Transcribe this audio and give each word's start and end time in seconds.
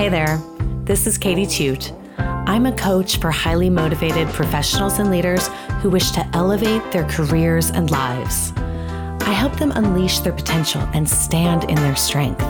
Hey 0.00 0.08
there, 0.08 0.40
this 0.84 1.06
is 1.06 1.18
Katie 1.18 1.44
Tute. 1.44 1.92
I'm 2.16 2.64
a 2.64 2.72
coach 2.72 3.18
for 3.18 3.30
highly 3.30 3.68
motivated 3.68 4.28
professionals 4.28 4.98
and 4.98 5.10
leaders 5.10 5.48
who 5.82 5.90
wish 5.90 6.12
to 6.12 6.26
elevate 6.32 6.90
their 6.90 7.04
careers 7.04 7.68
and 7.68 7.90
lives. 7.90 8.54
I 8.56 9.34
help 9.34 9.58
them 9.58 9.72
unleash 9.72 10.20
their 10.20 10.32
potential 10.32 10.80
and 10.94 11.06
stand 11.06 11.64
in 11.64 11.74
their 11.74 11.96
strength. 11.96 12.42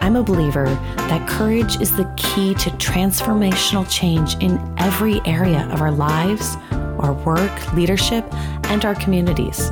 I'm 0.00 0.16
a 0.16 0.24
believer 0.24 0.64
that 0.96 1.28
courage 1.28 1.80
is 1.80 1.96
the 1.96 2.12
key 2.16 2.52
to 2.54 2.70
transformational 2.70 3.88
change 3.88 4.34
in 4.42 4.58
every 4.76 5.20
area 5.24 5.68
of 5.70 5.80
our 5.80 5.92
lives, 5.92 6.56
our 6.98 7.12
work, 7.12 7.74
leadership, 7.74 8.24
and 8.64 8.84
our 8.84 8.96
communities. 8.96 9.70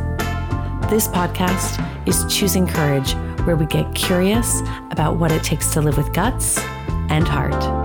This 0.89 1.09
podcast 1.09 2.07
is 2.07 2.25
Choosing 2.33 2.69
Courage, 2.69 3.15
where 3.47 3.57
we 3.57 3.67
get 3.67 3.93
curious 3.97 4.61
about 4.93 5.17
what 5.17 5.33
it 5.33 5.43
takes 5.43 5.73
to 5.73 5.81
live 5.81 5.97
with 5.97 6.13
guts 6.13 6.65
and 7.09 7.27
heart. 7.29 7.85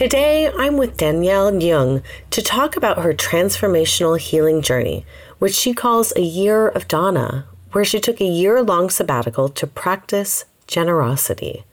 Today, 0.00 0.50
I'm 0.56 0.78
with 0.78 0.96
Danielle 0.96 1.52
Duong 1.52 2.02
to 2.30 2.40
talk 2.40 2.74
about 2.74 3.02
her 3.02 3.12
transformational 3.12 4.18
healing 4.18 4.62
journey, 4.62 5.04
which 5.38 5.52
she 5.52 5.74
calls 5.74 6.14
a 6.16 6.22
year 6.22 6.68
of 6.68 6.88
Dana, 6.88 7.46
where 7.72 7.84
she 7.84 8.00
took 8.00 8.18
a 8.18 8.24
year 8.24 8.62
long 8.62 8.88
sabbatical 8.88 9.50
to 9.50 9.66
practice 9.66 10.46
generosity. 10.66 11.64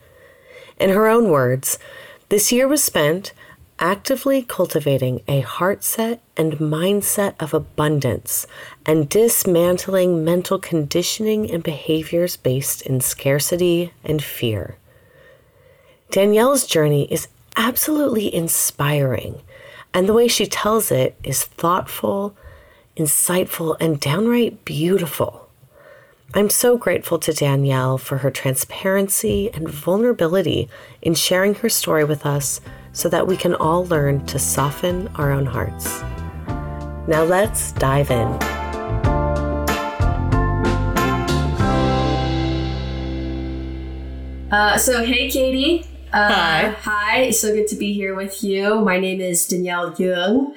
In 0.77 0.89
her 0.89 1.07
own 1.07 1.29
words, 1.29 1.79
this 2.27 2.51
year 2.51 2.67
was 2.67 2.83
spent 2.83 3.31
actively 3.79 4.41
cultivating 4.41 5.21
a 5.27 5.41
heart 5.41 5.83
set 5.83 6.21
and 6.35 6.53
mindset 6.53 7.35
of 7.39 7.53
abundance 7.53 8.47
and 8.85 9.09
dismantling 9.09 10.23
mental 10.23 10.57
conditioning 10.59 11.49
and 11.51 11.63
behaviors 11.63 12.37
based 12.37 12.81
in 12.83 12.99
scarcity 12.99 13.93
and 14.03 14.23
fear. 14.23 14.75
Danielle's 16.09 16.65
journey 16.65 17.05
is 17.11 17.27
absolutely 17.55 18.33
inspiring, 18.33 19.41
and 19.93 20.07
the 20.07 20.13
way 20.13 20.27
she 20.27 20.45
tells 20.45 20.91
it 20.91 21.15
is 21.23 21.43
thoughtful, 21.43 22.35
insightful, 22.95 23.75
and 23.79 23.99
downright 23.99 24.63
beautiful. 24.63 25.47
I'm 26.33 26.49
so 26.49 26.77
grateful 26.77 27.19
to 27.19 27.33
Danielle 27.33 27.97
for 27.97 28.17
her 28.17 28.31
transparency 28.31 29.49
and 29.53 29.67
vulnerability 29.67 30.69
in 31.01 31.13
sharing 31.13 31.55
her 31.55 31.69
story 31.69 32.03
with 32.03 32.25
us 32.25 32.59
so 32.97 33.07
that 33.07 33.27
we 33.27 33.37
can 33.37 33.53
all 33.53 33.85
learn 33.85 34.25
to 34.25 34.39
soften 34.39 35.07
our 35.17 35.31
own 35.31 35.45
hearts. 35.45 36.01
Now 37.07 37.23
let's 37.23 37.71
dive 37.73 38.09
in. 38.09 38.27
Uh, 44.51 44.79
so, 44.79 45.05
hey, 45.05 45.29
Katie. 45.29 45.85
Uh, 46.11 46.33
Hi. 46.33 46.75
Hi. 46.81 47.29
So 47.29 47.53
good 47.53 47.67
to 47.67 47.75
be 47.75 47.93
here 47.93 48.15
with 48.15 48.43
you. 48.43 48.81
My 48.81 48.97
name 48.97 49.21
is 49.21 49.45
Danielle 49.45 49.91
Duong. 49.91 50.55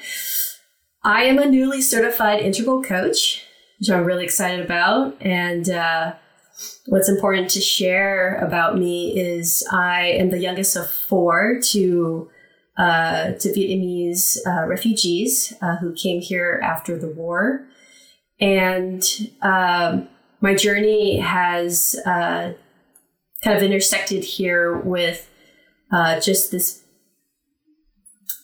I 1.05 1.25
am 1.25 1.39
a 1.39 1.45
newly 1.45 1.83
certified 1.83 2.41
integral 2.41 2.83
coach, 2.83 3.45
which 3.79 3.91
I'm 3.91 4.05
really 4.05 4.25
excited 4.25 4.65
about. 4.65 5.15
And 5.21 5.69
uh, 5.69 6.15
what's 6.87 7.09
important 7.09 7.51
to 7.51 7.61
share 7.61 8.37
about 8.37 8.79
me 8.79 9.19
is 9.19 9.67
I 9.73 10.07
am 10.07 10.31
the 10.31 10.39
youngest 10.39 10.77
of 10.77 10.91
four 10.91 11.61
to 11.71 12.31
uh, 12.77 13.33
to 13.33 13.49
Vietnamese 13.53 14.39
uh, 14.47 14.67
refugees 14.67 15.53
uh, 15.61 15.77
who 15.77 15.93
came 15.95 16.21
here 16.21 16.61
after 16.63 16.99
the 16.99 17.09
war, 17.09 17.67
and 18.41 19.03
um, 19.43 20.09
my 20.41 20.55
journey 20.55 21.19
has 21.19 22.01
uh, 22.07 22.55
kind 23.45 23.57
of 23.57 23.63
intersected 23.63 24.25
here 24.25 24.79
with 24.79 25.29
uh, 25.93 26.21
just 26.21 26.51
this 26.51 26.83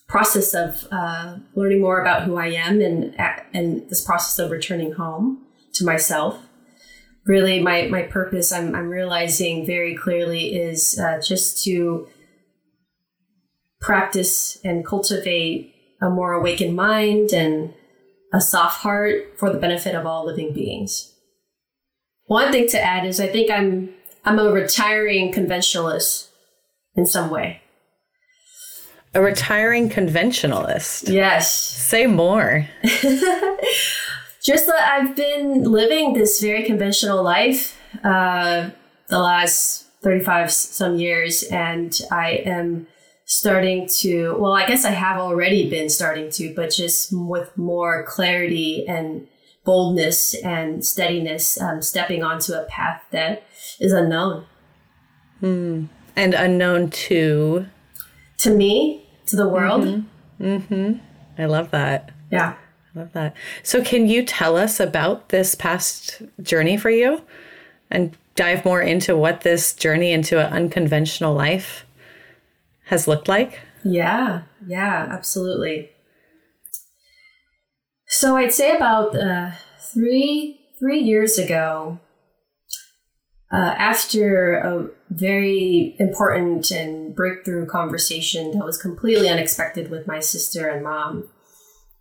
process 0.08 0.54
of 0.54 0.86
uh, 0.92 1.36
learning 1.54 1.80
more 1.80 2.00
about 2.00 2.22
who 2.22 2.36
I 2.36 2.48
am 2.48 2.80
and 2.80 3.14
and 3.52 3.88
this 3.88 4.04
process 4.04 4.38
of 4.38 4.50
returning 4.50 4.92
home 4.92 5.46
to 5.74 5.84
myself. 5.84 6.45
Really, 7.26 7.60
my 7.60 7.88
my 7.88 8.02
purpose 8.02 8.52
I'm 8.52 8.74
I'm 8.74 8.88
realizing 8.88 9.66
very 9.66 9.96
clearly 9.96 10.54
is 10.54 10.98
uh, 10.98 11.20
just 11.20 11.64
to 11.64 12.08
practice 13.80 14.58
and 14.64 14.86
cultivate 14.86 15.74
a 16.00 16.08
more 16.08 16.32
awakened 16.32 16.76
mind 16.76 17.32
and 17.32 17.74
a 18.32 18.40
soft 18.40 18.80
heart 18.80 19.38
for 19.38 19.52
the 19.52 19.58
benefit 19.58 19.94
of 19.94 20.06
all 20.06 20.26
living 20.26 20.52
beings. 20.52 21.14
One 22.26 22.52
thing 22.52 22.68
to 22.68 22.80
add 22.80 23.06
is 23.06 23.20
I 23.20 23.28
think 23.28 23.50
I'm 23.50 23.90
I'm 24.24 24.38
a 24.38 24.50
retiring 24.50 25.32
conventionalist 25.32 26.28
in 26.96 27.06
some 27.06 27.30
way. 27.30 27.62
A 29.14 29.22
retiring 29.22 29.88
conventionalist. 29.88 31.08
Yes. 31.08 31.50
Say 31.56 32.06
more. 32.06 32.68
Just 34.46 34.68
that 34.68 34.92
I've 34.92 35.16
been 35.16 35.64
living 35.64 36.12
this 36.12 36.40
very 36.40 36.62
conventional 36.62 37.20
life 37.20 37.80
uh, 38.04 38.70
the 39.08 39.18
last 39.18 39.86
35 40.02 40.52
some 40.52 41.00
years, 41.00 41.42
and 41.42 42.00
I 42.12 42.42
am 42.46 42.86
starting 43.24 43.88
to, 43.88 44.36
well, 44.38 44.52
I 44.52 44.64
guess 44.64 44.84
I 44.84 44.90
have 44.90 45.18
already 45.18 45.68
been 45.68 45.90
starting 45.90 46.30
to, 46.30 46.54
but 46.54 46.70
just 46.70 47.08
with 47.12 47.58
more 47.58 48.04
clarity 48.04 48.86
and 48.86 49.26
boldness 49.64 50.34
and 50.44 50.86
steadiness, 50.86 51.60
um, 51.60 51.82
stepping 51.82 52.22
onto 52.22 52.52
a 52.52 52.66
path 52.66 53.02
that 53.10 53.42
is 53.80 53.92
unknown. 53.92 54.46
And 56.14 56.34
unknown 56.34 56.90
to. 56.90 57.66
To 58.38 58.54
me, 58.54 59.08
to 59.26 59.34
the 59.34 59.48
world. 59.48 60.04
Mm-hmm. 60.40 60.92
I 61.36 61.46
love 61.46 61.72
that. 61.72 62.12
Yeah. 62.30 62.54
Love 62.96 63.12
that. 63.12 63.36
So, 63.62 63.84
can 63.84 64.08
you 64.08 64.24
tell 64.24 64.56
us 64.56 64.80
about 64.80 65.28
this 65.28 65.54
past 65.54 66.22
journey 66.40 66.78
for 66.78 66.88
you 66.88 67.20
and 67.90 68.16
dive 68.36 68.64
more 68.64 68.80
into 68.80 69.14
what 69.14 69.42
this 69.42 69.74
journey 69.74 70.12
into 70.12 70.40
an 70.40 70.50
unconventional 70.50 71.34
life 71.34 71.84
has 72.84 73.06
looked 73.06 73.28
like? 73.28 73.60
Yeah, 73.84 74.42
yeah, 74.66 75.08
absolutely. 75.10 75.90
So 78.08 78.36
I'd 78.36 78.54
say 78.54 78.74
about 78.74 79.14
uh, 79.14 79.50
three 79.78 80.60
three 80.78 81.00
years 81.00 81.38
ago, 81.38 82.00
uh, 83.52 83.74
after 83.76 84.54
a 84.54 84.88
very 85.10 85.96
important 85.98 86.70
and 86.70 87.14
breakthrough 87.14 87.66
conversation 87.66 88.52
that 88.52 88.64
was 88.64 88.80
completely 88.80 89.28
unexpected 89.28 89.90
with 89.90 90.06
my 90.06 90.20
sister 90.20 90.68
and 90.68 90.82
mom, 90.82 91.28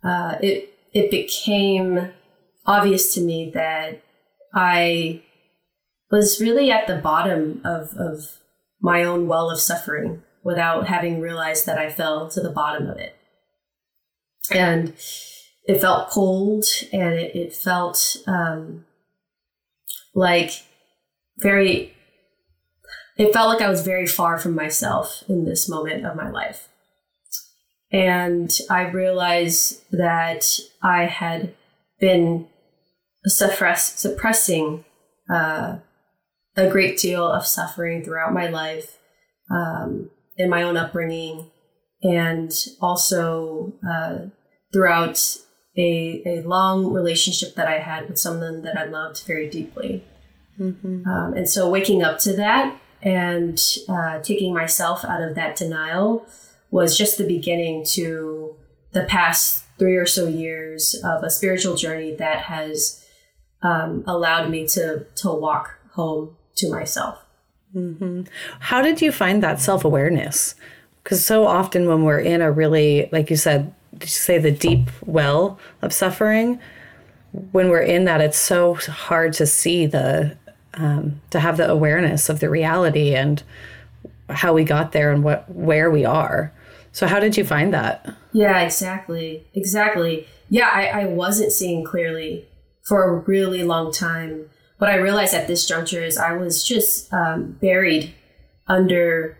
uh, 0.02 0.36
it 0.40 0.75
it 0.96 1.10
became 1.10 2.10
obvious 2.64 3.12
to 3.12 3.20
me 3.20 3.50
that 3.52 4.02
I 4.54 5.22
was 6.10 6.40
really 6.40 6.70
at 6.70 6.86
the 6.86 6.96
bottom 6.96 7.60
of, 7.66 7.92
of 7.98 8.38
my 8.80 9.04
own 9.04 9.28
well 9.28 9.50
of 9.50 9.60
suffering 9.60 10.22
without 10.42 10.86
having 10.86 11.20
realized 11.20 11.66
that 11.66 11.76
I 11.76 11.90
fell 11.90 12.30
to 12.30 12.40
the 12.40 12.48
bottom 12.48 12.88
of 12.88 12.96
it. 12.96 13.14
And 14.50 14.94
it 15.64 15.82
felt 15.82 16.08
cold 16.08 16.64
and 16.94 17.12
it, 17.12 17.36
it 17.36 17.52
felt 17.52 18.16
um, 18.26 18.86
like 20.14 20.62
very, 21.40 21.92
it 23.18 23.34
felt 23.34 23.50
like 23.50 23.60
I 23.60 23.68
was 23.68 23.82
very 23.82 24.06
far 24.06 24.38
from 24.38 24.54
myself 24.54 25.24
in 25.28 25.44
this 25.44 25.68
moment 25.68 26.06
of 26.06 26.16
my 26.16 26.30
life. 26.30 26.70
And 27.96 28.50
I 28.68 28.82
realized 28.82 29.82
that 29.90 30.60
I 30.82 31.06
had 31.06 31.54
been 31.98 32.46
suppress, 33.24 33.98
suppressing 33.98 34.84
uh, 35.30 35.78
a 36.56 36.68
great 36.68 36.98
deal 36.98 37.26
of 37.26 37.46
suffering 37.46 38.04
throughout 38.04 38.34
my 38.34 38.48
life 38.48 38.98
um, 39.50 40.10
in 40.36 40.50
my 40.50 40.62
own 40.62 40.76
upbringing 40.76 41.50
and 42.02 42.52
also 42.82 43.72
uh, 43.88 44.26
throughout 44.74 45.38
a, 45.78 46.22
a 46.26 46.42
long 46.42 46.92
relationship 46.92 47.54
that 47.54 47.66
I 47.66 47.78
had 47.78 48.10
with 48.10 48.18
someone 48.18 48.60
that 48.60 48.76
I 48.76 48.84
loved 48.84 49.22
very 49.26 49.48
deeply. 49.48 50.04
Um, 51.06 51.32
and 51.32 51.48
so 51.48 51.70
waking 51.70 52.02
up 52.02 52.18
to 52.20 52.36
that 52.36 52.78
and 53.00 53.58
uh, 53.88 54.20
taking 54.20 54.52
myself 54.52 55.02
out 55.02 55.22
of 55.22 55.34
that 55.36 55.56
denial 55.56 56.26
was 56.76 56.96
just 56.96 57.16
the 57.16 57.24
beginning 57.24 57.82
to 57.82 58.54
the 58.92 59.04
past 59.04 59.64
three 59.78 59.96
or 59.96 60.04
so 60.04 60.28
years 60.28 60.94
of 61.02 61.22
a 61.22 61.30
spiritual 61.30 61.74
journey 61.74 62.14
that 62.14 62.42
has 62.42 63.02
um, 63.62 64.04
allowed 64.06 64.50
me 64.50 64.68
to 64.68 65.06
to 65.14 65.32
walk 65.32 65.78
home 65.92 66.36
to 66.56 66.70
myself. 66.70 67.18
How 68.60 68.82
did 68.82 69.00
you 69.00 69.10
find 69.10 69.42
that 69.42 69.58
self 69.58 69.86
awareness? 69.86 70.54
Because 71.02 71.24
so 71.24 71.46
often 71.46 71.88
when 71.88 72.02
we're 72.02 72.20
in 72.20 72.42
a 72.42 72.52
really, 72.52 73.08
like 73.10 73.30
you 73.30 73.36
said, 73.36 73.72
you 73.98 74.06
say 74.06 74.36
the 74.36 74.50
deep 74.50 74.90
well 75.06 75.58
of 75.80 75.94
suffering, 75.94 76.60
when 77.52 77.70
we're 77.70 77.80
in 77.80 78.04
that, 78.04 78.20
it's 78.20 78.36
so 78.36 78.74
hard 78.74 79.32
to 79.34 79.46
see 79.46 79.86
the 79.86 80.36
um, 80.74 81.22
to 81.30 81.40
have 81.40 81.56
the 81.56 81.70
awareness 81.70 82.28
of 82.28 82.40
the 82.40 82.50
reality 82.50 83.14
and 83.14 83.42
how 84.28 84.52
we 84.52 84.62
got 84.62 84.92
there 84.92 85.10
and 85.10 85.24
what 85.24 85.50
where 85.50 85.90
we 85.90 86.04
are. 86.04 86.52
So 86.96 87.06
how 87.06 87.20
did 87.20 87.36
you 87.36 87.44
find 87.44 87.74
that? 87.74 88.16
Yeah, 88.32 88.60
exactly. 88.60 89.46
Exactly. 89.52 90.26
Yeah, 90.48 90.70
I, 90.72 91.02
I 91.02 91.04
wasn't 91.04 91.52
seeing 91.52 91.84
clearly 91.84 92.48
for 92.84 93.04
a 93.04 93.20
really 93.20 93.64
long 93.64 93.92
time. 93.92 94.48
What 94.78 94.88
I 94.88 94.94
realized 94.94 95.34
at 95.34 95.46
this 95.46 95.68
juncture 95.68 96.02
is 96.02 96.16
I 96.16 96.32
was 96.32 96.64
just 96.64 97.12
um, 97.12 97.58
buried 97.60 98.14
under 98.66 99.36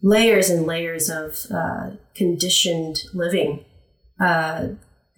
layers 0.00 0.48
and 0.48 0.64
layers 0.64 1.10
of 1.10 1.44
uh, 1.52 1.96
conditioned 2.14 3.02
living, 3.12 3.64
uh, 4.20 4.68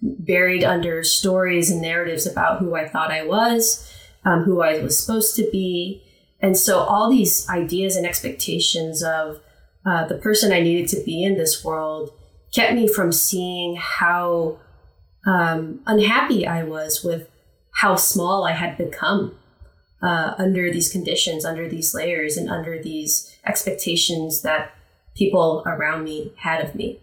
buried 0.01 0.63
under 0.63 1.03
stories 1.03 1.69
and 1.69 1.83
narratives 1.83 2.25
about 2.25 2.61
who 2.61 2.73
I 2.73 2.87
thought 2.87 3.11
I 3.11 3.23
was, 3.23 3.93
um, 4.23 4.41
who 4.41 4.63
I 4.63 4.79
was 4.79 4.97
supposed 4.97 5.35
to 5.35 5.47
be. 5.51 6.01
And 6.39 6.57
so 6.57 6.79
all 6.79 7.11
these 7.11 7.47
ideas 7.47 7.95
and 7.95 8.07
expectations 8.07 9.03
of 9.03 9.39
uh, 9.85 10.05
the 10.07 10.17
person 10.17 10.51
I 10.51 10.61
needed 10.61 10.89
to 10.89 11.03
be 11.03 11.23
in 11.23 11.37
this 11.37 11.63
world 11.63 12.11
kept 12.53 12.73
me 12.73 12.87
from 12.87 13.11
seeing 13.11 13.75
how 13.75 14.57
um, 15.25 15.81
unhappy 15.85 16.47
I 16.47 16.63
was 16.63 17.03
with 17.03 17.29
how 17.75 17.95
small 17.95 18.45
I 18.45 18.53
had 18.53 18.77
become 18.77 19.37
uh, 20.01 20.33
under 20.37 20.71
these 20.71 20.91
conditions, 20.91 21.45
under 21.45 21.67
these 21.67 21.93
layers, 21.93 22.37
and 22.37 22.49
under 22.49 22.81
these 22.81 23.35
expectations 23.45 24.41
that 24.43 24.71
people 25.15 25.63
around 25.65 26.03
me 26.03 26.33
had 26.37 26.63
of 26.63 26.75
me. 26.75 26.99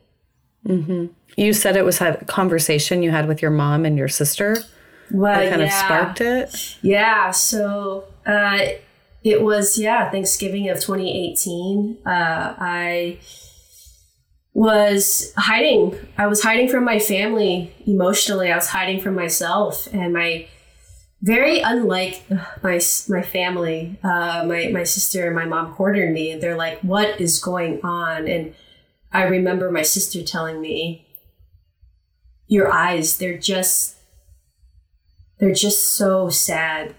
Mm-hmm. 0.66 1.06
You 1.36 1.52
said 1.52 1.76
it 1.76 1.84
was 1.84 2.00
a 2.00 2.16
conversation 2.26 3.02
you 3.02 3.10
had 3.10 3.26
with 3.26 3.42
your 3.42 3.50
mom 3.50 3.84
and 3.84 3.98
your 3.98 4.08
sister. 4.08 4.56
Well, 5.10 5.38
that 5.38 5.50
kind 5.50 5.60
yeah. 5.60 5.66
of 5.66 5.72
sparked 5.72 6.20
it. 6.20 6.76
Yeah. 6.82 7.30
So 7.32 8.04
uh, 8.24 8.58
it 9.24 9.42
was 9.42 9.78
yeah 9.78 10.10
Thanksgiving 10.10 10.68
of 10.68 10.78
2018. 10.80 11.98
Uh, 12.04 12.54
I 12.58 13.18
was 14.54 15.32
hiding. 15.36 15.94
I 16.18 16.26
was 16.26 16.42
hiding 16.42 16.68
from 16.68 16.84
my 16.84 16.98
family 16.98 17.74
emotionally. 17.86 18.52
I 18.52 18.56
was 18.56 18.68
hiding 18.68 19.00
from 19.00 19.14
myself 19.14 19.88
and 19.92 20.12
my 20.12 20.48
very 21.22 21.60
unlike 21.60 22.24
my 22.62 22.80
my 23.08 23.22
family. 23.22 23.98
Uh, 24.02 24.44
my 24.46 24.70
my 24.72 24.82
sister 24.82 25.26
and 25.26 25.36
my 25.36 25.46
mom 25.46 25.72
cornered 25.74 26.12
me, 26.12 26.32
and 26.32 26.42
they're 26.42 26.56
like, 26.56 26.80
"What 26.80 27.20
is 27.20 27.38
going 27.38 27.80
on?" 27.82 28.26
And 28.26 28.54
I 29.12 29.24
remember 29.24 29.70
my 29.70 29.82
sister 29.82 30.22
telling 30.22 30.60
me, 30.60 31.06
"Your 32.48 32.70
eyes, 32.72 33.18
they're 33.18 33.38
just 33.38 33.96
they're 35.38 35.54
just 35.54 35.96
so 35.96 36.28
sad." 36.28 36.94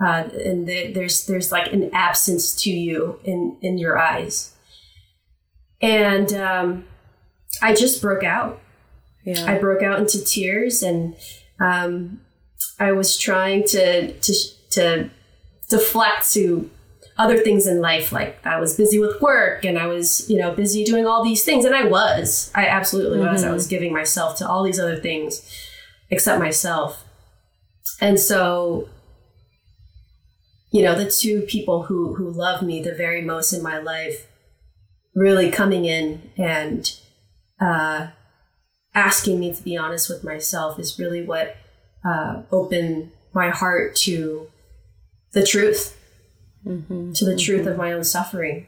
Uh, 0.00 0.28
and 0.44 0.66
there's 0.66 1.26
there's 1.26 1.52
like 1.52 1.72
an 1.72 1.90
absence 1.92 2.54
to 2.62 2.70
you 2.70 3.20
in 3.24 3.56
in 3.62 3.78
your 3.78 3.98
eyes, 3.98 4.54
and 5.80 6.32
um, 6.32 6.84
I 7.62 7.74
just 7.74 8.02
broke 8.02 8.24
out. 8.24 8.60
Yeah. 9.24 9.50
I 9.50 9.58
broke 9.58 9.82
out 9.82 10.00
into 10.00 10.22
tears, 10.22 10.82
and 10.82 11.16
um, 11.60 12.20
I 12.78 12.92
was 12.92 13.16
trying 13.16 13.64
to 13.68 14.12
to 14.12 14.34
to 14.72 15.10
deflect 15.70 16.32
to 16.32 16.70
other 17.16 17.38
things 17.38 17.66
in 17.66 17.80
life 17.80 18.10
like 18.10 18.44
I 18.44 18.58
was 18.58 18.76
busy 18.76 18.98
with 18.98 19.20
work 19.20 19.64
and 19.64 19.78
I 19.78 19.86
was, 19.86 20.28
you 20.28 20.36
know, 20.36 20.52
busy 20.52 20.84
doing 20.84 21.06
all 21.06 21.22
these 21.22 21.44
things 21.44 21.64
and 21.64 21.74
I 21.74 21.84
was. 21.84 22.50
I 22.54 22.66
absolutely 22.66 23.18
mm-hmm. 23.18 23.32
was. 23.32 23.44
I 23.44 23.52
was 23.52 23.68
giving 23.68 23.92
myself 23.92 24.36
to 24.38 24.48
all 24.48 24.64
these 24.64 24.80
other 24.80 24.96
things 24.96 25.48
except 26.10 26.40
myself. 26.40 27.04
And 28.00 28.18
so 28.18 28.88
you 30.74 30.82
know, 30.82 30.94
the 30.94 31.10
two 31.10 31.42
people 31.42 31.84
who 31.84 32.14
who 32.14 32.30
love 32.30 32.62
me 32.62 32.82
the 32.82 32.94
very 32.94 33.22
most 33.22 33.52
in 33.52 33.62
my 33.62 33.78
life 33.78 34.26
really 35.14 35.50
coming 35.50 35.84
in 35.84 36.30
and 36.36 36.98
uh 37.60 38.08
asking 38.94 39.40
me 39.40 39.54
to 39.54 39.62
be 39.62 39.76
honest 39.76 40.08
with 40.08 40.24
myself 40.24 40.78
is 40.78 40.98
really 40.98 41.22
what 41.22 41.56
uh, 42.04 42.42
open 42.52 43.10
my 43.32 43.50
heart 43.50 43.96
to 43.96 44.48
the 45.32 45.44
truth, 45.44 45.98
mm-hmm. 46.64 47.12
to 47.12 47.24
the 47.24 47.32
mm-hmm. 47.32 47.38
truth 47.38 47.66
of 47.66 47.76
my 47.76 47.92
own 47.92 48.04
suffering. 48.04 48.66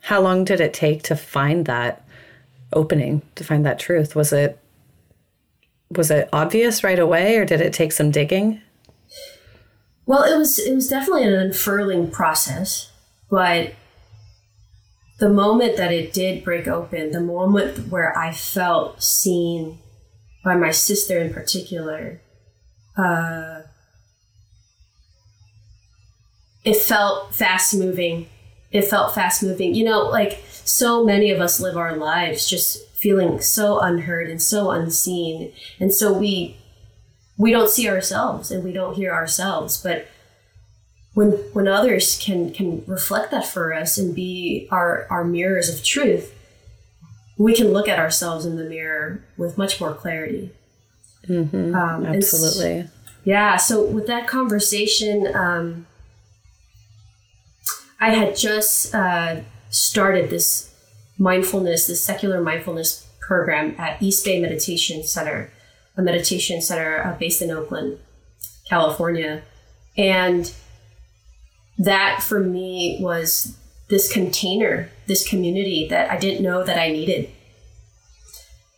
How 0.00 0.20
long 0.20 0.44
did 0.44 0.60
it 0.60 0.74
take 0.74 1.02
to 1.04 1.16
find 1.16 1.66
that 1.66 2.06
opening, 2.72 3.22
to 3.36 3.44
find 3.44 3.64
that 3.64 3.78
truth? 3.78 4.14
Was 4.14 4.32
it 4.32 4.58
was 5.96 6.10
it 6.10 6.28
obvious 6.32 6.82
right 6.82 6.98
away, 6.98 7.36
or 7.36 7.44
did 7.44 7.60
it 7.60 7.72
take 7.72 7.92
some 7.92 8.10
digging? 8.10 8.60
Well, 10.06 10.22
it 10.22 10.38
was 10.38 10.58
it 10.58 10.74
was 10.74 10.88
definitely 10.88 11.24
an 11.24 11.34
unfurling 11.34 12.10
process, 12.10 12.92
but 13.28 13.74
the 15.18 15.28
moment 15.28 15.76
that 15.76 15.92
it 15.92 16.12
did 16.12 16.44
break 16.44 16.68
open, 16.68 17.10
the 17.10 17.20
moment 17.20 17.88
where 17.88 18.16
I 18.16 18.32
felt 18.32 19.02
seen 19.02 19.78
by 20.44 20.54
my 20.54 20.70
sister 20.70 21.18
in 21.18 21.32
particular, 21.32 22.20
uh, 22.96 23.62
it 26.64 26.76
felt 26.76 27.34
fast 27.34 27.74
moving. 27.74 28.28
It 28.70 28.82
felt 28.82 29.14
fast 29.14 29.42
moving. 29.42 29.74
You 29.74 29.84
know, 29.84 30.02
like 30.02 30.44
so 30.48 31.04
many 31.04 31.30
of 31.32 31.40
us 31.40 31.58
live 31.60 31.76
our 31.76 31.96
lives 31.96 32.48
just 32.48 32.86
feeling 32.90 33.40
so 33.40 33.80
unheard 33.80 34.28
and 34.28 34.40
so 34.40 34.70
unseen. 34.70 35.52
And 35.80 35.92
so 35.92 36.12
we 36.12 36.58
we 37.38 37.50
don't 37.50 37.70
see 37.70 37.88
ourselves 37.88 38.50
and 38.50 38.64
we 38.64 38.72
don't 38.72 38.94
hear 38.94 39.12
ourselves. 39.12 39.82
But 39.82 40.08
when 41.14 41.32
when 41.52 41.68
others 41.68 42.18
can 42.18 42.52
can 42.52 42.84
reflect 42.86 43.30
that 43.30 43.46
for 43.46 43.72
us 43.72 43.98
and 43.98 44.14
be 44.14 44.68
our, 44.70 45.06
our 45.10 45.24
mirrors 45.24 45.68
of 45.68 45.84
truth, 45.84 46.34
we 47.38 47.54
can 47.54 47.72
look 47.72 47.88
at 47.88 47.98
ourselves 47.98 48.44
in 48.44 48.56
the 48.56 48.64
mirror 48.64 49.22
with 49.36 49.58
much 49.58 49.80
more 49.80 49.94
clarity. 49.94 50.50
Mm-hmm. 51.26 51.74
Um, 51.74 52.06
Absolutely. 52.06 52.88
Yeah. 53.24 53.56
So 53.56 53.84
with 53.84 54.06
that 54.06 54.28
conversation, 54.28 55.34
um, 55.34 55.86
I 58.00 58.10
had 58.10 58.36
just 58.36 58.94
uh, 58.94 59.40
started 59.70 60.30
this 60.30 60.72
mindfulness, 61.18 61.86
this 61.86 62.02
secular 62.02 62.40
mindfulness 62.40 63.06
program 63.20 63.74
at 63.78 64.00
East 64.00 64.24
Bay 64.24 64.40
Meditation 64.40 65.02
Center, 65.02 65.50
a 65.96 66.02
meditation 66.02 66.60
center 66.60 67.02
uh, 67.04 67.16
based 67.18 67.42
in 67.42 67.50
Oakland, 67.50 67.98
California. 68.68 69.42
And 69.96 70.52
that 71.78 72.22
for 72.22 72.40
me 72.40 72.98
was 73.00 73.56
this 73.88 74.12
container, 74.12 74.90
this 75.06 75.26
community 75.28 75.86
that 75.88 76.10
I 76.10 76.18
didn't 76.18 76.42
know 76.42 76.64
that 76.64 76.78
I 76.78 76.90
needed. 76.90 77.30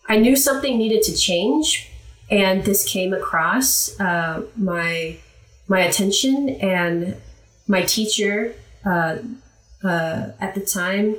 I 0.09 0.17
knew 0.17 0.37
something 0.37 0.79
needed 0.79 1.03
to 1.05 1.17
change, 1.17 1.91
and 2.31 2.65
this 2.65 2.89
came 2.89 3.13
across 3.13 3.99
uh, 4.01 4.43
my 4.57 5.19
my 5.67 5.81
attention, 5.81 6.49
and 6.61 7.17
my 7.67 7.83
teacher 7.83 8.55
uh, 8.87 9.19
uh, 9.85 10.31
at 10.41 10.55
the 10.55 10.61
time, 10.61 11.17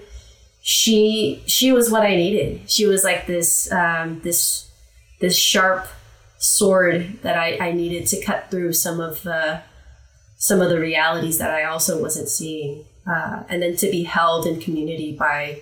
she 0.62 1.44
she 1.46 1.72
was 1.72 1.92
what 1.92 2.04
I 2.04 2.16
needed. 2.16 2.70
She 2.70 2.86
was 2.86 3.04
like 3.04 3.28
this 3.28 3.72
um, 3.72 4.22
this 4.22 4.69
this 5.20 5.38
sharp 5.38 5.88
sword 6.38 7.20
that 7.22 7.38
I, 7.38 7.58
I 7.60 7.72
needed 7.72 8.08
to 8.08 8.22
cut 8.24 8.50
through 8.50 8.74
some 8.74 9.00
of 9.00 9.24
the 9.24 9.62
some 10.38 10.62
of 10.62 10.70
the 10.70 10.80
realities 10.80 11.38
that 11.38 11.52
I 11.52 11.66
also 11.66 12.02
wasn't 12.02 12.30
seeing 12.30 12.86
uh, 13.10 13.44
and 13.50 13.62
then 13.62 13.76
to 13.78 13.90
be 13.90 14.04
held 14.04 14.46
in 14.46 14.60
community 14.60 15.16
by 15.18 15.62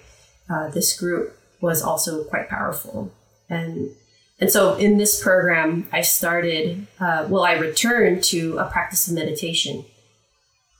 uh, 0.49 0.69
this 0.69 0.97
group 0.97 1.37
was 1.61 1.81
also 1.81 2.23
quite 2.25 2.49
powerful. 2.49 3.11
And 3.49 3.91
and 4.39 4.51
so 4.51 4.75
in 4.75 4.97
this 4.97 5.21
program, 5.21 5.87
I 5.91 6.01
started. 6.01 6.85
Uh, 6.99 7.25
well, 7.27 7.43
I 7.43 7.53
returned 7.53 8.23
to 8.25 8.59
a 8.59 8.65
practice 8.65 9.07
of 9.07 9.15
meditation 9.15 9.85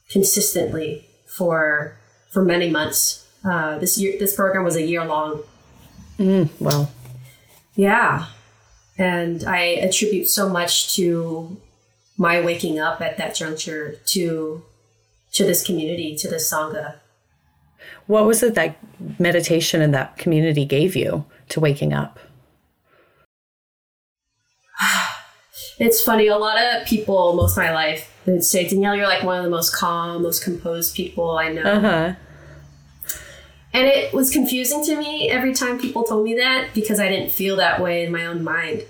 consistently 0.10 1.08
for 1.26 1.98
for 2.32 2.44
many 2.44 2.70
months. 2.70 3.26
Uh, 3.44 3.80
this 3.80 3.98
year, 3.98 4.18
this 4.20 4.36
program 4.36 4.64
was 4.64 4.76
a 4.76 4.84
year 4.84 5.06
long. 5.06 5.42
Mm, 6.20 6.50
wow. 6.60 6.90
Yeah, 7.76 8.28
and 8.98 9.44
I 9.44 9.60
attribute 9.60 10.27
so 10.27 10.50
much 10.50 10.96
to 10.96 11.58
my 12.18 12.42
waking 12.42 12.80
up 12.80 13.01
at 13.01 13.18
that 13.18 13.36
juncture 13.36 14.00
to 14.08 14.63
to 15.34 15.44
this 15.44 15.66
community, 15.66 16.16
to 16.16 16.27
this 16.27 16.51
Sangha. 16.51 16.96
What 18.08 18.25
was 18.25 18.42
it 18.42 18.56
that 18.56 18.77
meditation 19.20 19.82
in 19.82 19.92
that 19.92 20.18
community 20.18 20.66
gave 20.66 20.96
you 20.96 21.25
to 21.50 21.60
waking 21.60 21.94
up? 21.94 22.20
It's 25.80 26.01
funny, 26.01 26.25
a 26.25 26.38
lot 26.38 26.58
of 26.58 26.88
people, 26.88 27.34
most 27.34 27.51
of 27.51 27.58
my 27.58 27.72
life, 27.72 28.12
would 28.25 28.44
say, 28.44 28.68
Danielle, 28.68 28.96
you're 28.96 29.06
like 29.06 29.22
one 29.22 29.38
of 29.38 29.44
the 29.44 29.50
most 29.51 29.75
calm, 29.75 30.24
most 30.24 30.44
composed 30.44 30.96
people 30.96 31.38
I 31.38 31.50
know. 31.50 31.62
Uh-huh. 31.62 32.16
And 33.78 33.86
it 33.86 34.12
was 34.12 34.32
confusing 34.32 34.84
to 34.86 34.96
me 34.96 35.30
every 35.30 35.54
time 35.54 35.78
people 35.78 36.04
told 36.04 36.26
me 36.26 36.34
that 36.34 36.74
because 36.74 37.00
I 37.00 37.10
didn't 37.10 37.30
feel 37.30 37.58
that 37.58 37.80
way 37.80 38.04
in 38.04 38.12
my 38.12 38.26
own 38.26 38.44
mind. 38.44 38.82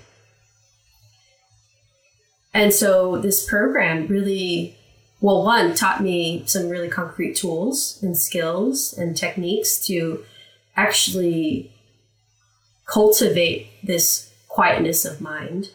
And 2.54 2.72
so 2.72 3.18
this 3.18 3.46
program 3.46 4.06
really, 4.06 4.78
well, 5.20 5.44
one, 5.44 5.74
taught 5.74 6.02
me 6.02 6.42
some 6.46 6.70
really 6.70 6.88
concrete 6.88 7.36
tools 7.36 8.02
and 8.02 8.16
skills 8.16 8.94
and 8.96 9.14
techniques 9.14 9.78
to 9.88 10.24
actually 10.74 11.70
cultivate 12.86 13.66
this 13.82 14.32
quietness 14.48 15.04
of 15.04 15.20
mind. 15.20 15.68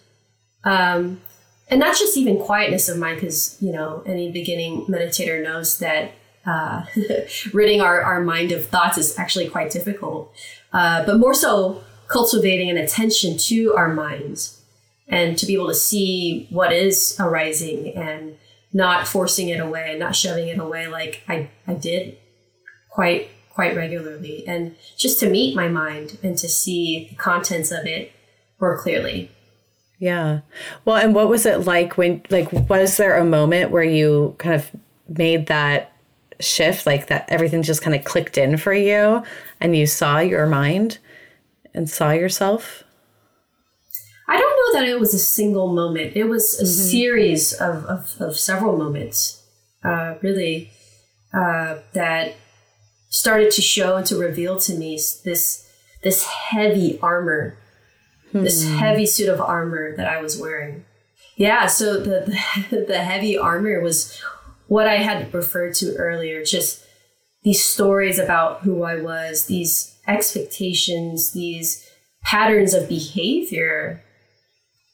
Um, 0.63 1.22
and 1.70 1.79
not 1.79 2.00
just 2.00 2.17
even 2.17 2.39
quietness 2.39 2.89
of 2.89 2.98
mind, 2.98 3.22
because, 3.22 3.58
you 3.62 3.72
know, 3.74 4.01
any 4.08 4.32
beginning 4.32 4.88
meditator 4.88 5.43
knows 5.43 5.77
that 5.77 6.13
uh, 6.45 6.85
ridding 7.53 7.81
our, 7.81 8.01
our 8.01 8.21
mind 8.21 8.51
of 8.51 8.65
thoughts 8.65 8.97
is 8.97 9.17
actually 9.17 9.47
quite 9.47 9.71
difficult, 9.71 10.33
uh, 10.71 11.05
but 11.05 11.17
more 11.17 11.33
so 11.33 11.83
cultivating 12.07 12.69
an 12.69 12.77
attention 12.77 13.38
to 13.38 13.73
our 13.75 13.93
minds 13.93 14.62
and 15.07 15.38
to 15.38 15.45
be 15.45 15.53
able 15.53 15.67
to 15.67 15.75
see 15.75 16.47
what 16.50 16.71
is 16.71 17.15
arising 17.19 17.95
and 17.95 18.38
not 18.71 19.07
forcing 19.07 19.50
it 19.50 19.59
away, 19.59 19.95
not 19.97 20.15
shoving 20.15 20.47
it 20.47 20.59
away 20.59 20.88
like 20.88 21.23
I, 21.27 21.50
I 21.67 21.73
did 21.73 22.17
quite 22.89 23.29
quite 23.50 23.75
regularly 23.75 24.43
and 24.47 24.75
just 24.97 25.19
to 25.19 25.29
meet 25.29 25.55
my 25.55 25.67
mind 25.67 26.17
and 26.23 26.35
to 26.35 26.50
see 26.50 27.07
the 27.09 27.15
contents 27.15 27.71
of 27.71 27.85
it 27.85 28.12
more 28.59 28.77
clearly. 28.77 29.29
Yeah. 30.00 30.39
Well, 30.85 30.97
and 30.97 31.13
what 31.13 31.29
was 31.29 31.45
it 31.45 31.62
like 31.62 31.97
when 31.97 32.23
like 32.29 32.51
was 32.51 32.97
there 32.97 33.17
a 33.17 33.23
moment 33.23 33.71
where 33.71 33.83
you 33.83 34.35
kind 34.39 34.55
of 34.55 34.71
made 35.07 35.47
that 35.47 35.92
shift 36.39 36.85
like 36.85 37.07
that 37.07 37.25
everything 37.29 37.63
just 37.63 37.81
kind 37.81 37.95
of 37.95 38.03
clicked 38.03 38.37
in 38.37 38.57
for 38.57 38.73
you 38.73 39.23
and 39.59 39.75
you 39.75 39.85
saw 39.85 40.19
your 40.19 40.45
mind 40.45 40.97
and 41.73 41.89
saw 41.89 42.11
yourself? 42.11 42.83
I 44.27 44.37
don't 44.37 44.75
know 44.75 44.79
that 44.79 44.89
it 44.89 44.99
was 44.99 45.13
a 45.13 45.19
single 45.19 45.73
moment. 45.73 46.15
It 46.15 46.25
was 46.25 46.59
a 46.59 46.63
mm-hmm. 46.63 46.89
series 46.89 47.53
of, 47.53 47.85
of, 47.85 48.15
of, 48.19 48.37
several 48.37 48.77
moments, 48.77 49.43
uh, 49.83 50.15
really, 50.21 50.71
uh, 51.33 51.77
that 51.93 52.35
started 53.09 53.51
to 53.51 53.61
show 53.61 53.97
and 53.97 54.05
to 54.07 54.17
reveal 54.17 54.57
to 54.59 54.73
me 54.75 54.95
this 55.23 55.69
this 56.03 56.25
heavy 56.25 56.99
armor, 57.01 57.57
hmm. 58.31 58.43
this 58.43 58.67
heavy 58.67 59.05
suit 59.05 59.29
of 59.29 59.39
armor 59.39 59.95
that 59.95 60.07
I 60.07 60.21
was 60.21 60.37
wearing. 60.37 60.85
Yeah, 61.35 61.67
so 61.67 61.99
the, 61.99 62.37
the 62.69 62.85
the 62.87 63.03
heavy 63.03 63.37
armor 63.37 63.81
was 63.81 64.21
what 64.73 64.87
I 64.87 64.95
had 64.95 65.31
referred 65.31 65.75
to 65.75 65.95
earlier, 65.97 66.43
just 66.43 66.83
these 67.43 67.63
stories 67.63 68.17
about 68.17 68.61
who 68.61 68.81
I 68.81 68.99
was, 68.99 69.45
these 69.45 69.95
expectations, 70.07 71.31
these 71.31 71.87
patterns 72.23 72.73
of 72.73 72.89
behavior, 72.89 74.03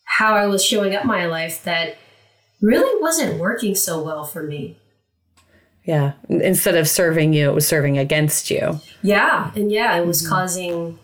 how 0.04 0.36
I 0.36 0.48
was 0.48 0.66
showing 0.66 0.98
up 0.98 1.06
my 1.06 1.28
life 1.28 1.64
that 1.64 1.96
really 2.62 3.02
wasn't 3.02 3.40
working 3.40 3.74
so 3.74 4.04
well 4.04 4.26
for 4.26 4.44
me. 4.44 4.78
Yeah. 5.86 6.12
Instead 6.28 6.76
of 6.76 6.90
serving 6.90 7.32
you, 7.32 7.50
it 7.50 7.56
was 7.56 7.66
serving 7.66 7.98
against 7.98 8.52
you. 8.52 8.82
Yeah. 9.02 9.54
And 9.56 9.72
yeah, 9.72 9.96
it 9.96 10.06
was 10.06 10.22
mm-hmm. 10.22 10.34
causing 10.34 11.00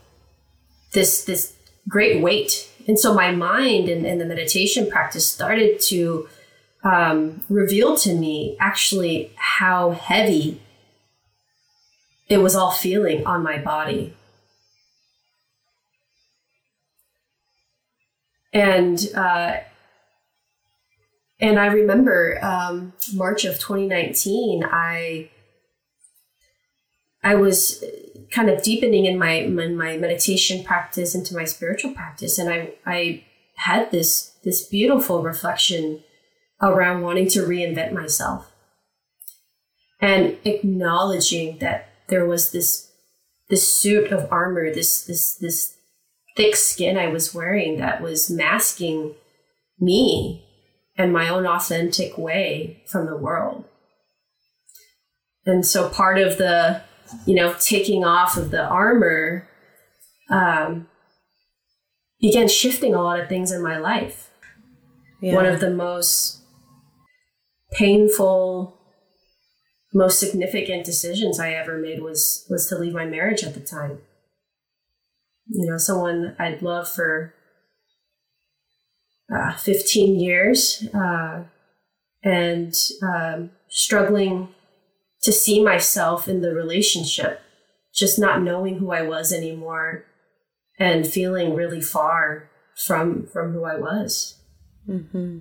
this 0.91 1.23
this 1.23 1.53
great 1.87 2.21
weight. 2.21 2.69
And 2.89 2.99
so 2.99 3.13
my 3.13 3.31
mind 3.31 3.87
and, 3.87 4.05
and 4.05 4.19
the 4.19 4.25
meditation 4.25 4.91
practice 4.91 5.31
started 5.31 5.79
to 5.91 6.27
um, 6.85 7.41
reveal 7.49 7.97
to 7.97 8.13
me 8.13 8.55
actually 8.59 9.31
how 9.35 9.91
heavy 9.91 10.61
it 12.29 12.37
was 12.37 12.55
all 12.55 12.71
feeling 12.71 13.25
on 13.25 13.41
my 13.43 13.57
body. 13.57 14.15
And 18.53 19.09
uh, 19.15 19.57
and 21.39 21.59
I 21.59 21.65
remember 21.65 22.39
um, 22.41 22.93
March 23.13 23.43
of 23.43 23.55
2019, 23.55 24.63
I 24.63 25.29
I 27.21 27.35
was 27.35 27.83
kind 28.31 28.49
of 28.49 28.61
deepening 28.61 29.05
in 29.05 29.17
my 29.17 29.31
in 29.31 29.75
my 29.75 29.97
meditation 29.97 30.63
practice 30.63 31.15
into 31.15 31.35
my 31.35 31.43
spiritual 31.43 31.93
practice, 31.93 32.37
and 32.37 32.49
I 32.49 32.75
I 32.85 33.25
had 33.55 33.91
this 33.91 34.31
this 34.43 34.65
beautiful 34.65 35.21
reflection 35.21 36.03
around 36.65 37.01
wanting 37.01 37.27
to 37.29 37.41
reinvent 37.41 37.93
myself 37.93 38.51
and 40.01 40.37
acknowledging 40.43 41.59
that 41.59 41.89
there 42.07 42.25
was 42.25 42.51
this 42.51 42.91
this 43.49 43.71
suit 43.71 44.11
of 44.11 44.31
armor, 44.31 44.73
this 44.73 45.05
this 45.05 45.35
this 45.35 45.77
thick 46.35 46.55
skin 46.55 46.97
I 46.97 47.07
was 47.07 47.33
wearing 47.33 47.77
that 47.77 48.01
was 48.01 48.29
masking 48.29 49.15
me 49.79 50.45
and 50.97 51.13
my 51.13 51.29
own 51.29 51.45
authentic 51.45 52.17
way 52.17 52.83
from 52.87 53.05
the 53.05 53.17
world. 53.17 53.65
And 55.45 55.65
so 55.65 55.89
part 55.89 56.17
of 56.17 56.37
the, 56.37 56.81
you 57.25 57.35
know, 57.35 57.53
taking 57.59 58.03
off 58.03 58.35
of 58.35 58.51
the 58.51 58.63
armor 58.63 59.47
um, 60.29 60.87
began 62.19 62.47
shifting 62.47 62.95
a 62.95 63.01
lot 63.01 63.19
of 63.19 63.29
things 63.29 63.51
in 63.51 63.61
my 63.61 63.77
life. 63.77 64.31
Yeah. 65.21 65.35
One 65.35 65.45
of 65.45 65.59
the 65.59 65.69
most 65.69 66.41
painful, 67.75 68.77
most 69.93 70.19
significant 70.19 70.85
decisions 70.85 71.39
I 71.39 71.51
ever 71.53 71.77
made 71.77 72.01
was 72.01 72.45
was 72.49 72.67
to 72.67 72.77
leave 72.77 72.93
my 72.93 73.05
marriage 73.05 73.43
at 73.43 73.53
the 73.53 73.59
time. 73.59 73.99
You 75.47 75.69
know, 75.69 75.77
someone 75.77 76.35
I'd 76.39 76.61
love 76.61 76.87
for 76.89 77.33
uh, 79.33 79.53
15 79.55 80.19
years 80.19 80.87
uh, 80.93 81.43
and 82.23 82.73
um, 83.03 83.51
struggling 83.69 84.49
to 85.23 85.31
see 85.31 85.63
myself 85.63 86.27
in 86.27 86.41
the 86.41 86.53
relationship, 86.53 87.41
just 87.93 88.19
not 88.19 88.41
knowing 88.41 88.77
who 88.77 88.91
I 88.91 89.01
was 89.01 89.31
anymore 89.31 90.05
and 90.79 91.07
feeling 91.07 91.55
really 91.55 91.81
far 91.81 92.49
from 92.75 93.27
from 93.27 93.53
who 93.53 93.63
I 93.63 93.77
was. 93.77 94.39
Mm-hmm. 94.89 95.39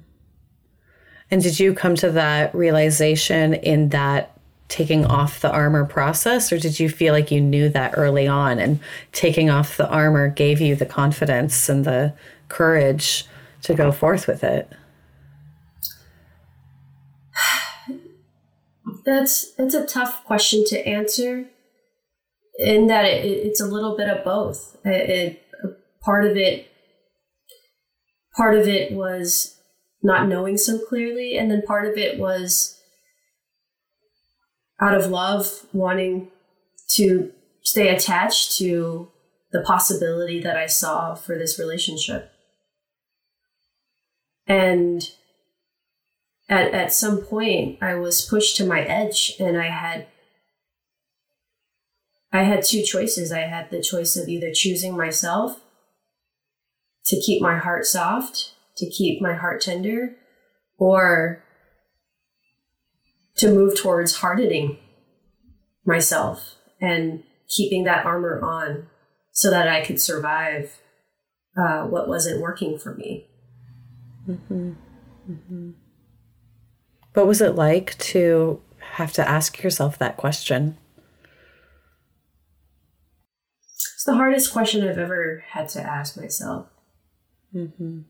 And 1.31 1.43
did 1.43 1.59
you 1.59 1.75
come 1.75 1.95
to 1.97 2.11
that 2.11 2.54
realization 2.54 3.54
in 3.54 3.88
that 3.90 4.35
taking 4.69 5.04
off 5.04 5.40
the 5.40 5.50
armor 5.50 5.85
process, 5.85 6.50
or 6.52 6.59
did 6.59 6.81
you 6.81 6.88
feel 6.88 7.12
like 7.12 7.31
you 7.31 7.40
knew 7.40 7.69
that 7.69 7.95
early 7.97 8.26
on 8.26 8.59
and 8.59 8.81
taking 9.12 9.50
off 9.50 9.76
the 9.76 9.88
armor 9.88 10.28
gave 10.28 10.61
you 10.61 10.75
the 10.75 10.87
confidence 10.87 11.69
and 11.69 11.85
the 11.85 12.14
courage 12.49 13.25
to 13.62 13.75
go 13.75 13.93
forth 13.93 14.26
with 14.26 14.43
it? 14.43 14.71
That's 19.04 19.52
that's 19.54 19.75
a 19.75 19.87
tough 19.87 20.25
question 20.25 20.64
to 20.69 20.87
answer. 20.87 21.47
In 22.59 22.87
that 22.87 23.04
it, 23.04 23.25
it's 23.25 23.61
a 23.61 23.66
little 23.66 23.97
bit 23.97 24.09
of 24.09 24.25
both. 24.25 24.78
It, 24.85 25.11
it, 25.11 25.43
part 26.00 26.25
of 26.25 26.37
it, 26.37 26.69
part 28.35 28.54
of 28.54 28.66
it 28.66 28.93
was 28.93 29.53
not 30.04 30.28
knowing 30.28 30.56
so 30.56 30.78
clearly, 30.78 31.37
and 31.37 31.50
then 31.50 31.62
part 31.62 31.87
of 31.87 31.96
it 31.96 32.18
was 32.18 32.78
out 34.80 34.94
of 34.94 35.11
love, 35.11 35.66
wanting 35.73 36.28
to 36.90 37.32
stay 37.62 37.88
attached 37.88 38.56
to 38.58 39.11
the 39.50 39.62
possibility 39.62 40.40
that 40.40 40.56
I 40.56 40.66
saw 40.66 41.14
for 41.14 41.38
this 41.38 41.58
relationship. 41.58 42.30
And 44.46 45.11
at, 46.49 46.75
at 46.75 46.92
some 46.92 47.23
point, 47.23 47.82
I 47.82 47.94
was 47.94 48.20
pushed 48.20 48.56
to 48.56 48.66
my 48.66 48.82
edge 48.82 49.32
and 49.40 49.56
I 49.56 49.68
had 49.68 50.06
I 52.30 52.42
had 52.42 52.64
two 52.64 52.82
choices. 52.82 53.30
I 53.30 53.42
had 53.42 53.70
the 53.70 53.80
choice 53.80 54.16
of 54.16 54.28
either 54.28 54.50
choosing 54.52 54.96
myself 54.96 55.61
to 57.06 57.20
keep 57.20 57.40
my 57.40 57.58
heart 57.58 57.87
soft, 57.87 58.53
to 58.76 58.90
keep 58.90 59.21
my 59.23 59.35
heart 59.35 59.61
tender, 59.61 60.16
or 60.78 61.43
to 63.37 63.49
move 63.50 63.78
towards 63.78 64.16
hardening 64.16 64.78
myself 65.85 66.57
and 66.81 67.23
keeping 67.49 67.85
that 67.85 68.04
armor 68.04 68.40
on 68.43 68.87
so 69.33 69.50
that 69.50 69.69
I 69.69 69.85
could 69.85 70.00
survive 70.00 70.78
uh, 71.57 71.83
what 71.83 72.09
wasn't 72.09 72.40
working 72.40 72.78
for 72.78 72.95
me. 72.95 73.26
Mm-hmm. 74.28 74.73
Mm-hmm. 75.31 75.71
What 77.14 77.26
was 77.26 77.40
it 77.40 77.54
like 77.54 77.97
to 77.99 78.61
have 78.93 79.12
to 79.14 79.28
ask 79.28 79.62
yourself 79.62 79.99
that 79.99 80.16
question? 80.16 80.76
It's 83.95 84.04
the 84.04 84.14
hardest 84.14 84.52
question 84.52 84.87
I've 84.87 84.99
ever 84.99 85.45
had 85.50 85.69
to 85.71 85.83
ask 85.83 86.16
myself. 86.16 86.66
Mm-hmm. 87.54 88.00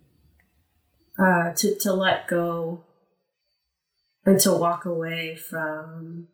Uh, 1.16 1.52
to, 1.54 1.76
to 1.78 1.92
let 1.92 2.26
go 2.26 2.82
and 4.26 4.40
to 4.40 4.52
walk 4.52 4.84
away 4.84 5.36
from 5.36 6.26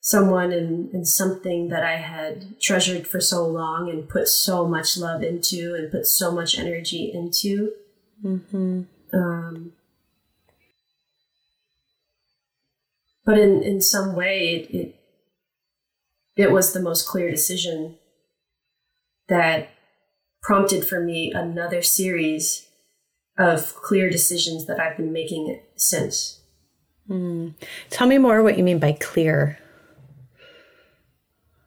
someone 0.00 0.50
and, 0.50 0.90
and 0.94 1.06
something 1.06 1.68
that 1.68 1.82
I 1.82 1.96
had 1.96 2.58
treasured 2.58 3.06
for 3.06 3.20
so 3.20 3.46
long 3.46 3.90
and 3.90 4.08
put 4.08 4.28
so 4.28 4.66
much 4.66 4.96
love 4.96 5.22
into 5.22 5.74
and 5.74 5.90
put 5.90 6.06
so 6.06 6.32
much 6.32 6.58
energy 6.58 7.12
into. 7.12 7.72
Mm-hmm. 8.24 8.82
Um, 9.12 9.72
but 13.26 13.38
in, 13.38 13.62
in 13.62 13.82
some 13.82 14.16
way, 14.16 14.54
it, 14.54 14.74
it 14.74 14.94
it 16.38 16.52
was 16.52 16.72
the 16.72 16.80
most 16.80 17.06
clear 17.06 17.30
decision 17.30 17.96
that 19.28 19.68
prompted 20.48 20.82
for 20.82 20.98
me 20.98 21.30
another 21.30 21.82
series 21.82 22.66
of 23.36 23.74
clear 23.82 24.08
decisions 24.08 24.64
that 24.64 24.80
I've 24.80 24.96
been 24.96 25.12
making 25.12 25.60
since. 25.76 26.40
Mm. 27.06 27.52
Tell 27.90 28.06
me 28.06 28.16
more 28.16 28.42
what 28.42 28.56
you 28.56 28.64
mean 28.64 28.78
by 28.78 28.92
clear. 28.92 29.58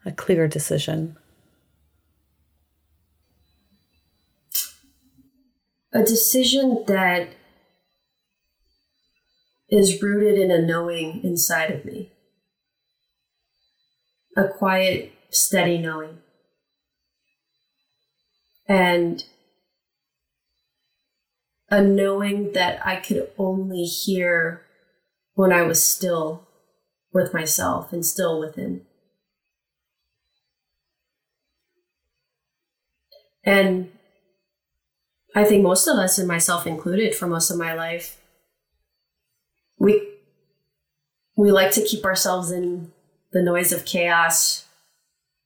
A 0.04 0.12
clear 0.12 0.48
decision. 0.48 1.16
A 5.94 6.02
decision 6.02 6.84
that 6.88 7.36
is 9.70 10.02
rooted 10.02 10.40
in 10.40 10.50
a 10.50 10.60
knowing 10.60 11.24
inside 11.24 11.70
of 11.70 11.86
me. 11.86 12.14
A 14.36 14.48
quiet, 14.48 15.12
steady 15.30 15.78
knowing. 15.78 16.21
And 18.72 19.26
a 21.70 21.82
knowing 21.82 22.54
that 22.54 22.80
I 22.88 22.96
could 22.96 23.30
only 23.38 23.84
hear 23.84 24.62
when 25.34 25.52
I 25.52 25.64
was 25.64 25.84
still 25.84 26.48
with 27.12 27.34
myself 27.34 27.92
and 27.92 28.06
still 28.06 28.40
within. 28.40 28.84
And 33.44 33.92
I 35.36 35.44
think 35.44 35.64
most 35.64 35.86
of 35.86 35.98
us, 35.98 36.18
and 36.18 36.26
myself 36.26 36.66
included, 36.66 37.14
for 37.14 37.28
most 37.28 37.52
of 37.52 37.58
my 37.58 37.74
life, 37.74 38.22
we 39.78 40.14
we 41.36 41.52
like 41.52 41.74
to 41.74 41.84
keep 41.84 42.06
ourselves 42.06 42.52
in 42.52 42.94
the 43.34 43.42
noise 43.42 43.74
of 43.74 43.84
chaos 43.84 44.66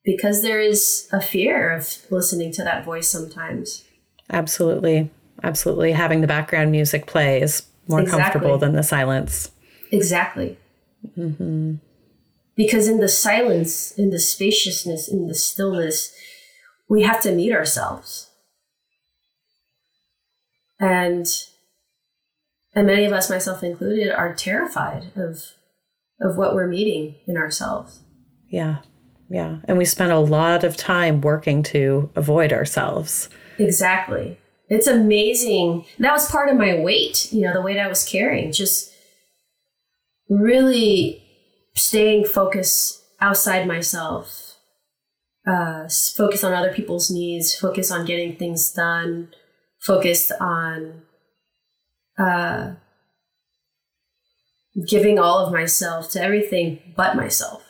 because 0.06 0.42
there 0.42 0.62
is 0.62 1.10
a 1.12 1.20
fear 1.20 1.72
of 1.72 1.98
listening 2.12 2.52
to 2.54 2.64
that 2.64 2.86
voice 2.86 3.08
sometimes. 3.08 3.84
Absolutely. 4.32 5.10
Absolutely. 5.44 5.92
Having 5.92 6.22
the 6.22 6.28
background 6.28 6.72
music 6.72 7.08
play 7.08 7.42
is 7.42 7.64
more 7.88 8.02
exactly. 8.02 8.24
comfortable 8.24 8.58
than 8.58 8.74
the 8.74 8.84
silence. 8.84 9.52
Exactly. 9.92 10.58
Mm-hmm. 11.18 11.76
Because 12.56 12.88
in 12.88 13.00
the 13.00 13.10
silence, 13.10 13.92
in 13.92 14.12
the 14.12 14.20
spaciousness, 14.20 15.08
in 15.08 15.28
the 15.28 15.36
stillness, 15.36 16.14
we 16.88 17.04
have 17.04 17.22
to 17.22 17.34
meet 17.34 17.52
ourselves. 17.52 18.30
And 20.80 21.28
and 22.74 22.88
many 22.88 23.06
of 23.06 23.14
us, 23.14 23.30
myself 23.30 23.64
included, 23.64 24.12
are 24.12 24.34
terrified 24.34 25.12
of 25.16 25.40
of 26.22 26.38
what 26.38 26.54
we're 26.54 26.68
meeting 26.68 27.16
in 27.28 27.38
ourselves. 27.38 28.02
Yeah. 28.50 28.78
Yeah. 29.30 29.58
And 29.66 29.78
we 29.78 29.86
spend 29.86 30.12
a 30.12 30.20
lot 30.20 30.64
of 30.64 30.78
time 30.78 31.22
working 31.22 31.64
to 31.64 32.10
avoid 32.16 32.54
ourselves. 32.54 33.30
Exactly. 33.58 34.40
It's 34.70 34.88
amazing. 34.88 35.86
That 36.00 36.14
was 36.14 36.30
part 36.30 36.50
of 36.50 36.58
my 36.58 36.80
weight, 36.80 37.32
you 37.32 37.42
know, 37.42 37.54
the 37.54 37.62
weight 37.62 37.80
I 37.80 37.88
was 37.88 38.04
carrying, 38.04 38.52
just 38.52 38.92
really 40.30 41.24
staying 41.76 42.26
focused 42.26 43.04
outside 43.22 43.68
myself, 43.68 44.56
uh, 45.48 45.88
focus 46.16 46.44
on 46.44 46.54
other 46.54 46.74
people's 46.74 47.12
needs, 47.12 47.56
focus 47.56 47.92
on 47.92 48.06
getting 48.06 48.36
things 48.36 48.72
done, 48.72 49.30
focused 49.82 50.32
on 50.40 51.04
uh, 52.18 52.74
giving 54.88 55.20
all 55.20 55.46
of 55.46 55.54
myself 55.54 56.10
to 56.12 56.22
everything 56.22 56.80
but 56.96 57.16
myself. 57.16 57.65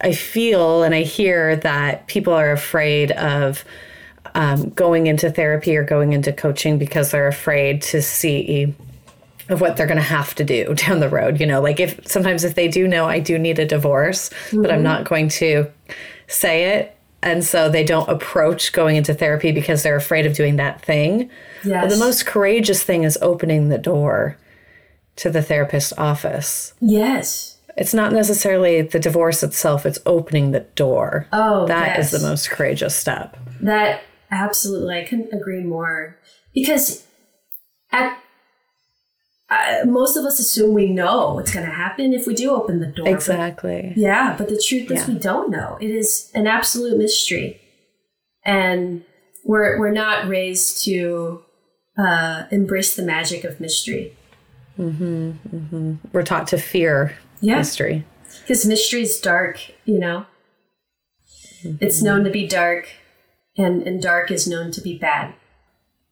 I 0.00 0.12
feel 0.12 0.82
and 0.82 0.94
I 0.94 1.02
hear 1.02 1.56
that 1.56 2.06
people 2.06 2.32
are 2.32 2.52
afraid 2.52 3.12
of 3.12 3.64
um, 4.34 4.70
going 4.70 5.06
into 5.06 5.30
therapy 5.30 5.76
or 5.76 5.84
going 5.84 6.12
into 6.12 6.32
coaching 6.32 6.78
because 6.78 7.10
they're 7.10 7.28
afraid 7.28 7.82
to 7.82 8.00
see 8.00 8.74
of 9.48 9.60
what 9.60 9.76
they're 9.76 9.86
going 9.86 9.96
to 9.96 10.02
have 10.02 10.34
to 10.36 10.44
do 10.44 10.74
down 10.86 11.00
the 11.00 11.08
road. 11.08 11.40
You 11.40 11.46
know, 11.46 11.60
like 11.60 11.80
if 11.80 12.06
sometimes 12.06 12.44
if 12.44 12.54
they 12.54 12.68
do 12.68 12.86
know 12.86 13.06
I 13.06 13.18
do 13.18 13.38
need 13.38 13.58
a 13.58 13.66
divorce, 13.66 14.30
mm-hmm. 14.30 14.62
but 14.62 14.70
I'm 14.70 14.78
mm-hmm. 14.78 14.84
not 14.84 15.04
going 15.04 15.28
to 15.30 15.70
say 16.28 16.76
it. 16.76 16.96
And 17.22 17.44
so 17.44 17.68
they 17.68 17.84
don't 17.84 18.08
approach 18.08 18.72
going 18.72 18.96
into 18.96 19.12
therapy 19.12 19.52
because 19.52 19.82
they're 19.82 19.96
afraid 19.96 20.24
of 20.24 20.34
doing 20.34 20.56
that 20.56 20.80
thing. 20.80 21.28
Yes. 21.62 21.84
But 21.84 21.90
the 21.90 21.98
most 21.98 22.24
courageous 22.24 22.82
thing 22.82 23.02
is 23.02 23.18
opening 23.20 23.68
the 23.68 23.76
door 23.76 24.38
to 25.16 25.28
the 25.28 25.42
therapist 25.42 25.92
office. 25.98 26.72
Yes. 26.80 27.49
It's 27.80 27.94
not 27.94 28.12
necessarily 28.12 28.82
the 28.82 29.00
divorce 29.00 29.42
itself, 29.42 29.86
it's 29.86 29.98
opening 30.04 30.50
the 30.50 30.60
door. 30.60 31.26
Oh, 31.32 31.66
that 31.66 31.96
yes. 31.96 32.12
is 32.12 32.20
the 32.20 32.28
most 32.28 32.50
courageous 32.50 32.94
step. 32.94 33.38
That 33.62 34.02
absolutely, 34.30 34.98
I 34.98 35.04
couldn't 35.04 35.32
agree 35.32 35.62
more. 35.62 36.18
Because 36.52 37.06
at 37.90 38.18
uh, 39.48 39.86
most 39.86 40.18
of 40.18 40.26
us 40.26 40.38
assume 40.38 40.74
we 40.74 40.92
know 40.92 41.32
what's 41.32 41.54
going 41.54 41.64
to 41.64 41.72
happen 41.72 42.12
if 42.12 42.26
we 42.26 42.34
do 42.34 42.50
open 42.50 42.80
the 42.80 42.86
door. 42.86 43.08
Exactly. 43.08 43.92
But, 43.94 43.96
yeah, 43.96 44.34
but 44.36 44.50
the 44.50 44.62
truth 44.62 44.90
is 44.90 45.08
yeah. 45.08 45.14
we 45.14 45.18
don't 45.18 45.50
know. 45.50 45.78
It 45.80 45.90
is 45.90 46.30
an 46.34 46.46
absolute 46.46 46.98
mystery, 46.98 47.62
and 48.44 49.04
we're 49.42 49.78
we're 49.78 49.90
not 49.90 50.28
raised 50.28 50.84
to 50.84 51.42
uh, 51.96 52.44
embrace 52.50 52.94
the 52.94 53.02
magic 53.02 53.42
of 53.44 53.58
mystery. 53.58 54.14
Mm-hmm, 54.78 55.30
mm-hmm. 55.56 55.94
We're 56.12 56.24
taught 56.24 56.46
to 56.48 56.58
fear 56.58 57.16
yeah. 57.40 57.58
mystery 57.58 58.04
because 58.42 58.66
mystery 58.66 59.02
is 59.02 59.20
dark. 59.20 59.60
You 59.84 59.98
know, 59.98 60.26
mm-hmm. 61.62 61.84
it's 61.84 62.02
known 62.02 62.24
to 62.24 62.30
be 62.30 62.46
dark, 62.46 62.88
and 63.56 63.82
and 63.82 64.02
dark 64.02 64.30
is 64.30 64.46
known 64.46 64.70
to 64.72 64.80
be 64.80 64.98
bad. 64.98 65.34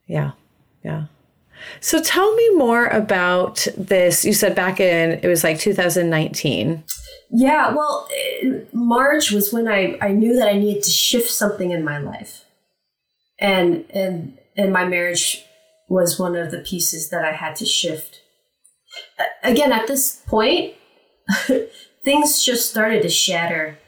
Yeah, 0.06 0.32
yeah. 0.84 1.06
So 1.80 2.02
tell 2.02 2.34
me 2.34 2.50
more 2.54 2.86
about 2.86 3.66
this. 3.76 4.24
You 4.24 4.32
said 4.32 4.54
back 4.54 4.80
in, 4.80 5.20
it 5.22 5.26
was 5.26 5.44
like 5.44 5.58
2019. 5.58 6.84
Yeah, 7.30 7.74
well, 7.74 8.08
March 8.72 9.30
was 9.30 9.52
when 9.52 9.68
I, 9.68 9.98
I 10.00 10.12
knew 10.12 10.36
that 10.36 10.48
I 10.48 10.58
needed 10.58 10.82
to 10.84 10.90
shift 10.90 11.30
something 11.30 11.70
in 11.70 11.84
my 11.84 11.98
life. 11.98 12.44
And, 13.38 13.84
and, 13.90 14.38
and 14.56 14.72
my 14.72 14.84
marriage 14.84 15.44
was 15.88 16.18
one 16.18 16.36
of 16.36 16.50
the 16.50 16.58
pieces 16.58 17.10
that 17.10 17.24
I 17.24 17.32
had 17.32 17.56
to 17.56 17.66
shift. 17.66 18.20
Again, 19.42 19.72
at 19.72 19.86
this 19.86 20.22
point, 20.26 20.74
things 22.04 22.42
just 22.44 22.70
started 22.70 23.02
to 23.02 23.08
shatter. 23.08 23.78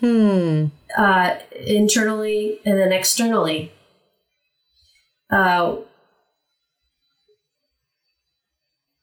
Hmm. 0.00 0.66
Uh, 0.96 1.36
internally 1.54 2.60
and 2.64 2.78
then 2.78 2.92
externally. 2.92 3.72
Uh, 5.30 5.76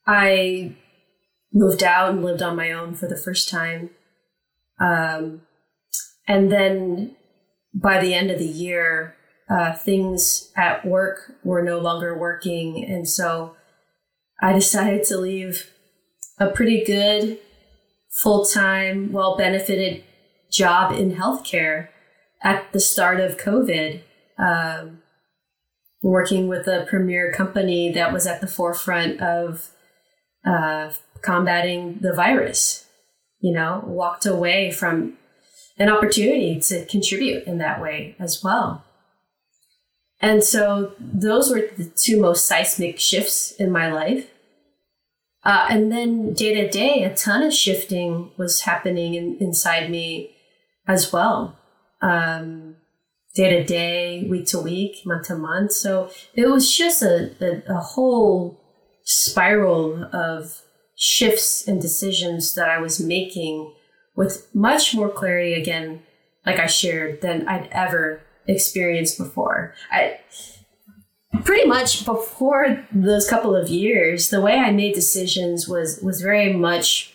I 0.05 0.75
moved 1.53 1.83
out 1.83 2.09
and 2.09 2.23
lived 2.23 2.41
on 2.41 2.55
my 2.55 2.71
own 2.71 2.95
for 2.95 3.07
the 3.07 3.17
first 3.17 3.49
time. 3.49 3.91
Um, 4.79 5.41
and 6.27 6.51
then 6.51 7.15
by 7.73 8.01
the 8.01 8.13
end 8.13 8.31
of 8.31 8.39
the 8.39 8.45
year, 8.45 9.15
uh, 9.49 9.73
things 9.73 10.51
at 10.55 10.85
work 10.85 11.35
were 11.43 11.61
no 11.61 11.79
longer 11.79 12.17
working. 12.17 12.83
And 12.83 13.07
so 13.07 13.55
I 14.41 14.53
decided 14.53 15.03
to 15.05 15.17
leave 15.17 15.69
a 16.39 16.47
pretty 16.47 16.83
good, 16.83 17.39
full 18.21 18.45
time, 18.45 19.11
well 19.11 19.35
benefited 19.37 20.03
job 20.51 20.91
in 20.91 21.15
healthcare 21.15 21.89
at 22.41 22.71
the 22.73 22.79
start 22.79 23.19
of 23.19 23.37
COVID. 23.37 24.01
Um, 24.37 25.03
working 26.03 26.49
with 26.49 26.67
a 26.67 26.85
premier 26.87 27.31
company 27.31 27.91
that 27.93 28.11
was 28.11 28.27
at 28.27 28.41
the 28.41 28.47
forefront 28.47 29.21
of 29.21 29.69
uh, 30.45 30.91
combating 31.21 31.99
the 32.01 32.13
virus, 32.13 32.85
you 33.39 33.53
know, 33.53 33.81
walked 33.87 34.25
away 34.25 34.69
from 34.69 35.17
an 35.77 35.89
opportunity 35.89 36.59
to 36.59 36.85
contribute 36.85 37.47
in 37.47 37.57
that 37.57 37.81
way 37.81 38.15
as 38.19 38.43
well. 38.43 38.83
And 40.21 40.43
so 40.43 40.93
those 40.99 41.49
were 41.49 41.69
the 41.75 41.91
two 41.95 42.19
most 42.19 42.45
seismic 42.45 42.99
shifts 42.99 43.51
in 43.51 43.71
my 43.71 43.91
life. 43.91 44.29
Uh, 45.45 45.67
and 45.69 45.91
then 45.91 46.33
day 46.33 46.53
to 46.53 46.69
day, 46.69 47.03
a 47.03 47.13
ton 47.13 47.43
of 47.43 47.53
shifting 47.53 48.31
was 48.37 48.61
happening 48.61 49.13
in, 49.15 49.37
inside 49.39 49.89
me 49.89 50.35
as 50.87 51.11
well. 51.11 51.57
Um, 52.01 52.75
day 53.35 53.49
to 53.49 53.63
day, 53.63 54.27
week 54.29 54.47
to 54.47 54.59
week, 54.59 55.05
month 55.05 55.27
to 55.27 55.35
month. 55.35 55.73
So 55.73 56.09
it 56.33 56.47
was 56.47 56.75
just 56.75 57.01
a, 57.01 57.31
a, 57.41 57.73
a 57.75 57.79
whole 57.79 58.59
spiral 59.03 60.05
of 60.13 60.61
shifts 60.95 61.67
and 61.67 61.81
decisions 61.81 62.53
that 62.55 62.69
I 62.69 62.79
was 62.79 62.99
making 62.99 63.73
with 64.15 64.47
much 64.53 64.93
more 64.93 65.09
clarity 65.09 65.53
again, 65.53 66.03
like 66.45 66.59
I 66.59 66.67
shared, 66.67 67.21
than 67.21 67.47
I'd 67.47 67.67
ever 67.71 68.21
experienced 68.47 69.17
before. 69.17 69.73
I 69.91 70.19
pretty 71.43 71.67
much 71.67 72.05
before 72.05 72.85
those 72.91 73.27
couple 73.29 73.55
of 73.55 73.69
years, 73.69 74.29
the 74.29 74.41
way 74.41 74.57
I 74.57 74.71
made 74.71 74.93
decisions 74.93 75.67
was 75.67 75.99
was 76.01 76.21
very 76.21 76.53
much 76.53 77.13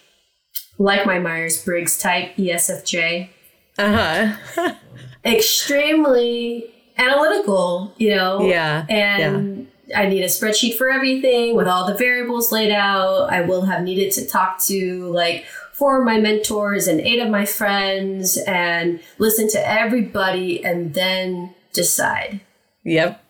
like 0.78 1.06
my 1.06 1.18
Myers 1.18 1.62
Briggs 1.64 1.98
type 1.98 2.36
ESFJ. 2.36 3.30
Uh 3.78 4.36
huh. 4.54 4.74
Extremely 5.24 6.72
analytical, 6.96 7.94
you 7.98 8.10
know. 8.10 8.42
Yeah, 8.42 8.86
And 8.88 9.68
I 9.94 10.06
need 10.06 10.22
a 10.22 10.26
spreadsheet 10.26 10.76
for 10.76 10.90
everything 10.90 11.56
with 11.56 11.66
all 11.66 11.86
the 11.86 11.94
variables 11.94 12.52
laid 12.52 12.72
out. 12.72 13.30
I 13.32 13.42
will 13.42 13.62
have 13.62 13.82
needed 13.82 14.12
to 14.12 14.26
talk 14.26 14.62
to 14.64 15.06
like 15.12 15.46
four 15.72 16.00
of 16.00 16.04
my 16.04 16.18
mentors 16.18 16.86
and 16.88 17.00
eight 17.00 17.20
of 17.20 17.30
my 17.30 17.44
friends 17.46 18.36
and 18.36 19.00
listen 19.18 19.48
to 19.50 19.68
everybody 19.68 20.64
and 20.64 20.94
then 20.94 21.54
decide. 21.72 22.40
Yep, 22.84 23.22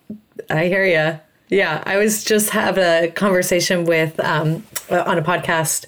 I 0.50 0.66
hear 0.66 0.84
you. 0.84 1.20
Yeah, 1.50 1.82
I 1.86 1.96
was 1.96 2.24
just 2.24 2.50
having 2.50 2.84
a 2.84 3.10
conversation 3.10 3.84
with 3.84 4.20
um, 4.20 4.64
on 4.90 5.18
a 5.18 5.22
podcast 5.22 5.86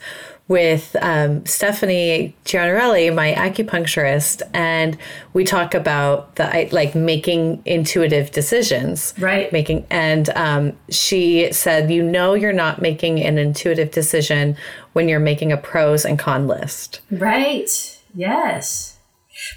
with 0.51 0.97
um, 1.01 1.47
Stephanie 1.47 2.35
Gianarelli, 2.45 3.15
my 3.15 3.35
acupuncturist, 3.35 4.43
and 4.53 4.99
we 5.33 5.45
talk 5.45 5.75
about 5.75 6.35
the 6.35 6.69
like 6.73 6.97
making 6.97 7.63
intuitive 7.65 8.33
decisions. 8.33 9.15
Right. 9.17 9.53
Making 9.53 9.87
and 9.91 10.29
um, 10.31 10.73
she 10.89 11.53
said, 11.53 11.89
you 11.91 12.03
know, 12.03 12.35
you're 12.35 12.53
not 12.53 12.83
making 12.83 13.23
an 13.23 13.39
intuitive 13.39 13.93
decision 13.93 14.57
when 14.93 15.09
you're 15.09 15.21
making 15.21 15.53
a 15.53 15.57
pros 15.57 16.05
and 16.05 16.19
con 16.19 16.49
list. 16.49 17.01
Right. 17.13 17.71
Yes. 18.13 18.90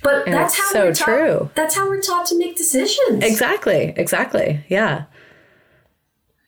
But 0.02 0.26
that's 0.26 0.58
how 0.58 0.72
so 0.72 0.86
we're 0.86 0.94
taught, 0.94 1.06
true. 1.06 1.50
That's 1.56 1.76
how 1.76 1.88
we're 1.88 2.02
taught 2.02 2.26
to 2.28 2.38
make 2.38 2.56
decisions. 2.56 3.24
Exactly. 3.24 3.94
Exactly. 3.98 4.66
Yeah. 4.70 5.06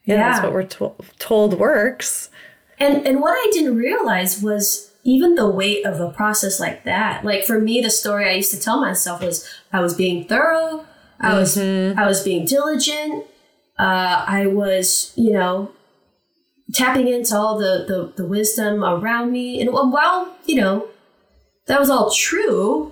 Yeah, 0.06 0.16
Yeah. 0.16 0.32
that's 0.32 0.44
what 0.44 0.54
we're 0.54 0.64
to- 0.64 0.96
told 1.20 1.60
works. 1.60 2.30
And 2.80 3.06
and 3.08 3.22
what 3.22 3.32
I 3.34 3.50
didn't 3.52 3.76
realize 3.78 4.42
was 4.42 4.92
even 5.04 5.36
the 5.36 5.50
weight 5.50 5.86
of 5.86 6.00
a 6.00 6.10
process 6.10 6.60
like 6.60 6.84
that. 6.84 7.24
Like 7.24 7.46
for 7.46 7.60
me, 7.60 7.80
the 7.82 7.90
story 7.90 8.28
I 8.28 8.34
used 8.34 8.52
to 8.52 8.60
tell 8.60 8.80
myself 8.82 9.22
was 9.22 9.48
I 9.72 9.80
was 9.80 9.94
being 9.94 10.26
thorough, 10.28 10.86
I 11.20 11.34
was 11.40 11.58
I 11.58 12.06
was 12.06 12.24
being 12.24 12.46
diligent, 12.46 13.24
uh, 13.80 14.26
I 14.28 14.48
was 14.48 15.14
you 15.16 15.32
know 15.32 15.72
tapping 16.74 17.08
into 17.08 17.36
all 17.38 17.58
the, 17.58 17.86
the 17.88 18.14
the 18.18 18.28
wisdom 18.28 18.84
around 18.84 19.32
me, 19.32 19.62
and 19.62 19.72
while 19.72 20.36
you 20.46 20.56
know 20.60 20.88
that 21.68 21.80
was 21.80 21.90
all 21.90 22.12
true, 22.12 22.92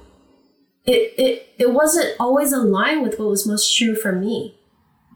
it 0.85 1.13
it 1.17 1.47
it 1.57 1.73
wasn't 1.73 2.15
always 2.19 2.51
in 2.51 2.71
line 2.71 3.01
with 3.01 3.19
what 3.19 3.29
was 3.29 3.47
most 3.47 3.75
true 3.75 3.95
for 3.95 4.11
me. 4.11 4.57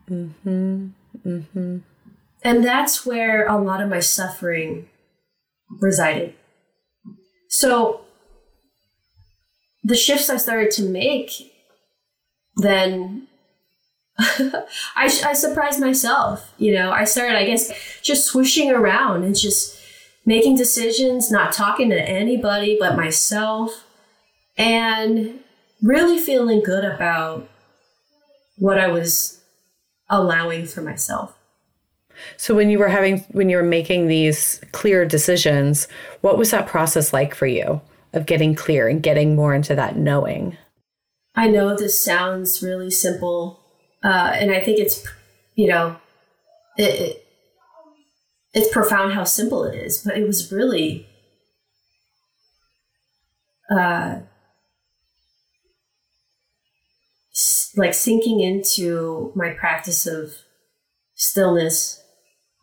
Mm-hmm. 0.09 0.87
Mm-hmm. 1.25 1.77
And 2.43 2.63
that's 2.63 3.05
where 3.05 3.45
a 3.47 3.57
lot 3.57 3.81
of 3.81 3.89
my 3.89 3.99
suffering 3.99 4.87
resided. 5.81 6.33
So 7.49 8.01
the 9.83 9.95
shifts 9.95 10.29
I 10.29 10.37
started 10.37 10.71
to 10.71 10.83
make, 10.83 11.51
then 12.57 13.27
I, 14.17 14.61
I 14.95 15.33
surprised 15.33 15.79
myself. 15.79 16.53
You 16.57 16.73
know, 16.73 16.91
I 16.91 17.03
started, 17.03 17.37
I 17.37 17.45
guess, 17.45 17.71
just 18.01 18.31
swooshing 18.31 18.71
around 18.71 19.23
and 19.23 19.35
just 19.35 19.77
making 20.25 20.55
decisions, 20.55 21.31
not 21.31 21.53
talking 21.53 21.89
to 21.89 22.01
anybody 22.01 22.77
but 22.79 22.95
myself, 22.95 23.85
and 24.57 25.39
really 25.81 26.19
feeling 26.19 26.61
good 26.63 26.83
about 26.83 27.49
what 28.57 28.79
I 28.79 28.87
was 28.87 29.41
allowing 30.09 30.65
for 30.65 30.81
myself. 30.81 31.35
So 32.37 32.55
when 32.55 32.69
you 32.69 32.79
were 32.79 32.87
having 32.87 33.19
when 33.31 33.49
you 33.49 33.57
were 33.57 33.63
making 33.63 34.07
these 34.07 34.59
clear 34.71 35.05
decisions, 35.05 35.87
what 36.21 36.37
was 36.37 36.51
that 36.51 36.67
process 36.67 37.13
like 37.13 37.35
for 37.35 37.45
you 37.45 37.81
of 38.13 38.25
getting 38.25 38.55
clear 38.55 38.87
and 38.87 39.03
getting 39.03 39.35
more 39.35 39.53
into 39.53 39.75
that 39.75 39.97
knowing? 39.97 40.57
I 41.35 41.47
know 41.47 41.75
this 41.75 42.03
sounds 42.03 42.63
really 42.63 42.89
simple, 42.89 43.59
uh, 44.03 44.31
and 44.33 44.51
I 44.51 44.59
think 44.59 44.79
it's, 44.79 45.05
you 45.53 45.67
know, 45.67 45.97
it, 46.77 46.99
it, 46.99 47.25
it's 48.53 48.73
profound 48.73 49.13
how 49.13 49.23
simple 49.23 49.63
it 49.63 49.75
is, 49.75 49.99
but 50.03 50.17
it 50.17 50.25
was 50.25 50.51
really, 50.51 51.07
uh, 53.69 54.21
like 57.75 57.93
sinking 57.93 58.39
into 58.39 59.31
my 59.35 59.51
practice 59.51 60.07
of 60.07 60.33
stillness, 61.13 62.01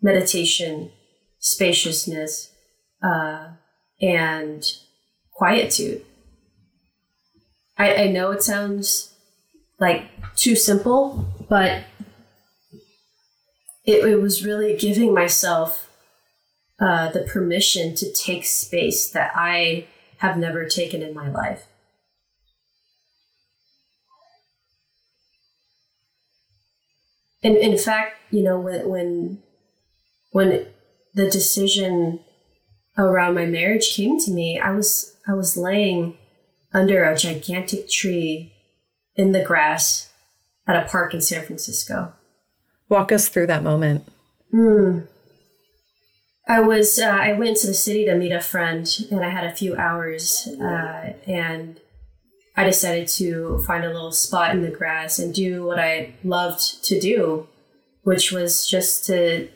meditation, 0.02 0.90
spaciousness, 1.38 2.50
uh, 3.02 3.48
and 4.00 4.64
quietude. 5.32 6.04
I, 7.76 7.94
I 7.94 8.08
know 8.08 8.30
it 8.30 8.42
sounds 8.42 9.14
like 9.78 10.04
too 10.37 10.56
simple, 10.56 11.26
but 11.48 11.84
it, 13.84 14.04
it 14.04 14.20
was 14.20 14.44
really 14.44 14.76
giving 14.76 15.12
myself 15.12 15.90
uh, 16.80 17.10
the 17.10 17.20
permission 17.20 17.94
to 17.96 18.12
take 18.12 18.44
space 18.44 19.10
that 19.10 19.32
I 19.34 19.87
have 20.18 20.37
never 20.37 20.66
taken 20.66 21.02
in 21.02 21.14
my 21.14 21.30
life. 21.30 21.64
And 27.44 27.57
in 27.59 27.76
fact, 27.76 28.16
you 28.30 28.42
know, 28.42 28.59
when 28.59 28.88
when 28.88 29.42
when 30.33 30.66
the 31.12 31.30
decision 31.30 32.20
around 32.98 33.35
my 33.35 33.46
marriage 33.46 33.94
came 33.94 34.18
to 34.20 34.30
me, 34.30 34.59
I 34.59 34.70
was 34.70 35.14
I 35.28 35.35
was 35.35 35.57
laying 35.57 36.16
under 36.72 37.04
a 37.04 37.16
gigantic 37.16 37.88
tree 37.88 38.52
in 39.14 39.33
the 39.33 39.44
grass 39.44 40.12
at 40.66 40.74
a 40.74 40.88
park 40.88 41.14
in 41.14 41.20
San 41.20 41.44
Francisco. 41.44 42.14
Walk 42.88 43.12
us 43.12 43.28
through 43.28 43.46
that 43.48 43.62
moment. 43.62 44.09
I 46.48 46.61
was 46.61 46.98
uh, 46.98 47.07
I 47.07 47.33
went 47.35 47.59
to 47.59 47.66
the 47.66 47.74
city 47.74 48.04
to 48.07 48.14
meet 48.14 48.33
a 48.33 48.40
friend, 48.40 48.88
and 49.11 49.24
I 49.24 49.28
had 49.28 49.44
a 49.44 49.54
few 49.54 49.76
hours, 49.76 50.48
uh, 50.61 51.12
and 51.26 51.80
I 52.57 52.64
decided 52.64 53.09
to 53.09 53.62
find 53.67 53.85
a 53.85 53.93
little 53.93 54.12
spot 54.12 54.53
in 54.53 54.62
the 54.62 54.71
grass 54.71 55.19
and 55.19 55.35
do 55.35 55.64
what 55.64 55.81
I 55.81 56.14
loved 56.23 56.85
to 56.85 57.01
do, 57.01 57.49
which 58.03 58.31
was 58.31 58.69
just 58.69 59.05
to 59.07 59.49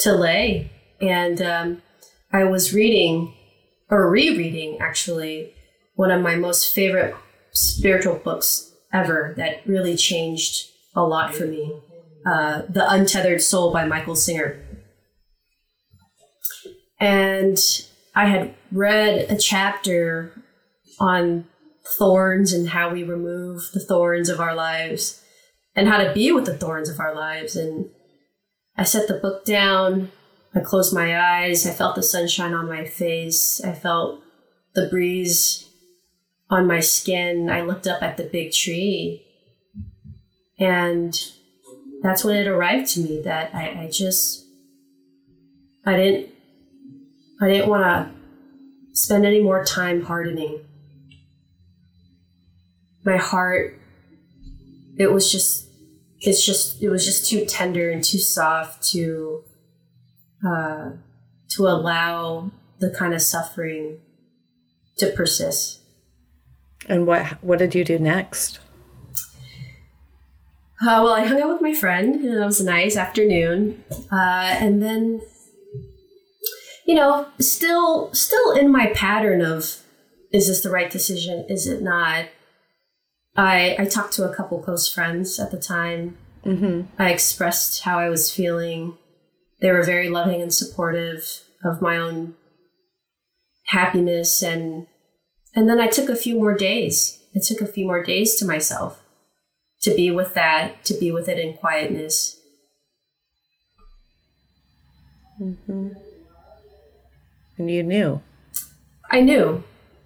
to 0.00 0.12
lay. 0.12 0.70
And 1.00 1.42
um, 1.42 1.82
I 2.32 2.44
was 2.44 2.72
reading 2.72 3.34
or 3.90 4.10
rereading 4.10 4.78
actually 4.78 5.54
one 5.94 6.10
of 6.10 6.22
my 6.22 6.36
most 6.36 6.74
favorite 6.74 7.14
spiritual 7.52 8.16
books 8.16 8.72
ever 8.92 9.34
that 9.36 9.66
really 9.66 9.96
changed 9.96 10.68
a 10.94 11.02
lot 11.02 11.34
for 11.34 11.46
me. 11.46 11.80
Uh, 12.24 12.62
the 12.68 12.88
Untethered 12.90 13.42
Soul 13.42 13.72
by 13.72 13.86
Michael 13.86 14.16
Singer. 14.16 14.60
And 16.98 17.58
I 18.14 18.26
had 18.26 18.54
read 18.72 19.30
a 19.30 19.36
chapter 19.36 20.32
on 20.98 21.46
thorns 21.98 22.52
and 22.52 22.70
how 22.70 22.90
we 22.90 23.02
remove 23.02 23.70
the 23.72 23.80
thorns 23.80 24.28
of 24.28 24.40
our 24.40 24.54
lives 24.54 25.22
and 25.74 25.88
how 25.88 25.98
to 25.98 26.12
be 26.12 26.32
with 26.32 26.46
the 26.46 26.56
thorns 26.56 26.88
of 26.88 27.00
our 27.00 27.14
lives. 27.14 27.54
And 27.56 27.90
I 28.76 28.84
set 28.84 29.08
the 29.08 29.14
book 29.14 29.44
down. 29.44 30.10
I 30.54 30.60
closed 30.60 30.94
my 30.94 31.18
eyes. 31.18 31.66
I 31.66 31.72
felt 31.72 31.94
the 31.94 32.02
sunshine 32.02 32.54
on 32.54 32.68
my 32.68 32.84
face. 32.84 33.60
I 33.62 33.72
felt 33.72 34.22
the 34.74 34.88
breeze 34.88 35.68
on 36.48 36.66
my 36.66 36.80
skin. 36.80 37.50
I 37.50 37.62
looked 37.62 37.86
up 37.86 38.02
at 38.02 38.16
the 38.16 38.24
big 38.24 38.52
tree. 38.52 39.22
And 40.58 41.14
that's 42.02 42.24
when 42.24 42.36
it 42.36 42.46
arrived 42.46 42.88
to 42.94 43.00
me 43.00 43.20
that 43.22 43.54
I, 43.54 43.84
I 43.84 43.90
just, 43.92 44.46
I 45.84 45.96
didn't, 45.96 46.30
I 47.40 47.48
didn't 47.48 47.68
want 47.68 47.84
to 47.84 48.98
spend 48.98 49.26
any 49.26 49.42
more 49.42 49.62
time 49.64 50.02
hardening. 50.02 50.60
My 53.06 53.16
heart, 53.16 53.80
it 54.98 55.10
was 55.10 55.32
just, 55.32 55.68
it's 56.20 56.44
just, 56.44 56.82
it 56.82 56.90
was 56.90 57.06
just 57.06 57.30
too 57.30 57.46
tender 57.46 57.90
and 57.90 58.04
too 58.04 58.18
soft 58.18 58.86
to, 58.90 59.44
uh, 60.46 60.90
to 61.50 61.62
allow 61.62 62.50
the 62.80 62.90
kind 62.90 63.14
of 63.14 63.22
suffering 63.22 64.00
to 64.98 65.10
persist. 65.12 65.80
And 66.88 67.06
what 67.06 67.42
what 67.42 67.58
did 67.58 67.74
you 67.74 67.84
do 67.84 67.98
next? 67.98 68.60
Uh, 70.82 71.00
well, 71.02 71.14
I 71.14 71.24
hung 71.24 71.40
out 71.40 71.48
with 71.48 71.62
my 71.62 71.74
friend, 71.74 72.16
and 72.16 72.34
it 72.34 72.44
was 72.44 72.60
a 72.60 72.64
nice 72.64 72.96
afternoon. 72.96 73.82
Uh, 74.12 74.56
and 74.60 74.82
then, 74.82 75.22
you 76.86 76.94
know, 76.94 77.28
still, 77.40 78.12
still 78.12 78.52
in 78.52 78.70
my 78.70 78.88
pattern 78.88 79.40
of 79.40 79.78
is 80.32 80.48
this 80.48 80.62
the 80.62 80.70
right 80.70 80.90
decision? 80.90 81.46
Is 81.48 81.66
it 81.66 81.82
not? 81.82 82.26
I 83.36 83.76
I 83.78 83.84
talked 83.84 84.14
to 84.14 84.28
a 84.28 84.34
couple 84.34 84.58
close 84.60 84.88
friends 84.88 85.38
at 85.38 85.50
the 85.50 85.60
time. 85.60 86.16
Mm-hmm. 86.44 86.82
I 86.98 87.10
expressed 87.10 87.82
how 87.82 87.98
I 87.98 88.08
was 88.08 88.32
feeling. 88.32 88.96
They 89.60 89.70
were 89.70 89.82
very 89.82 90.08
loving 90.08 90.40
and 90.40 90.52
supportive 90.52 91.42
of 91.64 91.82
my 91.82 91.96
own 91.96 92.34
happiness 93.66 94.42
and 94.42 94.86
and 95.54 95.68
then 95.68 95.80
I 95.80 95.88
took 95.88 96.08
a 96.08 96.16
few 96.16 96.36
more 96.36 96.54
days. 96.54 97.18
I 97.34 97.40
took 97.42 97.60
a 97.60 97.72
few 97.72 97.86
more 97.86 98.02
days 98.02 98.36
to 98.36 98.46
myself 98.46 99.02
to 99.82 99.94
be 99.94 100.10
with 100.10 100.34
that, 100.34 100.84
to 100.84 100.94
be 100.94 101.12
with 101.12 101.28
it 101.28 101.38
in 101.38 101.54
quietness. 101.54 102.40
Mm-hmm. 105.40 105.90
And 107.58 107.70
you 107.70 107.82
knew. 107.82 108.20
I 109.10 109.20
knew. 109.20 109.62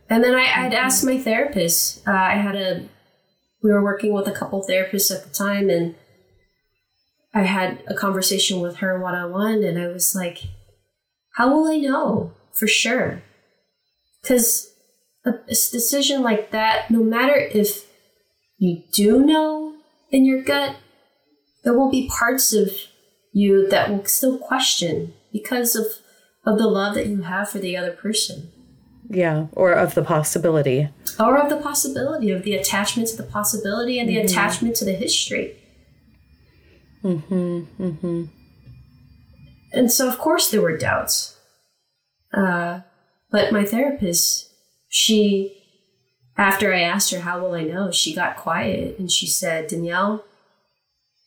And 0.08 0.22
then 0.22 0.34
I, 0.34 0.66
I'd 0.66 0.74
asked 0.74 1.04
my 1.04 1.18
therapist. 1.18 2.06
Uh, 2.06 2.12
I 2.12 2.34
had 2.34 2.56
a, 2.56 2.88
we 3.62 3.70
were 3.70 3.82
working 3.82 4.12
with 4.12 4.26
a 4.26 4.32
couple 4.32 4.64
therapists 4.64 5.14
at 5.14 5.24
the 5.24 5.30
time, 5.30 5.68
and 5.70 5.94
I 7.34 7.42
had 7.42 7.82
a 7.86 7.94
conversation 7.94 8.60
with 8.60 8.76
her 8.76 9.00
one 9.00 9.14
on 9.14 9.32
one, 9.32 9.62
and 9.62 9.78
I 9.78 9.88
was 9.88 10.14
like, 10.14 10.38
how 11.34 11.54
will 11.54 11.70
I 11.70 11.76
know 11.76 12.32
for 12.52 12.66
sure? 12.66 13.22
Because 14.22 14.72
a, 15.24 15.30
a 15.30 15.48
decision 15.48 16.22
like 16.22 16.50
that, 16.50 16.90
no 16.90 17.02
matter 17.02 17.34
if 17.34 17.86
you 18.58 18.82
do 18.92 19.24
know 19.24 19.74
in 20.10 20.24
your 20.24 20.42
gut, 20.42 20.76
there 21.64 21.78
will 21.78 21.90
be 21.90 22.08
parts 22.08 22.52
of 22.52 22.70
you 23.32 23.68
that 23.68 23.90
will 23.90 24.04
still 24.04 24.38
question 24.38 25.14
because 25.32 25.76
of 25.76 25.86
of 26.44 26.58
the 26.58 26.66
love 26.66 26.94
that 26.94 27.06
you 27.06 27.22
have 27.22 27.50
for 27.50 27.58
the 27.58 27.76
other 27.76 27.92
person. 27.92 28.50
Yeah, 29.12 29.48
or 29.52 29.72
of 29.72 29.96
the 29.96 30.04
possibility. 30.04 30.88
Or 31.18 31.36
of 31.36 31.50
the 31.50 31.56
possibility 31.56 32.30
of 32.30 32.44
the 32.44 32.54
attachment 32.54 33.08
to 33.08 33.16
the 33.16 33.24
possibility 33.24 33.98
and 33.98 34.08
the 34.08 34.16
mm-hmm. 34.16 34.26
attachment 34.26 34.76
to 34.76 34.84
the 34.84 34.92
history. 34.92 35.56
Mhm. 37.02 37.66
Mhm. 37.78 38.28
And 39.72 39.90
so 39.90 40.08
of 40.08 40.18
course 40.18 40.50
there 40.50 40.62
were 40.62 40.76
doubts. 40.76 41.36
Uh, 42.32 42.80
but 43.32 43.52
my 43.52 43.64
therapist, 43.64 44.48
she 44.88 45.56
after 46.36 46.72
I 46.72 46.80
asked 46.80 47.10
her 47.10 47.20
how 47.20 47.40
will 47.40 47.52
I 47.52 47.64
know, 47.64 47.90
she 47.90 48.14
got 48.14 48.36
quiet 48.36 48.96
and 48.98 49.10
she 49.10 49.26
said, 49.26 49.66
"Danielle, 49.66 50.24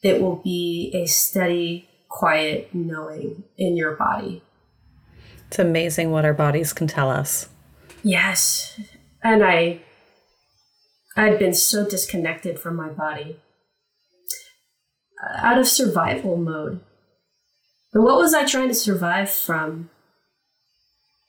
it 0.02 0.22
will 0.22 0.38
be 0.38 0.92
a 0.94 1.06
steady, 1.06 1.90
quiet 2.10 2.74
knowing 2.74 3.44
in 3.58 3.76
your 3.76 3.96
body." 3.98 4.42
It's 5.48 5.60
amazing 5.60 6.12
what 6.12 6.24
our 6.24 6.34
bodies 6.34 6.72
can 6.72 6.88
tell 6.88 7.12
us. 7.12 7.50
Yes. 8.04 8.80
And 9.24 9.44
I 9.44 9.82
I'd 11.16 11.40
been 11.40 11.54
so 11.54 11.88
disconnected 11.88 12.60
from 12.60 12.76
my 12.76 12.90
body. 12.90 13.38
Out 15.38 15.58
of 15.58 15.68
survival 15.68 16.38
mode. 16.38 16.82
But 17.94 18.02
what 18.02 18.18
was 18.18 18.34
I 18.34 18.46
trying 18.46 18.68
to 18.70 18.74
survive 18.74 19.30
from? 19.30 19.90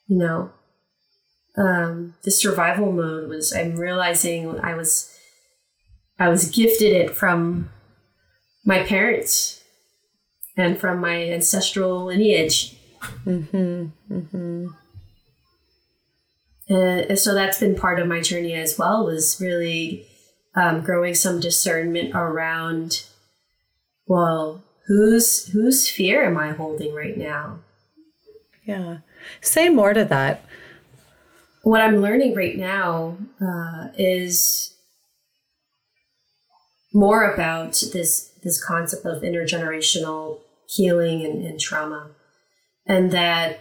You 0.09 0.19
know, 0.19 0.53
um, 1.57 2.15
the 2.25 2.31
survival 2.31 2.93
mode 2.93 3.29
was 3.29 3.53
I'm 3.53 3.77
realizing 3.77 4.59
I 4.61 4.75
was 4.75 5.17
I 6.19 6.29
was 6.29 6.51
gifted 6.51 6.93
it 6.93 7.15
from 7.15 7.71
my 8.65 8.83
parents 8.83 9.63
and 10.57 10.79
from 10.79 11.01
my 11.01 11.31
ancestral 11.31 12.07
lineage 12.07 12.77
Mm-hmm. 13.27 14.15
Mm-hmm. 14.15 14.67
And 16.69 17.19
so 17.19 17.35
that's 17.35 17.61
been 17.61 17.77
part 17.77 18.01
of 18.01 18.09
my 18.09 18.21
journey 18.21 18.55
as 18.55 18.79
well. 18.79 19.05
Was 19.05 19.41
really 19.41 20.07
um, 20.55 20.81
growing 20.81 21.15
some 21.15 21.41
discernment 21.41 22.15
around, 22.15 23.05
well, 24.07 24.65
whose 24.87 25.49
whose 25.49 25.89
fear 25.89 26.25
am 26.25 26.39
I 26.39 26.53
holding 26.53 26.95
right 26.95 27.17
now? 27.17 27.61
Yeah, 28.65 28.99
say 29.41 29.69
more 29.69 29.93
to 29.93 30.05
that. 30.07 30.45
What 31.63 31.81
I'm 31.81 31.97
learning 31.97 32.35
right 32.35 32.57
now 32.57 33.19
uh, 33.41 33.89
is 33.99 34.75
more 36.95 37.31
about 37.31 37.83
this 37.93 38.31
this 38.43 38.63
concept 38.63 39.05
of 39.05 39.23
intergenerational 39.23 40.41
healing 40.67 41.25
and, 41.25 41.45
and 41.45 41.61
trauma 41.61 42.11
and 42.87 43.11
that 43.11 43.61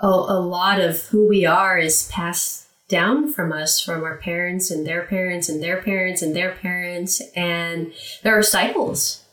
a, 0.00 0.06
a 0.06 0.40
lot 0.40 0.80
of 0.80 1.00
who 1.06 1.28
we 1.28 1.46
are 1.46 1.78
is 1.78 2.08
passed 2.12 2.68
down 2.88 3.32
from 3.32 3.52
us 3.52 3.80
from 3.80 4.04
our 4.04 4.16
parents 4.18 4.70
and 4.70 4.86
their 4.86 5.04
parents 5.04 5.48
and 5.48 5.62
their 5.62 5.82
parents 5.82 6.22
and 6.22 6.36
their 6.36 6.52
parents. 6.52 7.20
And 7.34 7.92
there 8.22 8.38
are 8.38 8.42
cycles. 8.42 9.24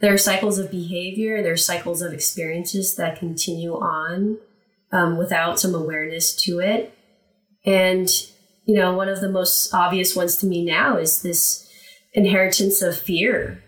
There 0.00 0.14
are 0.14 0.18
cycles 0.18 0.58
of 0.58 0.70
behavior. 0.70 1.42
There 1.42 1.54
are 1.54 1.56
cycles 1.56 2.02
of 2.02 2.12
experiences 2.12 2.94
that 2.96 3.18
continue 3.18 3.74
on 3.74 4.38
um, 4.92 5.16
without 5.18 5.58
some 5.58 5.74
awareness 5.74 6.36
to 6.44 6.60
it. 6.60 6.94
And 7.66 8.08
you 8.68 8.74
know 8.74 8.92
one 8.92 9.08
of 9.08 9.20
the 9.20 9.30
most 9.30 9.72
obvious 9.72 10.14
ones 10.14 10.36
to 10.36 10.46
me 10.46 10.64
now 10.64 10.98
is 10.98 11.22
this 11.22 11.66
inheritance 12.12 12.82
of 12.82 12.96
fear 12.96 13.62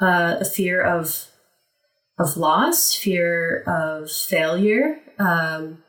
uh, 0.00 0.36
a 0.40 0.44
fear 0.44 0.82
of 0.82 1.28
of 2.18 2.36
loss, 2.36 2.94
fear 2.94 3.62
of 3.62 4.10
failure. 4.10 4.98
Um, 5.18 5.82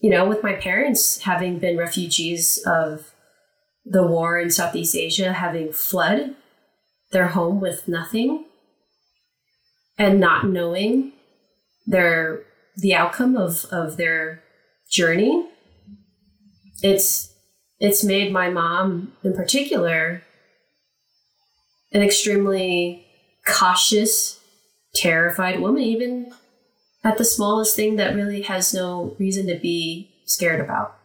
you 0.00 0.10
know, 0.10 0.28
with 0.28 0.42
my 0.42 0.52
parents 0.54 1.22
having 1.22 1.58
been 1.58 1.78
refugees 1.78 2.62
of 2.66 3.12
the 3.84 4.06
war 4.06 4.38
in 4.38 4.50
Southeast 4.50 4.94
Asia, 4.94 5.32
having 5.32 5.72
fled 5.72 6.36
their 7.10 7.28
home 7.28 7.60
with 7.60 7.88
nothing 7.88 8.44
and 9.98 10.20
not 10.20 10.46
knowing 10.46 11.12
their 11.86 12.42
the 12.76 12.94
outcome 12.94 13.36
of, 13.36 13.64
of 13.66 13.96
their 13.96 14.42
journey, 14.90 15.48
it's 16.82 17.32
it's 17.80 18.04
made 18.04 18.32
my 18.32 18.50
mom 18.50 19.12
in 19.22 19.32
particular 19.32 20.22
an 21.92 22.02
extremely 22.02 23.06
cautious 23.46 24.40
terrified 24.94 25.60
woman, 25.60 25.82
even 25.82 26.32
at 27.02 27.18
the 27.18 27.24
smallest 27.24 27.76
thing 27.76 27.96
that 27.96 28.14
really 28.14 28.42
has 28.42 28.72
no 28.72 29.14
reason 29.18 29.46
to 29.46 29.58
be 29.58 30.10
scared 30.24 30.60
about. 30.60 30.96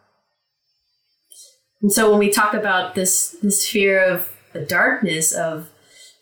And 1.82 1.92
so 1.92 2.10
when 2.10 2.18
we 2.18 2.30
talk 2.30 2.54
about 2.54 2.94
this 2.94 3.36
this 3.42 3.66
fear 3.68 4.02
of 4.02 4.30
the 4.52 4.60
darkness 4.60 5.32
of 5.32 5.68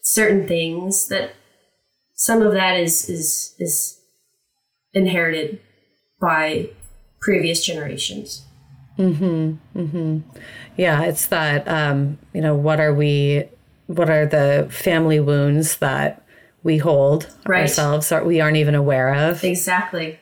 certain 0.03 0.47
things, 0.47 1.09
that 1.09 1.33
some 2.15 2.43
of 2.43 2.53
that 2.53 2.79
is 2.79 3.09
is 3.09 3.55
is 3.59 4.01
inherited 4.93 5.61
by 6.21 6.71
previous 7.21 7.65
generations. 7.65 8.45
Mm-hmm. 8.99 9.79
Mm-hmm. 9.79 10.19
Yeah, 10.77 11.03
it's 11.03 11.27
that. 11.27 11.69
Um, 11.69 12.19
you 12.33 12.41
know, 12.41 12.55
what 12.55 12.81
are 12.81 12.95
we? 12.95 13.45
What 13.87 14.11
are 14.11 14.27
the 14.27 14.69
family 14.71 15.21
wounds 15.21 15.79
that 15.79 16.25
we 16.69 16.77
hold 16.77 17.35
right. 17.47 17.63
ourselves 17.63 18.13
or 18.13 18.23
we 18.23 18.43
aren't 18.43 18.59
even 18.59 18.75
aware 18.75 19.15
of. 19.15 19.43
Exactly. 19.43 20.19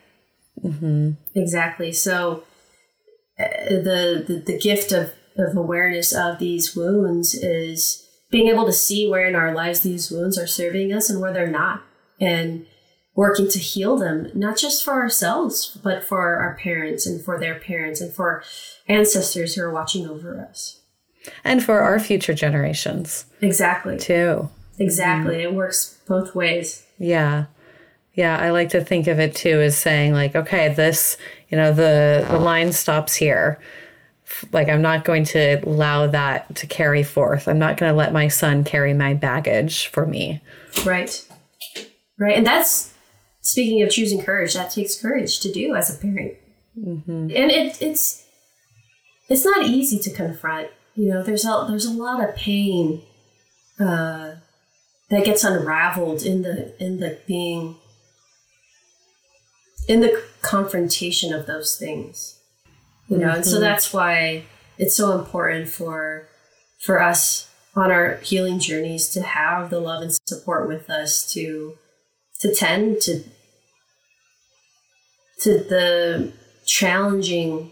Mm-hmm. 0.62 1.10
Exactly. 1.34 1.92
So 1.92 2.44
uh, 3.36 3.44
the, 3.68 4.24
the 4.26 4.42
the 4.46 4.58
gift 4.58 4.92
of 4.92 5.12
of 5.36 5.56
awareness 5.56 6.14
of 6.14 6.38
these 6.38 6.76
wounds 6.76 7.34
is 7.34 8.08
being 8.30 8.46
able 8.46 8.64
to 8.64 8.72
see 8.72 9.10
where 9.10 9.26
in 9.26 9.34
our 9.34 9.52
lives 9.52 9.80
these 9.80 10.08
wounds 10.08 10.38
are 10.38 10.46
serving 10.46 10.92
us 10.92 11.10
and 11.10 11.20
where 11.20 11.32
they're 11.32 11.50
not, 11.50 11.82
and 12.20 12.64
working 13.16 13.48
to 13.48 13.58
heal 13.58 13.96
them, 13.96 14.30
not 14.32 14.56
just 14.56 14.84
for 14.84 14.94
ourselves, 14.94 15.76
but 15.82 16.04
for 16.04 16.36
our 16.36 16.56
parents 16.62 17.06
and 17.06 17.24
for 17.24 17.40
their 17.40 17.58
parents 17.58 18.00
and 18.00 18.12
for 18.12 18.44
ancestors 18.88 19.54
who 19.54 19.62
are 19.62 19.72
watching 19.72 20.06
over 20.06 20.40
us. 20.40 20.80
And 21.42 21.60
for 21.60 21.80
our 21.80 21.98
future 21.98 22.34
generations. 22.34 23.26
Exactly. 23.40 23.98
Too. 23.98 24.48
Exactly. 24.78 25.36
Mm-hmm. 25.36 25.42
It 25.42 25.54
works 25.54 25.98
both 26.06 26.34
ways. 26.34 26.86
Yeah. 26.98 27.46
Yeah, 28.14 28.38
I 28.38 28.50
like 28.50 28.70
to 28.70 28.82
think 28.82 29.06
of 29.08 29.20
it 29.20 29.34
too 29.34 29.60
as 29.60 29.76
saying 29.76 30.12
like, 30.12 30.34
okay, 30.34 30.72
this, 30.72 31.18
you 31.50 31.56
know, 31.56 31.72
the 31.72 32.26
the 32.30 32.38
line 32.38 32.72
stops 32.72 33.14
here. 33.14 33.60
Like 34.52 34.68
I'm 34.68 34.82
not 34.82 35.04
going 35.04 35.24
to 35.26 35.60
allow 35.66 36.06
that 36.06 36.54
to 36.56 36.66
carry 36.66 37.02
forth. 37.02 37.46
I'm 37.46 37.58
not 37.58 37.76
going 37.76 37.92
to 37.92 37.96
let 37.96 38.12
my 38.12 38.28
son 38.28 38.64
carry 38.64 38.94
my 38.94 39.12
baggage 39.14 39.88
for 39.88 40.06
me. 40.06 40.40
Right. 40.84 41.26
Right. 42.18 42.36
And 42.36 42.46
that's 42.46 42.94
speaking 43.42 43.82
of 43.82 43.90
choosing 43.90 44.22
courage, 44.22 44.54
that 44.54 44.70
takes 44.70 45.00
courage 45.00 45.40
to 45.40 45.52
do 45.52 45.74
as 45.74 45.94
a 45.94 45.98
parent. 45.98 46.34
Mm-hmm. 46.78 47.10
And 47.10 47.50
it, 47.50 47.80
it's 47.80 48.26
it's 49.28 49.44
not 49.44 49.66
easy 49.66 49.98
to 49.98 50.10
confront. 50.10 50.68
You 50.94 51.10
know, 51.10 51.22
there's 51.22 51.44
a 51.44 51.66
there's 51.68 51.84
a 51.84 51.92
lot 51.92 52.26
of 52.26 52.34
pain 52.34 53.02
uh, 53.78 54.36
that 55.10 55.24
gets 55.24 55.44
unraveled 55.44 56.22
in 56.22 56.42
the 56.42 56.74
in 56.82 57.00
the 57.00 57.18
being 57.26 57.76
in 59.88 60.00
the 60.00 60.22
confrontation 60.42 61.32
of 61.32 61.46
those 61.46 61.76
things 61.76 62.36
you 63.08 63.18
know, 63.18 63.30
and 63.30 63.44
so 63.44 63.52
mm-hmm. 63.52 63.62
that's 63.62 63.92
why 63.92 64.44
it's 64.78 64.96
so 64.96 65.18
important 65.18 65.68
for 65.68 66.28
for 66.80 67.00
us 67.00 67.48
on 67.74 67.90
our 67.90 68.16
healing 68.16 68.58
journeys 68.58 69.08
to 69.10 69.22
have 69.22 69.70
the 69.70 69.80
love 69.80 70.02
and 70.02 70.12
support 70.26 70.66
with 70.66 70.90
us 70.90 71.32
to 71.32 71.76
to 72.40 72.54
tend 72.54 73.00
to 73.02 73.22
to 75.40 75.58
the 75.58 76.32
challenging 76.66 77.70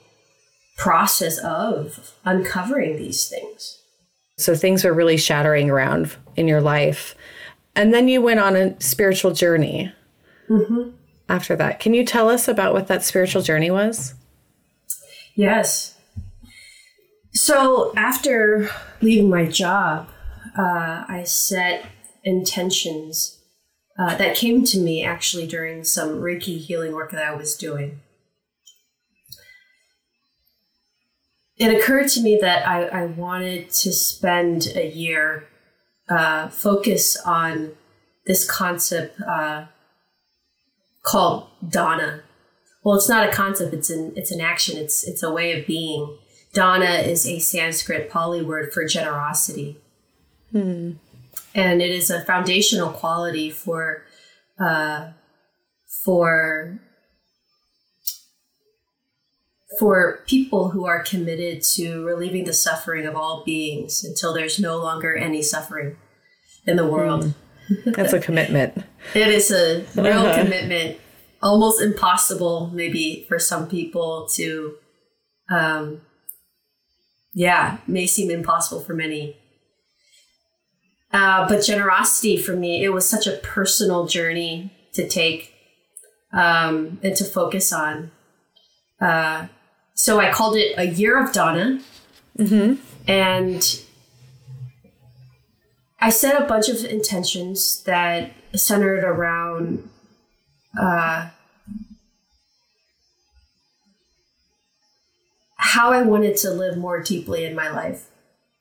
process 0.76 1.38
of 1.38 2.14
uncovering 2.24 2.96
these 2.96 3.28
things. 3.28 3.80
So 4.36 4.54
things 4.54 4.84
were 4.84 4.92
really 4.92 5.16
shattering 5.16 5.70
around 5.70 6.16
in 6.36 6.48
your 6.48 6.60
life. 6.60 7.14
And 7.76 7.92
then 7.92 8.08
you 8.08 8.20
went 8.20 8.40
on 8.40 8.56
a 8.56 8.80
spiritual 8.80 9.32
journey 9.32 9.92
after 11.28 11.56
that. 11.56 11.80
Can 11.80 11.94
you 11.94 12.04
tell 12.04 12.28
us 12.28 12.48
about 12.48 12.72
what 12.72 12.88
that 12.88 13.02
spiritual 13.02 13.42
journey 13.42 13.70
was? 13.70 14.14
Yes. 15.34 15.98
So 17.32 17.92
after 17.96 18.70
leaving 19.00 19.28
my 19.28 19.46
job, 19.46 20.08
uh, 20.56 21.04
I 21.08 21.24
set 21.24 21.86
intentions 22.22 23.40
uh, 23.98 24.16
that 24.16 24.36
came 24.36 24.64
to 24.64 24.78
me 24.78 25.04
actually 25.04 25.46
during 25.46 25.84
some 25.84 26.20
Reiki 26.20 26.58
healing 26.58 26.92
work 26.92 27.10
that 27.12 27.24
I 27.24 27.34
was 27.34 27.56
doing. 27.56 28.00
It 31.56 31.74
occurred 31.74 32.08
to 32.08 32.20
me 32.20 32.38
that 32.40 32.66
I, 32.66 32.84
I 32.86 33.06
wanted 33.06 33.70
to 33.70 33.92
spend 33.92 34.72
a 34.74 34.88
year 34.88 35.46
uh, 36.08 36.48
focus 36.48 37.16
on 37.24 37.72
this 38.26 38.48
concept 38.48 39.20
uh, 39.20 39.66
called 41.02 41.48
Dana. 41.66 42.22
Well, 42.82 42.96
it's 42.96 43.08
not 43.08 43.28
a 43.28 43.32
concept; 43.32 43.72
it's 43.72 43.90
an 43.90 44.12
it's 44.16 44.32
an 44.32 44.40
action. 44.40 44.76
It's 44.76 45.04
it's 45.04 45.22
a 45.22 45.32
way 45.32 45.58
of 45.58 45.66
being. 45.66 46.18
Dana 46.52 47.02
is 47.04 47.26
a 47.26 47.38
Sanskrit 47.40 48.10
Pali 48.10 48.42
word 48.42 48.72
for 48.72 48.86
generosity, 48.86 49.78
and 51.54 51.82
it 51.82 51.90
is 51.90 52.10
a 52.10 52.24
foundational 52.24 52.90
quality 52.90 53.50
for 53.50 54.02
uh, 54.60 55.10
for 56.04 56.80
for 59.78 60.20
people 60.26 60.70
who 60.70 60.86
are 60.86 61.02
committed 61.02 61.62
to 61.62 62.04
relieving 62.04 62.44
the 62.44 62.52
suffering 62.52 63.06
of 63.06 63.16
all 63.16 63.42
beings 63.44 64.04
until 64.04 64.32
there's 64.32 64.58
no 64.60 64.76
longer 64.78 65.14
any 65.16 65.42
suffering 65.42 65.96
in 66.66 66.76
the 66.76 66.86
world. 66.86 67.34
That's 67.86 68.12
a 68.12 68.20
commitment. 68.20 68.84
It 69.14 69.28
is 69.28 69.50
a 69.50 69.84
real 69.96 70.22
Uh-huh. 70.26 70.42
commitment, 70.42 70.98
almost 71.42 71.80
impossible, 71.82 72.70
maybe 72.72 73.26
for 73.28 73.38
some 73.38 73.68
people 73.68 74.26
to, 74.34 74.76
um, 75.50 76.00
yeah, 77.34 77.78
may 77.86 78.06
seem 78.06 78.30
impossible 78.30 78.80
for 78.80 78.94
many. 78.94 79.36
Uh, 81.12 81.46
but 81.48 81.62
generosity 81.64 82.36
for 82.36 82.56
me, 82.56 82.82
it 82.82 82.88
was 82.90 83.08
such 83.08 83.26
a 83.26 83.32
personal 83.32 84.06
journey 84.06 84.72
to 84.94 85.06
take 85.08 85.52
um, 86.32 86.98
and 87.02 87.14
to 87.16 87.24
focus 87.24 87.72
on. 87.72 88.10
Uh, 89.00 89.46
so 89.94 90.20
I 90.20 90.30
called 90.30 90.56
it 90.56 90.74
a 90.76 90.84
year 90.84 91.22
of 91.22 91.32
Dana. 91.32 91.80
And 93.06 93.80
I 96.00 96.10
set 96.10 96.40
a 96.40 96.46
bunch 96.46 96.68
of 96.68 96.84
intentions 96.84 97.82
that 97.84 98.32
centered 98.54 99.04
around 99.04 99.88
uh, 100.78 101.30
how 105.56 105.92
I 105.92 106.02
wanted 106.02 106.36
to 106.38 106.50
live 106.50 106.76
more 106.76 107.00
deeply 107.00 107.44
in 107.44 107.54
my 107.54 107.70
life, 107.70 108.08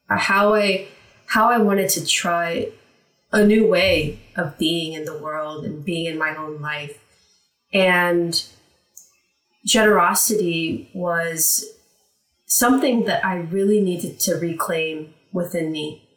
uh, 0.10 0.17
how 0.17 0.54
I 0.54 0.88
how 1.26 1.50
I 1.50 1.58
wanted 1.58 1.89
to 1.89 2.06
try 2.06 2.69
a 3.32 3.43
new 3.43 3.67
way 3.67 4.19
of 4.36 4.58
being 4.58 4.93
in 4.93 5.06
the 5.06 5.17
world 5.17 5.65
and 5.65 5.84
being 5.84 6.06
in 6.06 6.17
my 6.17 6.36
own 6.36 6.62
life, 6.62 7.00
and 7.74 8.46
generosity 9.65 10.89
was 10.93 11.65
something 12.45 13.06
that 13.06 13.26
I 13.26 13.36
really 13.38 13.82
needed 13.82 14.19
to 14.21 14.36
reclaim 14.36 15.13
within 15.32 15.71
me 15.71 16.08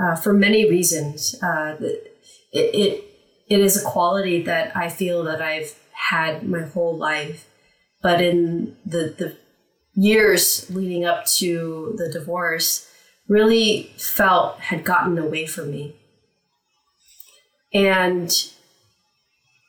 uh, 0.00 0.16
for 0.16 0.32
many 0.32 0.68
reasons. 0.68 1.40
Uh, 1.42 1.76
it, 1.80 2.14
it 2.52 3.04
it 3.48 3.60
is 3.60 3.80
a 3.80 3.84
quality 3.84 4.42
that 4.42 4.74
I 4.76 4.88
feel 4.88 5.22
that 5.24 5.42
I've 5.42 5.78
had 5.92 6.48
my 6.48 6.62
whole 6.62 6.96
life, 6.96 7.48
but 8.02 8.20
in 8.20 8.76
the 8.84 9.14
the 9.16 9.36
years 9.94 10.70
leading 10.70 11.04
up 11.04 11.26
to 11.26 11.94
the 11.98 12.10
divorce, 12.10 12.88
really 13.28 13.92
felt 13.98 14.58
had 14.58 14.84
gotten 14.84 15.18
away 15.18 15.46
from 15.46 15.70
me, 15.70 15.94
and 17.74 18.50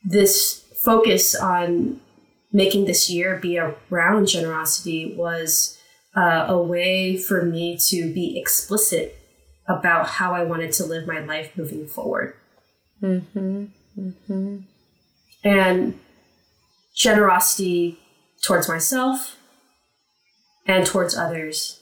this 0.03 0.63
focus 0.75 1.35
on 1.35 1.99
making 2.53 2.85
this 2.85 3.09
year 3.09 3.37
be 3.41 3.59
around 3.59 4.27
generosity 4.27 5.15
was 5.17 5.77
uh, 6.15 6.45
a 6.47 6.61
way 6.61 7.17
for 7.17 7.43
me 7.43 7.75
to 7.75 8.13
be 8.13 8.37
explicit 8.37 9.19
about 9.67 10.07
how 10.07 10.33
I 10.33 10.43
wanted 10.43 10.71
to 10.73 10.85
live 10.85 11.07
my 11.07 11.19
life 11.19 11.57
moving 11.57 11.87
forward. 11.87 12.35
Mm-hmm. 13.01 13.65
Mm-hmm. 13.99 14.57
And 15.43 15.99
generosity 16.95 17.99
towards 18.43 18.69
myself 18.69 19.37
and 20.67 20.85
towards 20.85 21.17
others. 21.17 21.81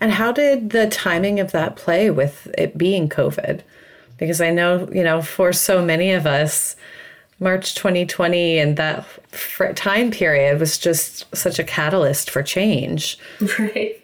And 0.00 0.12
how 0.12 0.30
did 0.32 0.70
the 0.70 0.88
timing 0.88 1.40
of 1.40 1.50
that 1.52 1.76
play 1.76 2.10
with 2.10 2.46
it 2.56 2.78
being 2.78 3.08
COVID? 3.08 3.62
Because 4.18 4.40
I 4.40 4.50
know, 4.50 4.88
you 4.92 5.02
know, 5.02 5.22
for 5.22 5.52
so 5.52 5.84
many 5.84 6.12
of 6.12 6.26
us, 6.26 6.76
March 7.42 7.74
2020 7.74 8.58
and 8.58 8.76
that 8.76 9.04
time 9.74 10.10
period 10.10 10.60
was 10.60 10.78
just 10.78 11.34
such 11.34 11.58
a 11.58 11.64
catalyst 11.64 12.30
for 12.30 12.42
change. 12.42 13.18
Right. 13.58 13.98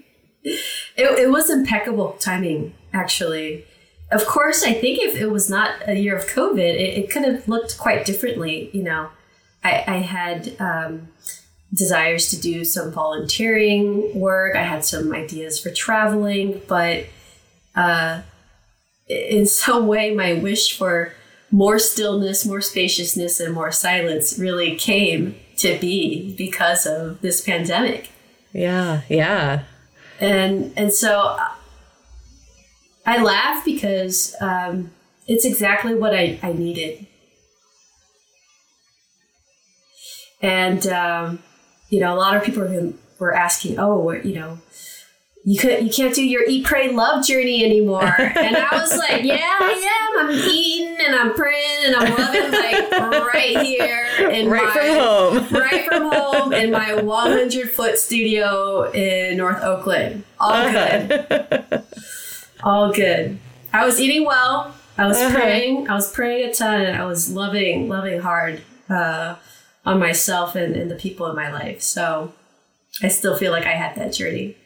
It, 0.44 1.18
it 1.18 1.31
was 1.31 1.51
impeccable 1.51 2.12
timing, 2.20 2.74
actually. 2.92 3.66
Of 4.11 4.24
course, 4.24 4.62
I 4.62 4.72
think 4.72 4.98
if 5.01 5.20
it 5.20 5.27
was 5.27 5.51
not 5.51 5.72
a 5.87 5.94
year 5.94 6.16
of 6.16 6.27
COVID, 6.27 6.59
it, 6.59 6.98
it 6.98 7.11
could 7.11 7.24
have 7.24 7.48
looked 7.48 7.77
quite 7.77 8.07
differently. 8.07 8.70
You 8.72 8.85
know, 8.85 9.11
I, 9.62 9.85
I 9.87 9.96
had 9.98 10.59
um, 10.61 11.09
desires 11.72 12.31
to 12.31 12.40
do 12.40 12.64
some 12.64 12.92
volunteering 12.92 14.18
work, 14.18 14.57
I 14.57 14.62
had 14.62 14.85
some 14.85 15.12
ideas 15.12 15.61
for 15.61 15.70
traveling, 15.70 16.62
but 16.66 17.07
uh, 17.74 18.22
in 19.07 19.46
some 19.64 19.87
way, 19.87 20.14
my 20.14 20.35
wish 20.35 20.77
for 20.77 21.12
more 21.50 21.78
stillness, 21.78 22.44
more 22.46 22.61
spaciousness, 22.61 23.40
and 23.40 23.54
more 23.54 23.70
silence 23.72 24.38
really 24.38 24.76
came 24.76 25.34
to 25.56 25.78
be 25.78 26.34
because 26.37 26.87
of 26.87 27.20
this 27.20 27.40
pandemic 27.40 28.11
Yeah, 28.52 29.00
yeah. 29.08 29.64
and 30.20 30.72
and 30.76 30.92
so 30.92 31.37
I 33.06 33.22
laugh 33.22 33.64
because 33.64 34.37
um, 34.40 34.90
it's 35.26 35.44
exactly 35.46 35.94
what 35.94 36.14
I, 36.14 36.38
I 36.42 36.52
needed. 36.52 37.06
And 40.40 40.87
um, 40.87 41.42
you 41.88 42.00
know, 42.00 42.14
a 42.14 42.16
lot 42.16 42.37
of 42.37 42.44
people 42.44 42.62
were, 42.62 42.92
were 43.18 43.34
asking, 43.34 43.78
"Oh, 43.78 43.98
what- 43.98 44.24
you 44.24 44.34
know, 44.34 44.58
you 45.50 45.58
could 45.58 45.82
you 45.84 45.90
can't 45.90 46.14
do 46.14 46.24
your 46.24 46.44
eat, 46.48 46.64
pray, 46.64 46.90
love 46.92 47.24
journey 47.26 47.64
anymore." 47.64 48.04
and 48.20 48.56
I 48.56 48.68
was 48.72 48.96
like, 49.04 49.22
"Yeah, 49.24 49.56
I 49.61 49.72
am. 49.72 50.28
I'm 50.28 50.30
eating 50.30 50.96
and 51.06 51.14
I'm 51.14 51.32
praying 51.34 51.84
and 51.87 51.94
I'm 51.96 52.14
loving 52.16 52.50
like 52.52 52.90
right 53.32 53.64
here 53.64 54.05
in 54.30 54.49
Right 54.49 54.64
my, 54.64 54.70
from 54.72 54.88
home. 54.99 55.49
right 55.61 55.84
from 55.86 56.12
home 56.12 56.53
in 56.53 56.70
my 56.70 56.94
100 56.94 57.70
foot 57.70 57.99
studio 57.99 58.90
in 58.92 59.36
North 59.36 59.62
Oakland. 59.62 60.24
All 60.40 60.70
good. 60.70 61.84
All 62.62 62.92
good. 62.92 63.38
I 63.72 63.86
was 63.86 64.01
eating 64.01 64.24
well. 64.26 64.74
I 64.96 65.07
was 65.07 65.16
Uh-huh. 65.16 65.34
praying. 65.34 65.88
I 65.88 65.94
was 65.94 66.12
praying 66.12 66.51
a 66.51 66.53
ton. 66.53 66.80
And 66.82 66.96
I 66.96 67.05
was 67.07 67.30
loving, 67.32 67.88
loving 67.88 68.20
hard 68.20 68.62
uh, 68.90 69.36
on 69.86 69.99
myself 70.01 70.55
and, 70.57 70.74
and 70.74 70.90
the 70.90 70.96
people 70.96 71.26
in 71.30 71.36
my 71.36 71.53
life. 71.53 71.80
So 71.82 72.32
I 73.03 73.09
still 73.09 73.36
feel 73.36 73.53
like 73.53 73.66
I 73.66 73.72
had 73.72 73.94
that 73.96 74.12
journey. 74.12 74.57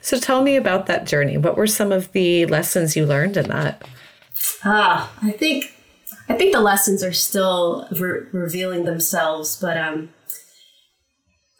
So 0.00 0.18
tell 0.18 0.42
me 0.42 0.56
about 0.56 0.86
that 0.86 1.06
journey. 1.06 1.36
What 1.38 1.56
were 1.56 1.66
some 1.66 1.92
of 1.92 2.12
the 2.12 2.46
lessons 2.46 2.96
you 2.96 3.06
learned 3.06 3.36
in 3.36 3.48
that? 3.48 3.82
Ah, 4.64 5.12
I 5.22 5.30
think 5.30 5.72
I 6.28 6.34
think 6.34 6.52
the 6.52 6.60
lessons 6.60 7.02
are 7.02 7.12
still 7.12 7.86
re- 7.92 8.26
revealing 8.32 8.84
themselves, 8.84 9.56
but 9.60 9.76
um, 9.76 10.10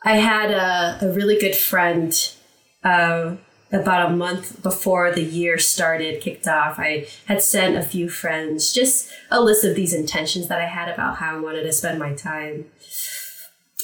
I 0.05 0.17
had 0.17 0.51
a, 0.51 0.99
a 1.07 1.13
really 1.13 1.39
good 1.39 1.55
friend 1.55 2.13
uh, 2.83 3.37
about 3.73 4.11
a 4.11 4.15
month 4.15 4.63
before 4.63 5.13
the 5.13 5.23
year 5.23 5.59
started, 5.59 6.21
kicked 6.21 6.49
off. 6.49 6.79
I 6.79 7.07
had 7.27 7.43
sent 7.43 7.77
a 7.77 7.83
few 7.83 8.09
friends 8.09 8.73
just 8.73 9.11
a 9.31 9.41
list 9.41 9.65
of 9.65 9.75
these 9.75 9.93
intentions 9.93 10.49
that 10.49 10.61
I 10.61 10.67
had 10.67 10.89
about 10.89 11.17
how 11.17 11.37
I 11.37 11.41
wanted 11.41 11.63
to 11.63 11.73
spend 11.73 11.99
my 11.99 12.15
time. 12.15 12.67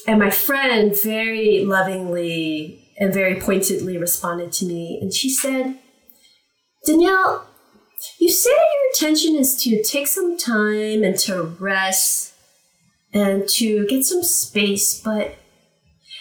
and 0.07 0.19
my 0.19 0.31
friend 0.31 0.97
very 1.01 1.65
lovingly 1.65 2.82
and 2.99 3.13
very 3.13 3.41
pointedly 3.41 3.99
responded 3.99 4.53
to 4.53 4.67
me, 4.67 4.99
and 5.01 5.13
she 5.13 5.31
said, 5.31 5.79
Danielle, 6.85 7.47
you 8.19 8.29
say 8.29 8.51
that 8.51 8.69
your 8.75 8.91
intention 8.91 9.37
is 9.37 9.57
to 9.63 9.83
take 9.83 10.07
some 10.07 10.37
time 10.37 11.05
and 11.05 11.19
to 11.21 11.43
rest 11.61 12.35
and 13.13 13.49
to 13.49 13.87
get 13.87 14.05
some 14.05 14.23
space, 14.23 15.01
but 15.01 15.37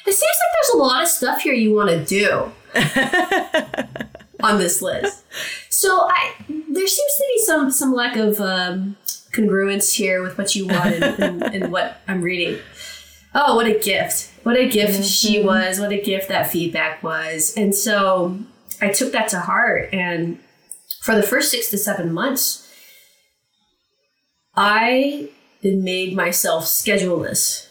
it 0.06 0.14
seems 0.14 0.22
like 0.22 0.52
there's 0.62 0.76
a 0.76 0.78
lot 0.78 1.04
of 1.04 1.08
stuff 1.08 1.42
here 1.42 1.54
you 1.54 1.74
want 1.74 1.90
to 1.90 2.04
do 2.06 2.52
on 4.44 4.60
this 4.60 4.82
list. 4.82 5.24
So 5.70 6.08
I 6.10 6.34
there 6.48 6.88
seems 6.88 7.16
to 7.16 7.26
be 7.34 7.44
some 7.46 7.72
some 7.72 7.94
lack 7.94 8.16
of 8.18 8.40
um, 8.40 8.98
congruence 9.32 9.94
here 9.96 10.22
with 10.22 10.38
what 10.38 10.56
you 10.56 10.68
want 10.68 10.96
and, 10.96 11.04
and, 11.24 11.44
and 11.44 11.72
what 11.72 12.02
I'm 12.08 12.22
reading. 12.22 12.60
Oh, 13.34 13.56
what 13.56 13.68
a 13.68 13.78
gift. 13.78 14.31
What 14.44 14.58
a 14.58 14.68
gift 14.68 14.94
mm-hmm. 14.94 15.04
she 15.04 15.44
was. 15.44 15.80
What 15.80 15.92
a 15.92 16.02
gift 16.02 16.30
that 16.30 16.52
feedback 16.52 17.04
was. 17.04 17.54
And 17.56 17.76
so 17.76 18.40
I 18.82 18.90
took 18.90 19.12
that 19.12 19.28
to 19.30 19.40
heart. 19.40 19.90
And 19.94 20.40
for 21.02 21.16
the 21.16 21.24
first 21.24 21.52
six 21.52 21.70
to 21.70 21.78
seven 21.78 22.12
months, 22.12 22.68
I 24.56 25.30
made 25.64 26.16
myself 26.16 26.66
scheduleless, 26.66 27.68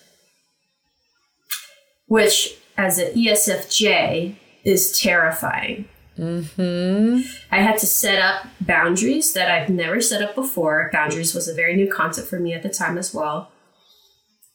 which 2.06 2.56
as 2.76 2.98
an 2.98 3.12
ESFJ 3.14 4.36
is 4.64 4.98
terrifying. 4.98 5.86
Mm-hmm. 6.18 7.20
I 7.50 7.60
had 7.62 7.78
to 7.78 7.86
set 7.86 8.18
up 8.18 8.46
boundaries 8.60 9.32
that 9.32 9.50
I've 9.50 9.70
never 9.70 10.00
set 10.00 10.22
up 10.22 10.34
before. 10.34 10.90
Boundaries 10.92 11.34
was 11.34 11.48
a 11.48 11.54
very 11.54 11.76
new 11.76 11.90
concept 11.90 12.28
for 12.28 12.38
me 12.38 12.52
at 12.52 12.62
the 12.62 12.68
time 12.68 12.98
as 12.98 13.14
well. 13.14 13.50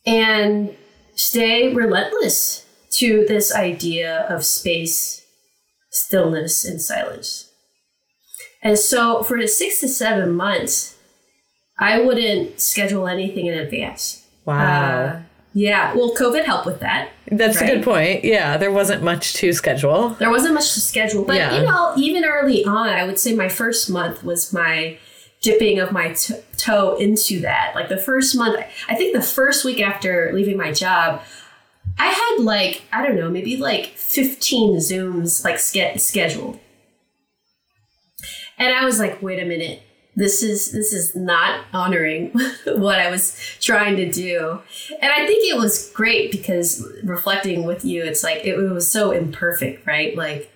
And 0.06 0.76
stay 1.16 1.74
relentless 1.74 2.66
to 2.92 3.26
this 3.28 3.54
idea 3.54 4.26
of 4.30 4.46
space, 4.46 5.26
stillness, 5.90 6.64
and 6.64 6.82
silence. 6.82 7.52
And 8.62 8.78
so 8.78 9.24
for 9.24 9.40
the 9.40 9.48
six 9.48 9.80
to 9.82 9.88
seven 9.88 10.34
months, 10.34 10.98
I 11.80 12.00
wouldn't 12.02 12.60
schedule 12.60 13.08
anything 13.08 13.48
in 13.48 13.54
advance. 13.54 14.26
Wow. 14.46 14.56
Uh, 14.58 15.22
yeah, 15.54 15.94
well, 15.94 16.14
COVID 16.14 16.44
helped 16.44 16.66
with 16.66 16.82
that. 16.82 17.12
That's 17.32 17.62
right? 17.62 17.70
a 17.70 17.76
good 17.76 17.84
point. 17.84 18.26
Yeah, 18.26 18.58
there 18.58 18.72
wasn't 18.72 19.04
much 19.04 19.34
to 19.36 19.54
schedule. 19.54 20.10
There 20.10 20.30
wasn't 20.30 20.54
much 20.54 20.74
to 20.74 20.82
schedule, 20.82 21.24
but 21.24 21.38
yeah. 21.38 21.58
you 21.58 21.66
know, 21.66 21.94
even 21.98 22.26
early 22.26 22.66
on, 22.66 22.90
I 22.90 23.06
would 23.06 23.18
say 23.18 23.34
my 23.34 23.48
first 23.48 23.90
month 23.90 24.24
was 24.24 24.52
my 24.52 24.98
dipping 25.46 25.80
of 25.80 25.92
my 25.92 26.12
t- 26.14 26.34
toe 26.58 26.96
into 26.96 27.40
that. 27.42 27.74
Like 27.76 27.88
the 27.88 27.98
first 27.98 28.36
month, 28.36 28.58
I 28.90 28.96
think 28.96 29.16
the 29.16 29.22
first 29.22 29.64
week 29.64 29.80
after 29.80 30.32
leaving 30.34 30.58
my 30.58 30.72
job, 30.72 31.22
I 32.00 32.08
had 32.08 32.44
like 32.44 32.82
I 32.92 33.06
don't 33.06 33.16
know, 33.16 33.30
maybe 33.30 33.56
like 33.56 33.86
fifteen 33.96 34.78
Zooms 34.78 35.46
like 35.46 35.60
ske- 35.60 36.00
scheduled, 36.00 36.60
and 38.58 38.74
I 38.74 38.84
was 38.84 39.00
like, 39.00 39.22
wait 39.22 39.40
a 39.40 39.46
minute, 39.46 39.84
this 40.16 40.42
is 40.42 40.72
this 40.72 40.92
is 40.92 41.16
not 41.16 41.64
honoring 41.74 42.32
what 42.66 43.00
I 43.00 43.12
was 43.12 43.40
trying 43.62 43.98
to 43.98 44.12
do. 44.12 44.62
And 45.00 45.12
I 45.12 45.28
think 45.28 45.46
it 45.48 45.58
was 45.58 45.92
great 45.92 46.32
because 46.32 46.84
reflecting 47.04 47.66
with 47.66 47.86
you, 47.86 48.04
it's 48.04 48.24
like 48.24 48.38
it, 48.38 48.58
it 48.60 48.72
was 48.72 48.92
so 48.92 49.12
imperfect, 49.12 49.86
right? 49.86 50.18
Like, 50.18 50.52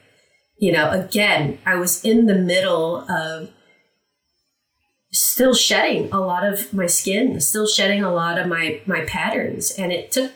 you 0.57 0.71
know, 0.71 0.89
again, 0.89 1.59
I 1.63 1.75
was 1.75 2.03
in 2.03 2.25
the 2.25 2.35
middle 2.35 3.07
of 3.07 3.51
still 5.11 5.53
shedding 5.53 6.11
a 6.11 6.19
lot 6.19 6.45
of 6.45 6.73
my 6.73 6.85
skin, 6.87 7.39
still 7.41 7.67
shedding 7.67 8.03
a 8.03 8.13
lot 8.13 8.37
of 8.37 8.47
my 8.47 8.81
my 8.85 9.05
patterns, 9.05 9.71
and 9.71 9.91
it 9.91 10.11
took 10.11 10.31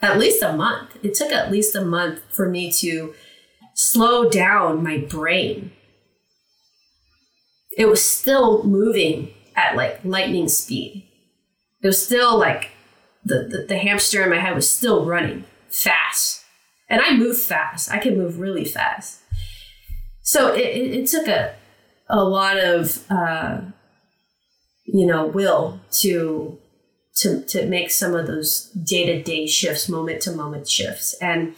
at 0.00 0.18
least 0.18 0.42
a 0.42 0.52
month. 0.52 0.98
It 1.02 1.14
took 1.14 1.32
at 1.32 1.50
least 1.50 1.74
a 1.74 1.84
month 1.84 2.20
for 2.30 2.48
me 2.48 2.70
to 2.72 3.14
slow 3.74 4.28
down 4.28 4.82
my 4.82 4.98
brain 4.98 5.72
it 7.76 7.88
was 7.88 8.04
still 8.06 8.62
moving 8.64 9.32
at 9.56 9.76
like 9.76 10.04
lightning 10.04 10.48
speed. 10.48 11.08
It 11.82 11.86
was 11.86 12.04
still 12.04 12.38
like 12.38 12.70
the, 13.24 13.46
the, 13.48 13.66
the 13.68 13.78
hamster 13.78 14.22
in 14.22 14.30
my 14.30 14.38
head 14.38 14.54
was 14.54 14.70
still 14.70 15.04
running 15.04 15.44
fast. 15.68 16.44
And 16.88 17.00
I 17.00 17.16
move 17.16 17.38
fast. 17.38 17.90
I 17.90 17.98
can 17.98 18.16
move 18.16 18.38
really 18.38 18.64
fast. 18.64 19.20
So 20.22 20.54
it, 20.54 20.64
it, 20.64 20.94
it 20.94 21.08
took 21.08 21.28
a, 21.28 21.54
a 22.08 22.22
lot 22.22 22.58
of, 22.58 23.04
uh, 23.10 23.62
you 24.84 25.06
know, 25.06 25.26
will 25.26 25.80
to, 26.00 26.58
to, 27.16 27.42
to 27.42 27.66
make 27.66 27.90
some 27.90 28.14
of 28.14 28.26
those 28.26 28.70
day 28.70 29.06
to 29.06 29.22
day 29.22 29.46
shifts, 29.46 29.88
moment 29.88 30.22
to 30.22 30.32
moment 30.32 30.68
shifts. 30.68 31.14
And 31.20 31.54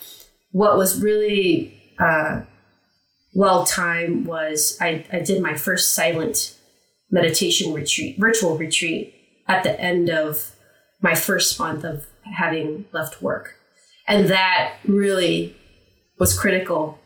what 0.52 0.76
was 0.76 1.02
really, 1.02 1.80
uh, 1.98 2.42
well 3.34 3.64
time 3.64 4.24
was 4.24 4.78
I, 4.80 5.04
I 5.12 5.20
did 5.20 5.42
my 5.42 5.54
first 5.54 5.94
silent 5.94 6.56
meditation 7.10 7.72
retreat, 7.72 8.16
virtual 8.18 8.56
retreat 8.56 9.14
at 9.46 9.62
the 9.62 9.78
end 9.80 10.08
of 10.08 10.56
my 11.00 11.14
first 11.14 11.58
month 11.58 11.84
of 11.84 12.06
having 12.24 12.86
left 12.92 13.22
work. 13.22 13.54
And 14.08 14.28
that 14.28 14.76
really 14.84 15.56
was 16.18 16.38
critical 16.38 16.98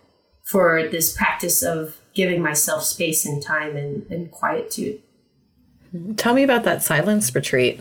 for 0.44 0.88
this 0.88 1.16
practice 1.16 1.62
of 1.62 1.96
giving 2.14 2.42
myself 2.42 2.84
space 2.84 3.26
and 3.26 3.42
time 3.42 3.76
and, 3.76 4.06
and 4.10 4.30
quietude. 4.30 5.00
Tell 6.16 6.34
me 6.34 6.42
about 6.42 6.64
that 6.64 6.82
silence 6.82 7.34
retreat. 7.34 7.80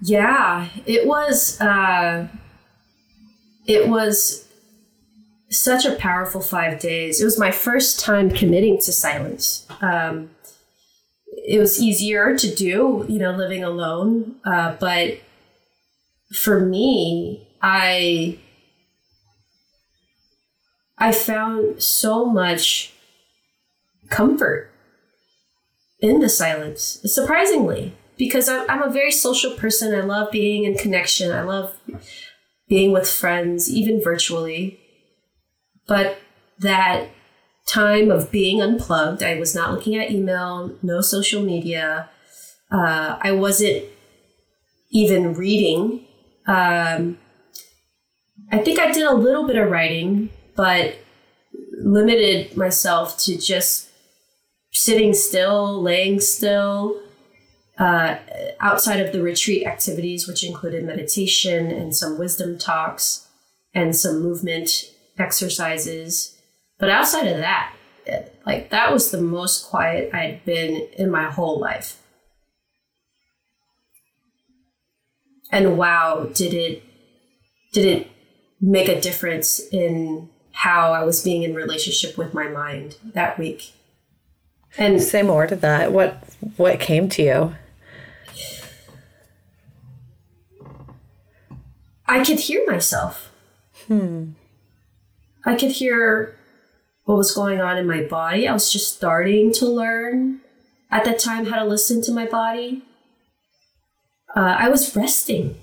Yeah, 0.00 0.68
it 0.84 1.06
was 1.06 1.60
uh, 1.60 2.28
it 3.66 3.88
was 3.88 4.46
such 5.50 5.84
a 5.84 5.96
powerful 5.96 6.40
five 6.40 6.78
days. 6.78 7.20
It 7.20 7.24
was 7.24 7.38
my 7.38 7.50
first 7.50 8.00
time 8.00 8.30
committing 8.30 8.78
to 8.78 8.92
silence. 8.92 9.66
Um, 9.80 10.30
it 11.26 11.58
was 11.58 11.80
easier 11.80 12.36
to 12.36 12.54
do, 12.54 13.06
you 13.08 13.18
know, 13.18 13.32
living 13.32 13.64
alone. 13.64 14.36
Uh, 14.44 14.76
but 14.78 15.18
for 16.32 16.60
me, 16.60 17.48
I 17.62 18.38
I 20.98 21.12
found 21.12 21.82
so 21.82 22.24
much 22.24 22.92
comfort 24.10 24.70
in 26.00 26.20
the 26.20 26.28
silence, 26.28 27.00
surprisingly, 27.04 27.94
because 28.16 28.48
I'm 28.48 28.82
a 28.82 28.90
very 28.90 29.12
social 29.12 29.52
person. 29.52 29.94
I 29.94 30.02
love 30.02 30.30
being 30.30 30.64
in 30.64 30.76
connection. 30.76 31.32
I 31.32 31.42
love 31.42 31.76
being 32.68 32.92
with 32.92 33.08
friends, 33.08 33.70
even 33.70 34.02
virtually. 34.02 34.80
But 35.86 36.18
that 36.58 37.08
time 37.66 38.10
of 38.10 38.30
being 38.30 38.60
unplugged, 38.60 39.22
I 39.22 39.38
was 39.38 39.54
not 39.54 39.72
looking 39.72 39.96
at 39.96 40.10
email, 40.10 40.76
no 40.82 41.00
social 41.00 41.42
media. 41.42 42.08
Uh, 42.70 43.18
I 43.20 43.32
wasn't 43.32 43.84
even 44.90 45.34
reading. 45.34 46.04
Um, 46.46 47.18
I 48.50 48.58
think 48.58 48.78
I 48.78 48.92
did 48.92 49.04
a 49.04 49.14
little 49.14 49.46
bit 49.46 49.56
of 49.56 49.70
writing, 49.70 50.30
but 50.56 50.96
limited 51.78 52.56
myself 52.56 53.18
to 53.18 53.36
just 53.36 53.85
sitting 54.76 55.14
still, 55.14 55.82
laying 55.82 56.20
still. 56.20 57.00
Uh, 57.78 58.16
outside 58.58 59.00
of 59.00 59.12
the 59.12 59.20
retreat 59.20 59.66
activities, 59.66 60.26
which 60.26 60.42
included 60.42 60.82
meditation 60.82 61.70
and 61.70 61.94
some 61.94 62.18
wisdom 62.18 62.56
talks 62.56 63.28
and 63.74 63.94
some 63.94 64.22
movement 64.22 64.70
exercises. 65.18 66.38
But 66.78 66.88
outside 66.88 67.26
of 67.26 67.36
that, 67.36 67.74
it, 68.06 68.40
like 68.46 68.70
that 68.70 68.92
was 68.92 69.10
the 69.10 69.20
most 69.20 69.68
quiet 69.68 70.14
I'd 70.14 70.42
been 70.46 70.88
in 70.96 71.10
my 71.10 71.30
whole 71.30 71.58
life. 71.58 72.00
And 75.52 75.76
wow, 75.76 76.30
did 76.32 76.54
it 76.54 76.82
did 77.72 77.84
it 77.84 78.10
make 78.60 78.88
a 78.88 79.00
difference 79.00 79.60
in 79.70 80.30
how 80.52 80.92
I 80.92 81.04
was 81.04 81.22
being 81.22 81.42
in 81.42 81.54
relationship 81.54 82.16
with 82.16 82.32
my 82.32 82.48
mind 82.48 82.96
that 83.12 83.38
week. 83.38 83.72
And 84.78 85.02
say 85.02 85.22
more 85.22 85.46
to 85.46 85.56
that. 85.56 85.92
What 85.92 86.22
what 86.56 86.80
came 86.80 87.08
to 87.10 87.22
you? 87.22 87.54
I 92.06 92.24
could 92.24 92.40
hear 92.40 92.64
myself. 92.66 93.32
Hmm. 93.86 94.32
I 95.44 95.56
could 95.56 95.72
hear 95.72 96.36
what 97.04 97.16
was 97.16 97.32
going 97.32 97.60
on 97.60 97.78
in 97.78 97.86
my 97.86 98.02
body. 98.02 98.46
I 98.46 98.52
was 98.52 98.72
just 98.72 98.94
starting 98.96 99.52
to 99.54 99.66
learn 99.66 100.40
at 100.90 101.04
that 101.04 101.18
time 101.18 101.46
how 101.46 101.56
to 101.56 101.64
listen 101.64 102.02
to 102.02 102.12
my 102.12 102.26
body. 102.26 102.82
Uh, 104.34 104.56
I 104.58 104.68
was 104.68 104.94
resting. 104.94 105.56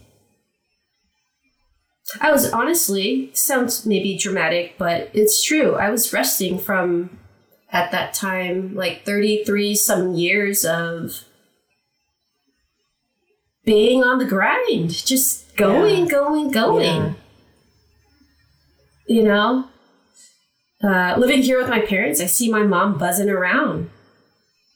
I 2.21 2.31
was 2.31 2.51
honestly, 2.51 3.31
sounds 3.33 3.85
maybe 3.85 4.17
dramatic, 4.17 4.75
but 4.77 5.09
it's 5.13 5.43
true. 5.43 5.75
I 5.75 5.89
was 5.89 6.13
resting 6.13 6.59
from 6.59 7.17
at 7.73 7.91
that 7.91 8.13
time 8.13 8.73
like 8.75 9.03
33 9.03 9.75
some 9.75 10.13
years 10.13 10.63
of 10.63 11.25
being 13.65 14.03
on 14.03 14.19
the 14.19 14.25
grind, 14.25 14.91
just 14.91 15.55
going, 15.57 16.07
going, 16.07 16.51
going. 16.51 16.83
Yeah. 16.85 17.13
You 19.07 19.23
know, 19.23 19.67
uh, 20.83 21.15
living 21.17 21.41
here 21.41 21.57
with 21.57 21.69
my 21.69 21.81
parents, 21.81 22.21
I 22.21 22.25
see 22.25 22.49
my 22.51 22.63
mom 22.63 22.97
buzzing 22.97 23.29
around. 23.29 23.89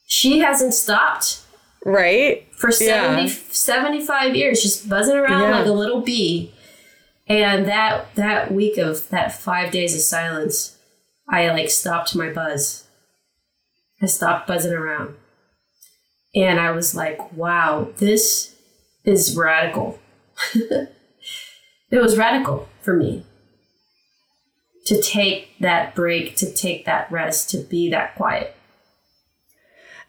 She 0.07 0.39
hasn't 0.39 0.73
stopped 0.73 1.41
Right? 1.85 2.45
for 2.55 2.71
70, 2.71 3.29
75 3.29 4.35
years, 4.35 4.61
just 4.61 4.89
buzzing 4.89 5.15
around 5.15 5.41
Yeah. 5.43 5.57
like 5.59 5.67
a 5.67 5.71
little 5.71 6.01
bee. 6.01 6.53
And 7.27 7.67
that 7.67 8.15
that 8.15 8.53
week 8.53 8.77
of 8.77 9.09
that 9.09 9.37
five 9.37 9.71
days 9.71 9.93
of 9.93 10.01
silence, 10.01 10.77
I 11.29 11.49
like 11.49 11.69
stopped 11.69 12.15
my 12.15 12.29
buzz. 12.29 12.86
I 14.01 14.05
stopped 14.05 14.47
buzzing 14.47 14.73
around. 14.73 15.15
And 16.35 16.59
I 16.59 16.71
was 16.71 16.93
like, 16.93 17.33
wow, 17.33 17.89
this 17.97 18.55
is 19.03 19.35
radical. 19.35 19.99
it 20.53 20.89
was 21.91 22.17
radical 22.17 22.67
for 22.81 22.95
me 22.95 23.25
to 24.85 25.01
take 25.01 25.57
that 25.59 25.95
break, 25.95 26.35
to 26.37 26.53
take 26.53 26.85
that 26.85 27.11
rest, 27.11 27.49
to 27.49 27.57
be 27.57 27.89
that 27.89 28.15
quiet. 28.15 28.55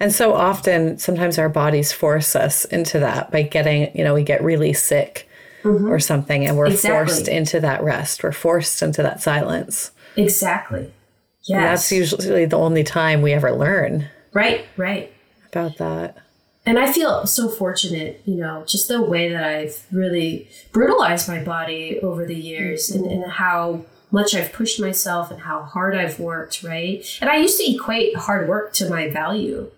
And 0.01 0.13
so 0.13 0.35
often, 0.35 0.99
sometimes 0.99 1.39
our 1.39 1.49
bodies 1.49 1.93
force 1.93 2.37
us 2.37 2.65
into 2.67 3.01
that 3.01 3.33
by 3.33 3.43
getting, 3.43 3.97
you 3.97 4.05
know, 4.05 4.15
we 4.15 4.23
get 4.23 4.43
really 4.43 4.73
sick 4.73 5.29
mm-hmm. 5.63 5.89
or 5.89 5.99
something 5.99 6.47
and 6.47 6.57
we're 6.57 6.67
Exactly. 6.67 6.91
forced 6.91 7.29
into 7.29 7.61
that 7.61 7.83
rest. 7.83 8.23
We're 8.23 8.33
forced 8.33 8.83
into 8.83 9.03
that 9.03 9.21
silence. 9.21 9.91
Exactly. 10.17 10.93
Yes. 11.45 11.57
And 11.57 11.65
that's 11.65 11.93
usually 11.93 12.45
the 12.45 12.59
only 12.59 12.85
time 12.85 13.23
we 13.23 13.33
ever 13.33 13.53
learn 13.53 14.09
right, 14.33 14.67
right. 14.77 15.13
about 15.49 15.79
that. 15.79 16.19
And 16.67 16.79
I 16.79 16.93
feel 16.93 17.27
so 17.27 17.49
fortunate, 17.49 18.21
you 18.27 18.37
know, 18.37 18.65
just 18.67 18.89
the 18.89 19.01
way 19.01 19.31
that 19.31 19.43
I've 19.43 19.87
really 19.91 20.51
brutalized 20.73 21.27
my 21.27 21.43
body 21.43 21.99
over 22.01 22.27
the 22.27 22.37
years 22.37 22.91
and, 22.91 23.07
and 23.07 23.31
how 23.31 23.87
much 24.11 24.35
I've 24.35 24.53
pushed 24.53 24.81
myself 24.81 25.31
and 25.31 25.41
how 25.41 25.63
hard 25.63 25.97
I've 25.97 26.21
worked, 26.21 26.63
right? 26.63 27.05
And 27.21 27.31
I 27.31 27.39
used 27.39 27.59
to 27.59 27.71
equate 27.71 28.17
hard 28.17 28.49
work 28.49 28.75
to 28.75 28.91
my 28.91 29.09
value. 29.09 29.71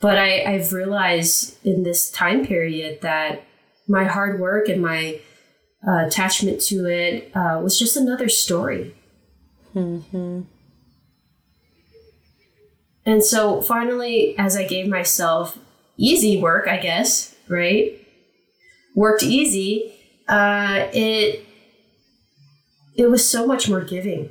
But 0.00 0.18
I, 0.18 0.42
I've 0.44 0.72
realized 0.72 1.64
in 1.64 1.84
this 1.84 2.10
time 2.10 2.44
period 2.44 3.02
that 3.02 3.44
my 3.88 4.04
hard 4.04 4.40
work 4.40 4.68
and 4.68 4.82
my 4.82 5.20
uh, 5.86 6.06
attachment 6.06 6.60
to 6.62 6.86
it 6.86 7.30
uh, 7.36 7.60
was 7.62 7.78
just 7.78 7.96
another 7.96 8.28
story. 8.28 8.94
And 13.06 13.24
so 13.24 13.62
finally, 13.62 14.36
as 14.36 14.56
I 14.56 14.66
gave 14.66 14.88
myself 14.88 15.58
easy 15.96 16.40
work, 16.40 16.66
I 16.66 16.76
guess, 16.76 17.34
right? 17.48 17.92
Worked 18.96 19.22
easy, 19.22 19.94
uh, 20.28 20.88
it 20.92 21.46
it 22.96 23.10
was 23.10 23.28
so 23.28 23.46
much 23.46 23.68
more 23.68 23.82
giving 23.82 24.30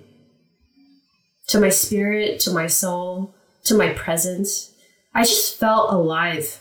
to 1.48 1.60
my 1.60 1.70
spirit, 1.70 2.40
to 2.42 2.52
my 2.52 2.68
soul, 2.68 3.34
to 3.64 3.76
my 3.76 3.90
presence. 3.94 4.74
I 5.14 5.24
just 5.24 5.58
felt 5.58 5.94
alive. 5.94 6.60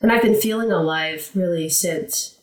And 0.00 0.12
I've 0.12 0.22
been 0.22 0.38
feeling 0.38 0.70
alive 0.70 1.30
really 1.34 1.68
since. 1.70 2.38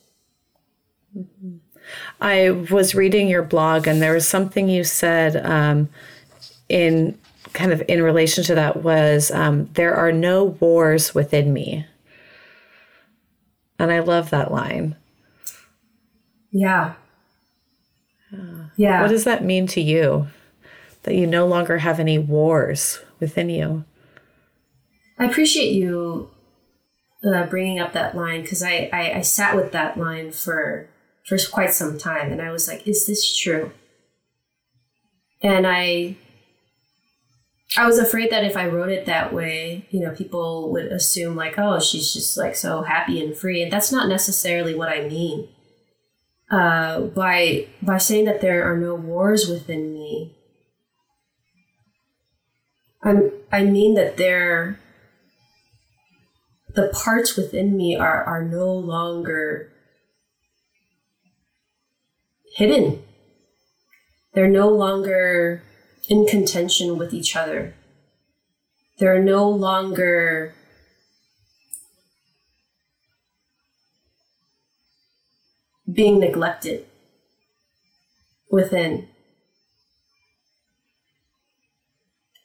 I 2.20 2.50
was 2.50 2.96
reading 2.96 3.28
your 3.28 3.44
blog 3.44 3.88
and 3.88 4.02
there 4.02 4.14
was 4.14 4.28
something 4.28 4.68
you 4.68 4.84
said 4.84 5.46
um, 5.46 5.90
in 6.70 7.18
kind 7.54 7.72
of 7.72 7.82
in 7.88 8.02
relation 8.02 8.44
to 8.46 8.56
that 8.56 8.84
was 8.84 9.32
um, 9.32 9.70
there 9.74 9.96
are 9.96 10.12
no 10.12 10.46
wars 10.46 11.14
within 11.14 11.54
me. 11.54 11.86
And 13.80 13.92
I 13.92 14.00
love 14.00 14.30
that 14.30 14.52
line. 14.52 14.96
Yeah. 16.52 16.94
Yeah. 18.76 19.02
What 19.02 19.10
does 19.10 19.24
that 19.24 19.44
mean 19.44 19.68
to 19.68 19.82
you? 19.82 20.28
That 21.04 21.16
you 21.16 21.26
no 21.26 21.48
longer 21.48 21.80
have 21.80 22.00
any 22.00 22.20
wars 22.20 23.00
within 23.20 23.50
you? 23.50 23.86
I 25.18 25.26
appreciate 25.26 25.72
you 25.74 26.30
uh, 27.24 27.46
bringing 27.46 27.80
up 27.80 27.94
that 27.94 28.16
line 28.16 28.42
because 28.42 28.64
I, 28.64 28.90
I 28.92 29.18
I 29.18 29.22
sat 29.22 29.56
with 29.56 29.72
that 29.72 29.98
line 29.98 30.32
for 30.32 30.90
for 31.26 31.38
quite 31.52 31.74
some 31.74 31.98
time, 31.98 32.32
and 32.32 32.42
I 32.42 32.52
was 32.52 32.68
like, 32.68 32.88
"Is 32.88 33.08
this 33.08 33.36
true?" 33.38 33.72
And 35.42 35.66
I 35.68 36.18
I 37.78 37.86
was 37.86 37.98
afraid 37.98 38.32
that 38.32 38.44
if 38.44 38.58
I 38.58 38.68
wrote 38.68 38.90
it 38.90 39.06
that 39.06 39.34
way, 39.34 39.88
you 39.92 40.02
know, 40.02 40.12
people 40.12 40.72
would 40.72 40.88
assume 40.92 41.36
like, 41.36 41.58
"Oh, 41.58 41.80
she's 41.80 42.14
just 42.14 42.38
like 42.38 42.56
so 42.56 42.82
happy 42.82 43.24
and 43.24 43.36
free," 43.36 43.62
and 43.62 43.72
that's 43.72 43.92
not 43.92 44.10
necessarily 44.10 44.76
what 44.76 44.90
I 44.90 45.08
mean. 45.08 45.48
Uh, 46.50 47.02
by 47.02 47.68
by 47.82 47.98
saying 47.98 48.26
that 48.26 48.42
there 48.42 48.70
are 48.70 48.78
no 48.78 48.94
wars 48.96 49.48
within 49.48 49.94
me, 49.94 50.36
I'm 53.04 53.32
I 53.52 53.64
mean 53.64 53.96
that 53.96 54.18
there 54.18 54.78
the 56.76 56.90
parts 56.90 57.38
within 57.38 57.76
me 57.78 57.96
are 57.96 58.24
are 58.24 58.44
no 58.44 58.74
longer 58.74 59.72
hidden. 62.56 63.02
They're 64.34 64.50
no 64.50 64.70
longer 64.70 65.64
in 66.10 66.26
contention 66.26 66.98
with 66.98 67.14
each 67.14 67.36
other. 67.36 67.74
They're 69.00 69.22
no 69.22 69.50
longer 69.50 70.54
being 75.92 76.20
neglected 76.20 76.86
within. 78.50 79.08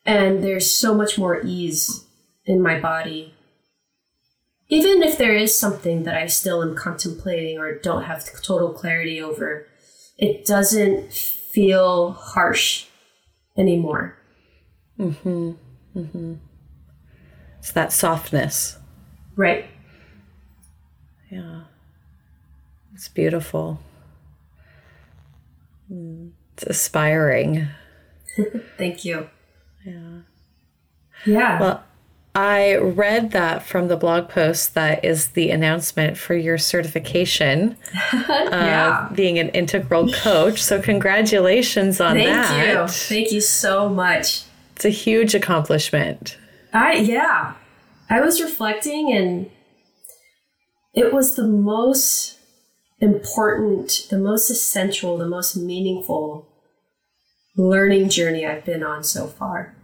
And 0.04 0.42
there's 0.42 0.70
so 0.70 0.94
much 0.94 1.18
more 1.18 1.40
ease 1.44 2.04
in 2.44 2.62
my 2.62 2.78
body. 2.78 3.34
Even 4.68 5.02
if 5.02 5.18
there 5.18 5.34
is 5.34 5.58
something 5.58 6.04
that 6.04 6.16
I 6.16 6.26
still 6.26 6.62
am 6.62 6.74
contemplating 6.74 7.58
or 7.58 7.78
don't 7.78 8.04
have 8.04 8.24
total 8.42 8.72
clarity 8.72 9.20
over, 9.20 9.66
it 10.18 10.46
doesn't 10.46 11.12
feel 11.12 12.12
harsh 12.12 12.86
anymore. 13.58 14.16
Mm-hmm. 14.98 15.52
Mm-hmm. 15.96 16.34
It's 17.58 17.72
that 17.72 17.92
softness. 17.92 18.78
Right. 19.34 19.66
Yeah. 21.30 21.62
It's 22.94 23.08
beautiful. 23.08 23.80
Mm, 25.92 26.30
It's 26.54 26.62
aspiring. 26.64 27.68
Thank 28.78 29.04
you. 29.04 29.28
Yeah. 29.84 30.20
Yeah. 31.24 31.60
Well, 31.60 31.84
I 32.36 32.76
read 32.76 33.30
that 33.30 33.62
from 33.64 33.88
the 33.88 33.96
blog 33.96 34.28
post 34.28 34.74
that 34.74 35.02
is 35.02 35.28
the 35.28 35.50
announcement 35.50 36.18
for 36.18 36.34
your 36.34 36.58
certification, 36.58 37.78
yeah. 38.12 39.08
uh, 39.10 39.14
being 39.14 39.38
an 39.38 39.48
integral 39.48 40.12
coach. 40.12 40.62
So, 40.62 40.82
congratulations 40.82 41.98
on 41.98 42.16
Thank 42.16 42.28
that. 42.28 42.48
Thank 42.48 42.68
you. 42.68 42.88
Thank 42.88 43.32
you 43.32 43.40
so 43.40 43.88
much. 43.88 44.44
It's 44.74 44.84
a 44.84 44.90
huge 44.90 45.34
accomplishment. 45.34 46.36
I 46.74 46.96
yeah. 46.96 47.54
I 48.10 48.20
was 48.20 48.42
reflecting 48.42 49.10
and 49.10 49.50
it 50.92 51.14
was 51.14 51.36
the 51.36 51.48
most 51.48 52.38
important, 53.00 54.08
the 54.10 54.18
most 54.18 54.50
essential, 54.50 55.16
the 55.16 55.26
most 55.26 55.56
meaningful 55.56 56.52
learning 57.56 58.10
journey 58.10 58.44
I've 58.44 58.66
been 58.66 58.82
on 58.82 59.04
so 59.04 59.26
far. 59.26 59.74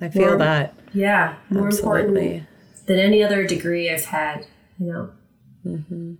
I 0.00 0.08
feel 0.08 0.28
More- 0.28 0.38
that. 0.38 0.74
Yeah, 0.92 1.34
more 1.50 1.66
Absolutely. 1.68 1.98
important 2.36 2.46
than 2.86 2.98
any 2.98 3.22
other 3.22 3.46
degree 3.46 3.90
I've 3.90 4.04
had, 4.06 4.46
you 4.78 4.92
know. 4.92 5.10
Mhm. 5.66 6.16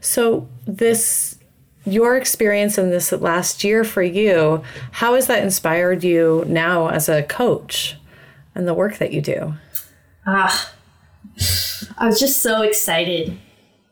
So, 0.00 0.48
this, 0.66 1.38
your 1.84 2.16
experience 2.16 2.78
in 2.78 2.90
this 2.90 3.12
last 3.12 3.62
year 3.62 3.84
for 3.84 4.02
you, 4.02 4.62
how 4.92 5.14
has 5.14 5.26
that 5.26 5.42
inspired 5.42 6.02
you 6.02 6.44
now 6.46 6.88
as 6.88 7.08
a 7.08 7.22
coach 7.24 7.96
and 8.54 8.66
the 8.66 8.74
work 8.74 8.96
that 8.98 9.12
you 9.12 9.20
do? 9.20 9.54
Ah, 10.26 10.72
I 11.98 12.06
was 12.06 12.18
just 12.18 12.40
so 12.40 12.62
excited 12.62 13.36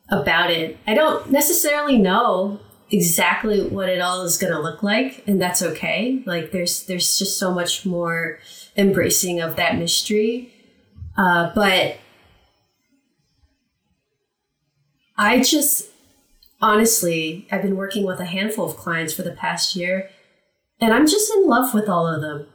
about 0.09 0.51
it. 0.51 0.79
I 0.87 0.95
don't 0.95 1.31
necessarily 1.31 1.99
know 1.99 2.61
exactly 2.93 3.67
what 3.67 3.89
it 3.89 4.01
all 4.01 4.23
is 4.23 4.37
going 4.37 4.53
to 4.53 4.61
look 4.61 4.83
like, 4.83 5.25
and 5.27 5.41
that's 5.41 5.63
okay. 5.63 6.23
Like 6.27 6.53
there's 6.53 6.85
there's 6.85 7.19
just 7.19 7.39
so 7.39 7.53
much 7.53 7.85
more 7.87 8.39
embracing 8.77 9.41
of 9.41 9.57
that 9.57 9.77
mystery. 9.77 10.53
Uh, 11.17 11.51
but 11.55 11.99
I 15.17 15.41
just 15.41 15.89
honestly, 16.61 17.49
I've 17.51 17.63
been 17.63 17.77
working 17.77 18.05
with 18.07 18.21
a 18.21 18.27
handful 18.27 18.67
of 18.71 18.77
clients 18.77 19.15
for 19.15 19.23
the 19.23 19.33
past 19.33 19.75
year, 19.75 20.11
and 20.81 20.93
I'm 20.93 21.07
just 21.07 21.33
in 21.33 21.49
love 21.49 21.75
with 21.75 21.89
all 21.89 22.07
of 22.07 22.21
them. 22.21 22.47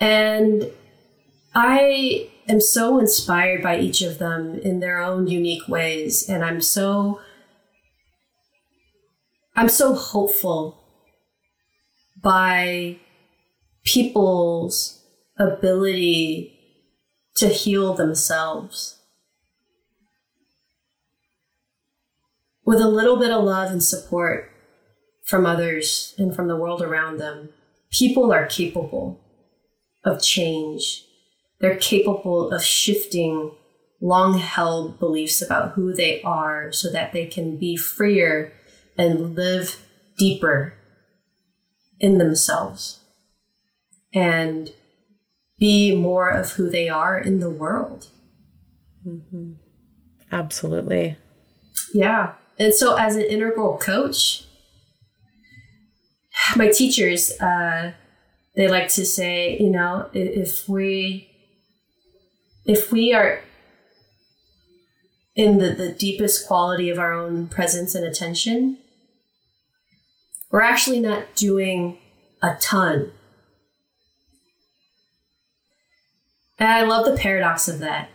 And 0.00 0.70
I 1.54 2.30
am 2.48 2.60
so 2.60 2.98
inspired 2.98 3.62
by 3.62 3.80
each 3.80 4.00
of 4.02 4.18
them 4.18 4.54
in 4.60 4.78
their 4.78 5.02
own 5.02 5.26
unique 5.26 5.66
ways, 5.66 6.28
and 6.28 6.44
I'm 6.44 6.60
so 6.60 7.20
I'm 9.58 9.68
so 9.68 9.92
hopeful 9.92 10.78
by 12.22 12.98
people's 13.82 15.02
ability 15.36 16.56
to 17.38 17.48
heal 17.48 17.92
themselves. 17.92 19.00
With 22.64 22.80
a 22.80 22.86
little 22.86 23.18
bit 23.18 23.32
of 23.32 23.42
love 23.42 23.72
and 23.72 23.82
support 23.82 24.48
from 25.26 25.44
others 25.44 26.14
and 26.18 26.36
from 26.36 26.46
the 26.46 26.56
world 26.56 26.80
around 26.80 27.18
them, 27.18 27.48
people 27.90 28.32
are 28.32 28.46
capable 28.46 29.18
of 30.04 30.22
change. 30.22 31.02
They're 31.60 31.74
capable 31.74 32.52
of 32.52 32.62
shifting 32.62 33.50
long 34.00 34.38
held 34.38 35.00
beliefs 35.00 35.42
about 35.42 35.72
who 35.72 35.92
they 35.92 36.22
are 36.22 36.70
so 36.70 36.92
that 36.92 37.12
they 37.12 37.26
can 37.26 37.56
be 37.56 37.76
freer 37.76 38.52
and 38.98 39.36
live 39.36 39.82
deeper 40.18 40.74
in 42.00 42.18
themselves 42.18 43.00
and 44.12 44.72
be 45.58 45.94
more 45.94 46.28
of 46.28 46.52
who 46.52 46.68
they 46.68 46.88
are 46.88 47.18
in 47.18 47.40
the 47.40 47.50
world. 47.50 48.08
Mm-hmm. 49.06 49.52
Absolutely. 50.30 51.16
Yeah. 51.94 52.34
And 52.58 52.74
so, 52.74 52.96
as 52.96 53.16
an 53.16 53.22
integral 53.22 53.78
coach, 53.78 54.44
my 56.56 56.68
teachers, 56.68 57.32
uh, 57.40 57.92
they 58.56 58.68
like 58.68 58.88
to 58.90 59.06
say, 59.06 59.56
you 59.58 59.70
know, 59.70 60.10
if 60.12 60.68
we 60.68 61.30
if 62.66 62.92
we 62.92 63.14
are 63.14 63.40
in 65.34 65.58
the, 65.58 65.70
the 65.70 65.92
deepest 65.92 66.46
quality 66.46 66.90
of 66.90 66.98
our 66.98 67.12
own 67.12 67.46
presence 67.46 67.94
and 67.94 68.04
attention, 68.04 68.78
we're 70.50 70.62
actually 70.62 71.00
not 71.00 71.34
doing 71.34 71.98
a 72.42 72.54
ton. 72.60 73.12
And 76.58 76.68
I 76.68 76.82
love 76.82 77.04
the 77.04 77.16
paradox 77.16 77.68
of 77.68 77.78
that. 77.80 78.10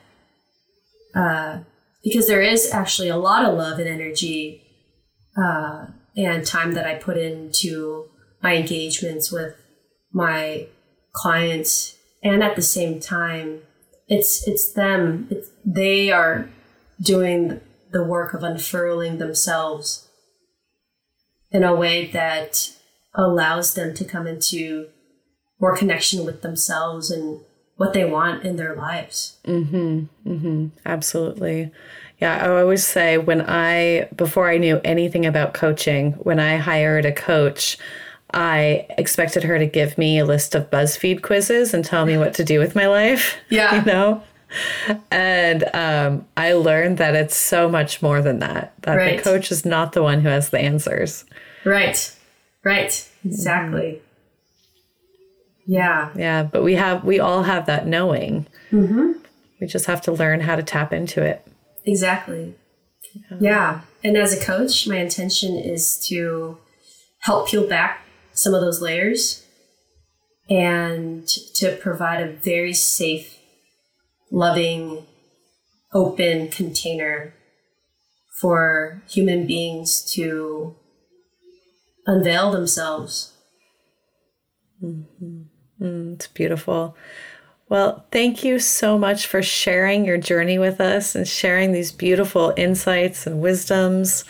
Uh, 1.16 1.60
because 2.04 2.28
there 2.28 2.42
is 2.42 2.72
actually 2.72 3.08
a 3.08 3.18
lot 3.18 3.46
of 3.46 3.58
love 3.58 3.80
and 3.80 3.88
energy 3.88 4.62
uh, 5.38 5.88
and 6.18 6.46
time 6.46 6.74
that 6.74 6.86
I 6.86 6.96
put 6.96 7.18
into 7.18 8.10
my 8.42 8.56
engagements 8.56 9.32
with 9.32 9.56
my 10.12 10.68
clients. 11.14 11.96
And 12.24 12.44
at 12.44 12.56
the 12.56 12.62
same 12.62 13.00
time, 13.00 13.62
it's, 14.08 14.46
it's 14.48 14.74
them, 14.74 15.28
it's, 15.30 15.50
they 15.64 16.12
are 16.12 16.50
doing 17.00 17.62
the 17.92 18.04
work 18.04 18.34
of 18.34 18.44
unfurling 18.44 19.20
themselves 19.20 20.03
in 21.54 21.64
a 21.64 21.76
way 21.76 22.08
that 22.08 22.72
allows 23.14 23.76
them 23.76 23.94
to 23.94 24.04
come 24.04 24.28
into 24.28 24.88
more 25.60 25.78
connection 25.78 26.26
with 26.26 26.42
themselves 26.42 27.12
and 27.12 27.40
what 27.78 27.94
they 27.94 28.04
want 28.04 28.44
in 28.44 28.56
their 28.56 28.76
lives. 28.76 29.38
Mm-hmm. 29.46 30.30
Mm-hmm. 30.30 30.68
Absolutely. 30.86 31.72
Yeah, 32.20 32.44
I 32.44 32.60
always 32.60 32.86
say 32.86 33.18
when 33.18 33.42
I, 33.42 34.10
before 34.16 34.50
I 34.50 34.58
knew 34.58 34.82
anything 34.84 35.26
about 35.26 35.54
coaching, 35.54 36.14
when 36.14 36.40
I 36.40 36.58
hired 36.58 37.06
a 37.06 37.12
coach, 37.12 37.78
I 38.34 38.88
expected 38.98 39.44
her 39.44 39.60
to 39.60 39.66
give 39.66 39.98
me 39.98 40.20
a 40.20 40.26
list 40.26 40.56
of 40.56 40.70
BuzzFeed 40.70 41.22
quizzes 41.22 41.74
and 41.74 41.86
tell 41.86 42.06
me 42.06 42.18
what 42.18 42.34
to 42.36 42.44
do 42.44 42.60
with 42.60 42.76
my 42.76 42.88
life. 42.88 43.36
Yeah. 43.50 43.76
You 43.76 43.86
know? 43.86 44.24
And 45.12 45.64
um, 45.74 46.26
I 46.38 46.54
learned 46.54 46.98
that 46.98 47.16
it's 47.16 47.36
so 47.36 47.70
much 47.70 48.02
more 48.02 48.22
than 48.22 48.40
that, 48.40 48.74
that 48.82 48.96
right. 48.96 49.18
the 49.18 49.24
coach 49.24 49.52
is 49.52 49.66
not 49.66 49.94
the 49.94 50.04
one 50.04 50.22
who 50.22 50.30
has 50.30 50.50
the 50.50 50.60
answers. 50.60 51.26
Right. 51.66 52.16
Right. 52.64 53.10
Exactly. 53.26 54.02
Yeah. 55.66 56.12
Yeah. 56.16 56.44
But 56.44 56.64
we 56.64 56.76
have, 56.76 57.04
we 57.04 57.20
all 57.20 57.44
have 57.44 57.66
that 57.68 57.88
knowing. 57.88 58.48
Mm-hmm. 58.72 59.14
We 59.60 59.68
just 59.68 59.86
have 59.86 60.02
to 60.02 60.12
learn 60.12 60.42
how 60.42 60.56
to 60.56 60.64
tap 60.64 60.92
into 60.92 61.24
it. 61.24 61.46
Exactly. 61.86 62.56
Yeah. 63.14 63.38
yeah. 63.40 63.82
And 64.04 64.18
as 64.18 64.34
a 64.34 64.44
coach, 64.44 64.88
my 64.88 64.98
intention 64.98 65.56
is 65.56 66.06
to 66.08 66.58
help 67.20 67.48
peel 67.48 67.68
back 67.68 68.06
some 68.34 68.54
of 68.54 68.62
those 68.62 68.82
layers 68.82 69.46
and 70.50 71.26
to 71.28 71.78
provide 71.78 72.22
a 72.22 72.32
very 72.32 72.74
safe, 72.74 73.33
loving, 74.34 75.06
open 75.94 76.50
container 76.50 77.36
for 78.42 79.04
human 79.08 79.46
beings 79.46 80.04
to 80.16 80.76
unveil 82.08 82.52
themselves. 82.52 83.32
Mm-hmm. 84.84 85.44
Mm, 85.82 86.16
it's 86.16 86.28
beautiful. 86.28 86.98
Well, 87.70 88.06
thank 88.12 88.44
you 88.44 88.60
so 88.60 88.98
much 88.98 89.28
for 89.28 89.42
sharing 89.44 90.04
your 90.04 90.18
journey 90.18 90.58
with 90.58 90.82
us 90.82 91.16
and 91.16 91.28
sharing 91.28 91.72
these 91.72 91.92
beautiful 91.92 92.54
insights 92.58 93.26
and 93.28 93.40
wisdoms. 93.40 94.26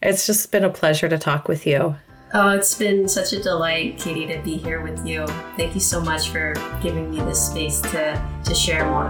It's 0.00 0.26
just 0.26 0.50
been 0.52 0.64
a 0.64 0.70
pleasure 0.70 1.08
to 1.08 1.18
talk 1.18 1.48
with 1.48 1.66
you. 1.66 1.96
Oh, 2.32 2.50
it's 2.50 2.76
been 2.76 3.08
such 3.08 3.32
a 3.32 3.42
delight, 3.42 3.98
Katie, 3.98 4.24
to 4.28 4.38
be 4.42 4.56
here 4.56 4.80
with 4.80 5.04
you. 5.04 5.26
Thank 5.56 5.74
you 5.74 5.80
so 5.80 6.00
much 6.00 6.28
for 6.28 6.54
giving 6.80 7.10
me 7.10 7.18
this 7.22 7.44
space 7.44 7.80
to, 7.80 8.40
to 8.44 8.54
share 8.54 8.88
more. 8.88 9.08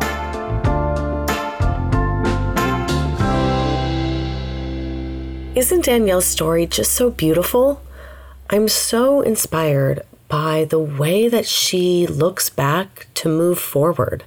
Isn't 5.54 5.84
Danielle's 5.84 6.24
story 6.24 6.64
just 6.64 6.94
so 6.94 7.10
beautiful? 7.10 7.82
I'm 8.48 8.68
so 8.68 9.20
inspired 9.20 10.00
by 10.28 10.64
the 10.64 10.78
way 10.78 11.28
that 11.28 11.44
she 11.44 12.06
looks 12.06 12.48
back 12.48 13.06
to 13.16 13.28
move 13.28 13.58
forward 13.58 14.24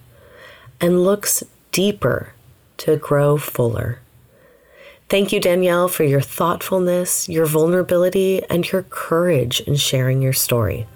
and 0.80 1.04
looks 1.04 1.44
deeper 1.72 2.34
to 2.78 2.98
grow 2.98 3.40
fuller. 3.40 4.03
Thank 5.14 5.32
you, 5.32 5.40
Danielle, 5.40 5.90
for 5.90 6.04
your 6.04 6.22
thoughtfulness, 6.22 7.30
your 7.30 7.46
vulnerability, 7.46 8.42
and 8.50 8.72
your 8.72 8.82
courage 8.82 9.62
in 9.62 9.76
sharing 9.76 10.24
your 10.24 10.34
story. 10.34 10.88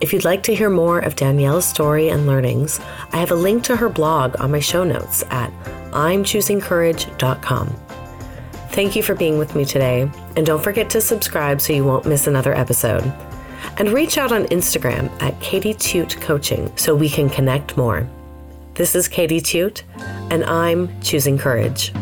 If 0.00 0.12
you'd 0.12 0.24
like 0.24 0.44
to 0.44 0.54
hear 0.54 0.70
more 0.70 1.00
of 1.00 1.16
Danielle's 1.16 1.64
story 1.64 2.08
and 2.08 2.28
learnings, 2.28 2.78
I 3.10 3.16
have 3.16 3.32
a 3.32 3.34
link 3.34 3.64
to 3.64 3.74
her 3.74 3.88
blog 3.88 4.40
on 4.40 4.52
my 4.52 4.60
show 4.60 4.84
notes 4.84 5.24
at 5.30 5.50
imchoosingcourage.com. 5.90 7.66
Thank 8.70 8.94
you 8.94 9.02
for 9.02 9.16
being 9.16 9.38
with 9.38 9.56
me 9.56 9.64
today, 9.64 10.08
and 10.36 10.46
don't 10.46 10.62
forget 10.62 10.88
to 10.90 11.00
subscribe 11.00 11.60
so 11.60 11.72
you 11.72 11.82
won't 11.82 12.06
miss 12.06 12.28
another 12.28 12.54
episode. 12.54 13.02
And 13.76 13.88
reach 13.88 14.18
out 14.18 14.30
on 14.30 14.44
Instagram 14.44 15.10
at 15.20 15.40
Katie 15.40 15.74
Tute 15.74 16.16
Coaching 16.20 16.70
so 16.76 16.94
we 16.94 17.08
can 17.08 17.28
connect 17.28 17.76
more. 17.76 18.08
This 18.74 18.94
is 18.94 19.08
Katie 19.08 19.40
Tute, 19.40 19.82
and 20.30 20.44
I'm 20.44 21.00
choosing 21.00 21.38
courage. 21.38 21.92